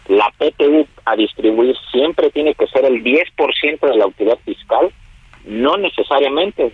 La 0.07 0.31
PTU 0.37 0.85
a 1.05 1.15
distribuir 1.15 1.75
siempre 1.91 2.29
tiene 2.31 2.53
que 2.53 2.67
ser 2.67 2.85
el 2.85 3.03
10% 3.03 3.79
de 3.79 3.95
la 3.95 4.07
utilidad 4.07 4.37
fiscal, 4.45 4.91
no 5.45 5.77
necesariamente. 5.77 6.73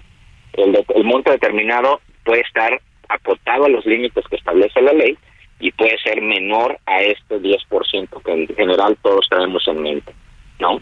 El, 0.54 0.84
el 0.96 1.04
monto 1.04 1.32
determinado 1.32 2.02
puede 2.26 2.42
estar 2.42 2.82
acotado 3.08 3.66
a 3.66 3.70
los 3.70 3.86
límites 3.86 4.26
que 4.28 4.38
establece 4.38 4.82
la 4.82 4.94
ley 4.94 5.18
y 5.60 5.72
puede 5.72 5.98
ser 6.00 6.22
menor 6.22 6.80
a 6.86 7.02
este 7.02 7.40
10% 7.40 8.24
que 8.24 8.32
en 8.32 8.48
general 8.56 8.98
todos 9.02 9.28
traemos 9.30 9.66
en 9.68 9.82
mente. 9.82 10.14
¿No? 10.62 10.80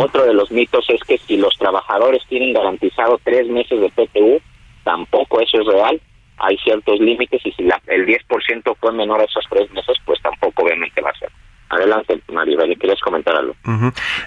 Otro 0.00 0.24
de 0.24 0.32
los 0.32 0.50
mitos 0.50 0.84
es 0.88 1.00
que 1.04 1.18
si 1.18 1.36
los 1.36 1.56
trabajadores 1.58 2.22
tienen 2.28 2.54
garantizado 2.54 3.20
tres 3.22 3.46
meses 3.48 3.80
de 3.80 3.90
PTU, 3.90 4.40
tampoco 4.82 5.40
eso 5.40 5.60
es 5.60 5.66
real. 5.66 6.00
Hay 6.38 6.56
ciertos 6.58 6.98
límites 6.98 7.40
y 7.44 7.52
si 7.52 7.64
la, 7.64 7.80
el 7.86 8.06
10% 8.06 8.76
fue 8.80 8.92
menor 8.92 9.20
a 9.20 9.24
esos 9.24 9.44
tres 9.50 9.70
meses, 9.72 9.96
pues 10.06 10.20
tampoco 10.22 10.62
obviamente 10.62 11.00
va 11.02 11.10
a 11.10 11.18
ser. 11.18 11.30
Adelante, 11.68 12.18
Maribel, 12.32 12.78
¿quieres 12.78 12.98
comentar 13.00 13.36
algo? 13.36 13.54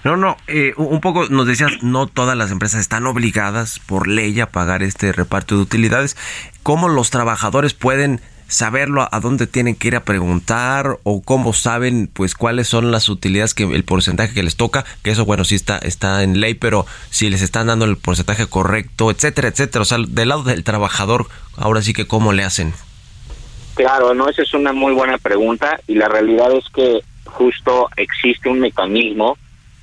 No, 0.04 0.16
no, 0.16 0.38
eh, 0.48 0.74
un 0.78 1.02
poco 1.02 1.26
nos 1.30 1.48
decías, 1.48 1.82
no 1.82 2.06
todas 2.06 2.38
las 2.38 2.52
empresas 2.52 2.82
están 2.82 3.08
obligadas 3.08 3.80
por 3.80 4.08
ley 4.08 4.40
a 4.40 4.52
pagar 4.52 4.84
este 4.84 5.12
reparto 5.12 5.56
de 5.56 5.62
utilidades. 5.62 6.16
¿Cómo 6.62 6.88
los 6.88 7.10
trabajadores 7.10 7.74
pueden 7.74 8.22
saberlo 8.52 9.08
a 9.10 9.20
dónde 9.22 9.48
tienen 9.48 9.76
que 9.76 9.88
ir 9.88 9.96
a 9.96 10.04
preguntar 10.04 10.98
o 11.04 11.22
cómo 11.24 11.54
saben 11.54 12.10
pues 12.12 12.36
cuáles 12.36 12.68
son 12.68 12.92
las 12.92 13.08
utilidades 13.08 13.54
que 13.54 13.64
el 13.64 13.86
porcentaje 13.86 14.34
que 14.34 14.44
les 14.44 14.58
toca, 14.58 14.84
que 15.04 15.12
eso 15.12 15.26
bueno 15.26 15.46
sí 15.46 15.56
está 15.56 15.78
está 15.78 16.22
en 16.22 16.42
ley, 16.42 16.54
pero 16.54 16.86
si 17.10 17.30
les 17.30 17.42
están 17.42 17.68
dando 17.68 17.86
el 17.86 17.98
porcentaje 17.98 18.48
correcto, 18.48 19.10
etcétera, 19.10 19.48
etcétera, 19.48 19.84
o 19.84 19.86
sea, 19.86 20.00
del 20.06 20.30
lado 20.30 20.44
del 20.44 20.66
trabajador, 20.66 21.28
ahora 21.56 21.82
sí 21.82 21.94
que 21.94 22.08
cómo 22.08 22.34
le 22.34 22.44
hacen. 22.44 22.74
Claro, 23.76 24.14
no, 24.14 24.28
esa 24.28 24.42
es 24.42 24.54
una 24.54 24.74
muy 24.74 24.92
buena 24.94 25.18
pregunta 25.18 25.80
y 25.88 25.96
la 25.96 26.10
realidad 26.10 26.52
es 26.52 26.66
que 26.74 27.00
justo 27.26 27.90
existe 27.96 28.50
un 28.50 28.60
mecanismo 28.60 29.38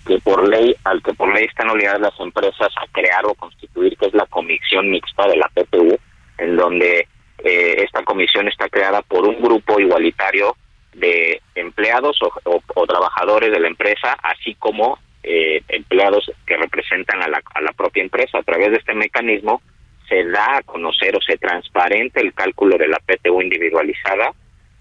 que 0.06 0.18
por 0.18 0.46
ley, 0.46 0.76
al 0.84 1.02
que 1.02 1.14
por 1.14 1.32
ley 1.32 1.46
están 1.46 1.70
obligadas 1.70 2.00
las 2.02 2.20
empresas 2.20 2.68
a 2.76 2.86
crear 2.92 3.24
o 3.24 3.34
constituir, 3.34 3.96
que 3.96 4.06
es 4.06 4.14
la 4.14 4.26
comisión 4.26 4.90
mixta 4.90 5.26
de 5.26 5.36
la 5.36 5.48
PTU, 5.48 5.98
en 6.36 6.56
donde 6.56 7.08
eh, 7.48 7.82
esta 7.82 8.04
comisión 8.04 8.46
está 8.46 8.68
creada 8.68 9.00
por 9.00 9.26
un 9.26 9.40
grupo 9.40 9.80
igualitario 9.80 10.54
de 10.92 11.40
empleados 11.54 12.18
o, 12.44 12.86
trabajadores 12.86 13.50
de 13.50 13.60
la 13.60 13.68
empresa, 13.68 14.16
así 14.22 14.54
como 14.56 14.98
eh, 15.22 15.62
empleados 15.68 16.30
que 16.46 16.58
representan 16.58 17.22
a 17.22 17.28
la, 17.28 17.42
a 17.54 17.60
la 17.62 17.72
propia 17.72 18.02
empresa. 18.02 18.38
A 18.38 18.42
través 18.42 18.70
de 18.70 18.76
este 18.76 18.92
mecanismo 18.92 19.62
se 20.10 20.24
da 20.24 20.58
a 20.58 20.62
conocer 20.62 21.16
o 21.16 21.22
se 21.22 21.38
transparente 21.38 22.20
el 22.20 22.34
cálculo 22.34 22.76
de 22.76 22.88
la 22.88 22.98
PTU 22.98 23.40
individualizada 23.40 24.32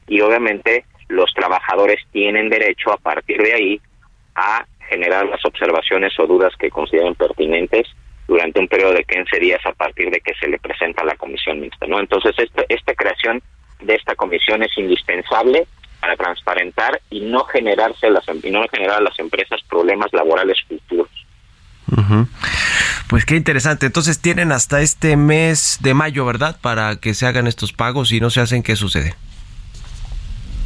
y 0.07 0.19
obviamente 0.19 0.83
los 1.07 1.33
trabajadores 1.33 2.01
tienen 2.11 2.49
derecho 2.49 2.91
a 2.91 2.97
partir 2.97 3.41
de 3.41 3.53
ahí 3.53 3.81
a 4.35 4.65
generar 4.89 5.25
las 5.25 5.43
observaciones 5.45 6.19
o 6.19 6.27
dudas 6.27 6.53
que 6.59 6.69
consideren 6.69 7.15
pertinentes 7.15 7.87
durante 8.27 8.59
un 8.59 8.67
periodo 8.67 8.93
de 8.93 9.03
15 9.03 9.39
días 9.39 9.65
a 9.65 9.71
partir 9.71 10.09
de 10.11 10.19
que 10.19 10.33
se 10.35 10.47
le 10.47 10.59
presenta 10.59 11.01
a 11.01 11.05
la 11.05 11.15
comisión 11.15 11.59
mixta, 11.59 11.87
¿no? 11.87 11.99
Entonces, 11.99 12.35
este, 12.37 12.65
esta 12.69 12.93
creación 12.93 13.41
de 13.79 13.95
esta 13.95 14.15
comisión 14.15 14.63
es 14.63 14.77
indispensable 14.77 15.67
para 16.01 16.15
transparentar 16.15 17.01
y 17.09 17.21
no 17.21 17.43
generarse 17.45 18.09
las 18.09 18.25
y 18.43 18.49
no 18.51 18.65
generar 18.69 18.97
a 18.97 19.01
las 19.01 19.17
empresas 19.19 19.61
problemas 19.69 20.11
laborales 20.13 20.57
futuros. 20.67 21.09
Pues 23.09 23.25
qué 23.25 23.35
interesante. 23.35 23.85
Entonces 23.85 24.21
tienen 24.21 24.51
hasta 24.51 24.81
este 24.81 25.15
mes 25.15 25.77
de 25.81 25.93
mayo, 25.93 26.25
¿verdad? 26.25 26.57
Para 26.61 26.97
que 26.97 27.13
se 27.13 27.25
hagan 27.25 27.47
estos 27.47 27.71
pagos 27.71 28.11
y 28.11 28.19
no 28.19 28.29
se 28.29 28.41
hacen, 28.41 28.63
¿qué 28.63 28.75
sucede? 28.75 29.15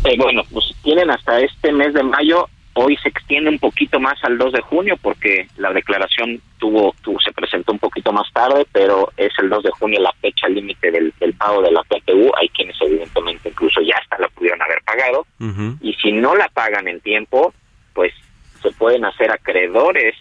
Eh, 0.05 0.17
bueno, 0.17 0.41
pues 0.51 0.65
tienen 0.81 1.11
hasta 1.11 1.39
este 1.39 1.71
mes 1.71 1.93
de 1.93 2.01
mayo 2.01 2.49
Hoy 2.73 2.95
se 2.97 3.09
extiende 3.09 3.49
un 3.49 3.59
poquito 3.59 3.99
más 3.99 4.23
al 4.23 4.37
2 4.37 4.53
de 4.53 4.61
junio 4.61 4.95
porque 5.01 5.47
la 5.57 5.73
declaración 5.73 6.41
tuvo, 6.57 6.95
tuvo 7.01 7.19
se 7.19 7.33
presentó 7.33 7.73
un 7.73 7.79
poquito 7.79 8.13
más 8.13 8.31
tarde, 8.31 8.65
pero 8.71 9.11
es 9.17 9.33
el 9.39 9.49
2 9.49 9.63
de 9.63 9.71
junio 9.71 9.99
la 9.99 10.13
fecha 10.21 10.47
límite 10.47 10.89
del, 10.89 11.13
del, 11.19 11.33
pago 11.33 11.61
de 11.61 11.71
la 11.71 11.83
PTU. 11.83 12.31
Hay 12.39 12.47
quienes 12.49 12.79
evidentemente 12.81 13.49
incluso 13.49 13.81
ya 13.81 13.95
hasta 14.01 14.17
la 14.19 14.29
pudieron 14.29 14.61
haber 14.61 14.81
pagado. 14.83 15.25
Uh 15.39 15.45
-huh. 15.45 15.77
Y 15.81 15.93
si 15.95 16.13
no 16.13 16.35
la 16.35 16.47
pagan 16.49 16.87
en 16.87 17.01
tiempo, 17.01 17.53
pues 17.93 18.13
se 18.61 18.71
pueden 18.71 19.03
hacer 19.05 19.31
acreedores 19.31 20.15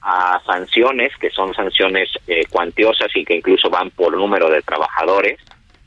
a 0.00 0.40
sanciones, 0.44 1.16
que 1.18 1.30
son 1.30 1.54
sanciones 1.54 2.10
eh, 2.26 2.44
cuantiosas 2.50 3.08
y 3.14 3.24
que 3.24 3.36
incluso 3.36 3.70
van 3.70 3.90
por 3.90 4.16
número 4.16 4.50
de 4.50 4.62
trabajadores. 4.62 5.38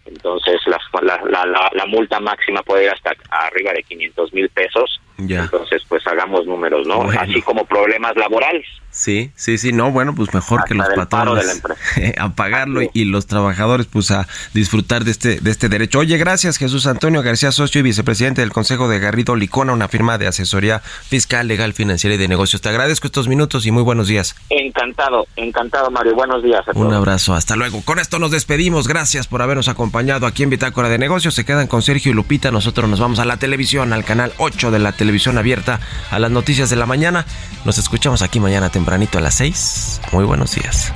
Entonces 0.05 0.61
la, 0.67 0.79
la, 1.01 1.45
la, 1.45 1.69
la, 1.73 1.85
multa 1.87 2.19
máxima 2.19 2.61
puede 2.61 2.85
ir 2.85 2.91
hasta 2.91 3.11
arriba 3.29 3.73
de 3.73 3.83
500 3.83 4.33
mil 4.33 4.49
pesos. 4.49 5.01
Ya. 5.17 5.43
Entonces, 5.43 5.83
pues 5.87 6.05
hagamos 6.07 6.45
números, 6.45 6.87
¿no? 6.87 7.03
Bueno. 7.03 7.19
Así 7.19 7.41
como 7.41 7.65
problemas 7.65 8.15
laborales. 8.15 8.65
Sí, 8.95 9.31
sí, 9.35 9.57
sí, 9.57 9.73
no, 9.73 9.91
bueno, 9.91 10.15
pues 10.15 10.33
mejor 10.33 10.59
hasta 10.59 10.69
que 10.69 10.75
los 10.75 10.87
patrones 10.95 11.61
a 12.17 12.29
pagarlo 12.29 12.79
y 12.93 13.03
los 13.03 13.27
trabajadores 13.27 13.87
pues 13.87 14.09
a 14.09 14.25
disfrutar 14.53 15.03
de 15.03 15.11
este 15.11 15.41
de 15.41 15.51
este 15.51 15.67
derecho. 15.67 15.99
Oye, 15.99 16.17
gracias 16.17 16.57
Jesús 16.57 16.87
Antonio 16.87 17.21
García, 17.21 17.51
socio 17.51 17.79
y 17.79 17.81
vicepresidente 17.81 18.39
del 18.39 18.53
Consejo 18.53 18.87
de 18.87 18.99
Garrido 18.99 19.35
Licona, 19.35 19.73
una 19.73 19.89
firma 19.89 20.17
de 20.17 20.27
asesoría 20.27 20.79
fiscal, 20.79 21.45
legal, 21.49 21.73
financiera 21.73 22.15
y 22.15 22.17
de 22.17 22.29
negocios. 22.29 22.61
Te 22.61 22.69
agradezco 22.69 23.07
estos 23.07 23.27
minutos 23.27 23.65
y 23.65 23.71
muy 23.71 23.83
buenos 23.83 24.07
días. 24.07 24.33
Encantado, 24.49 25.27
encantado 25.35 25.91
Mario, 25.91 26.15
buenos 26.15 26.41
días. 26.41 26.63
Un 26.73 26.93
abrazo, 26.93 27.33
hasta 27.33 27.57
luego. 27.57 27.81
Con 27.83 27.99
esto 27.99 28.17
nos 28.17 28.31
despedimos, 28.31 28.87
gracias 28.87 29.27
por 29.27 29.41
habernos 29.41 29.67
acompañado 29.67 30.25
aquí 30.25 30.43
en 30.43 30.51
Bitácora 30.51 30.87
de 30.87 30.99
Negocios. 30.99 31.33
Se 31.33 31.43
quedan 31.43 31.67
con 31.67 31.81
Sergio 31.81 32.13
y 32.13 32.15
Lupita, 32.15 32.49
nosotros 32.49 32.89
nos 32.89 33.01
vamos 33.01 33.19
a 33.19 33.25
la 33.25 33.35
televisión, 33.35 33.91
al 33.91 34.05
canal 34.05 34.31
8 34.37 34.71
de 34.71 34.79
la 34.79 34.93
televisión 35.05 35.37
abierta, 35.37 35.79
a 36.09 36.17
las 36.17 36.31
noticias 36.31 36.71
de 36.71 36.75
la 36.75 36.87
mañana. 36.87 37.27
Nos 37.63 37.77
escuchamos 37.77 38.23
aquí 38.23 38.39
mañana 38.39 38.71
tempranito 38.71 39.19
a 39.19 39.21
las 39.21 39.35
6. 39.35 40.01
Muy 40.11 40.25
buenos 40.25 40.55
días. 40.55 40.91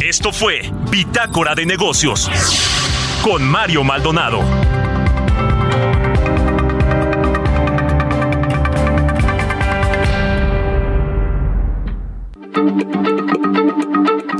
Esto 0.00 0.32
fue 0.32 0.72
Bitácora 0.90 1.54
de 1.54 1.64
Negocios 1.64 2.28
con 3.22 3.48
Mario 3.48 3.84
Maldonado. 3.84 4.40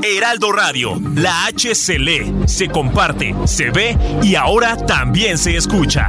Heraldo 0.02 0.50
Radio, 0.50 1.00
la 1.14 1.46
H 1.46 1.76
se 1.76 1.98
lee, 1.98 2.34
se 2.46 2.68
comparte, 2.68 3.36
se 3.44 3.70
ve 3.70 3.96
y 4.22 4.34
ahora 4.34 4.76
también 4.76 5.38
se 5.38 5.56
escucha. 5.56 6.08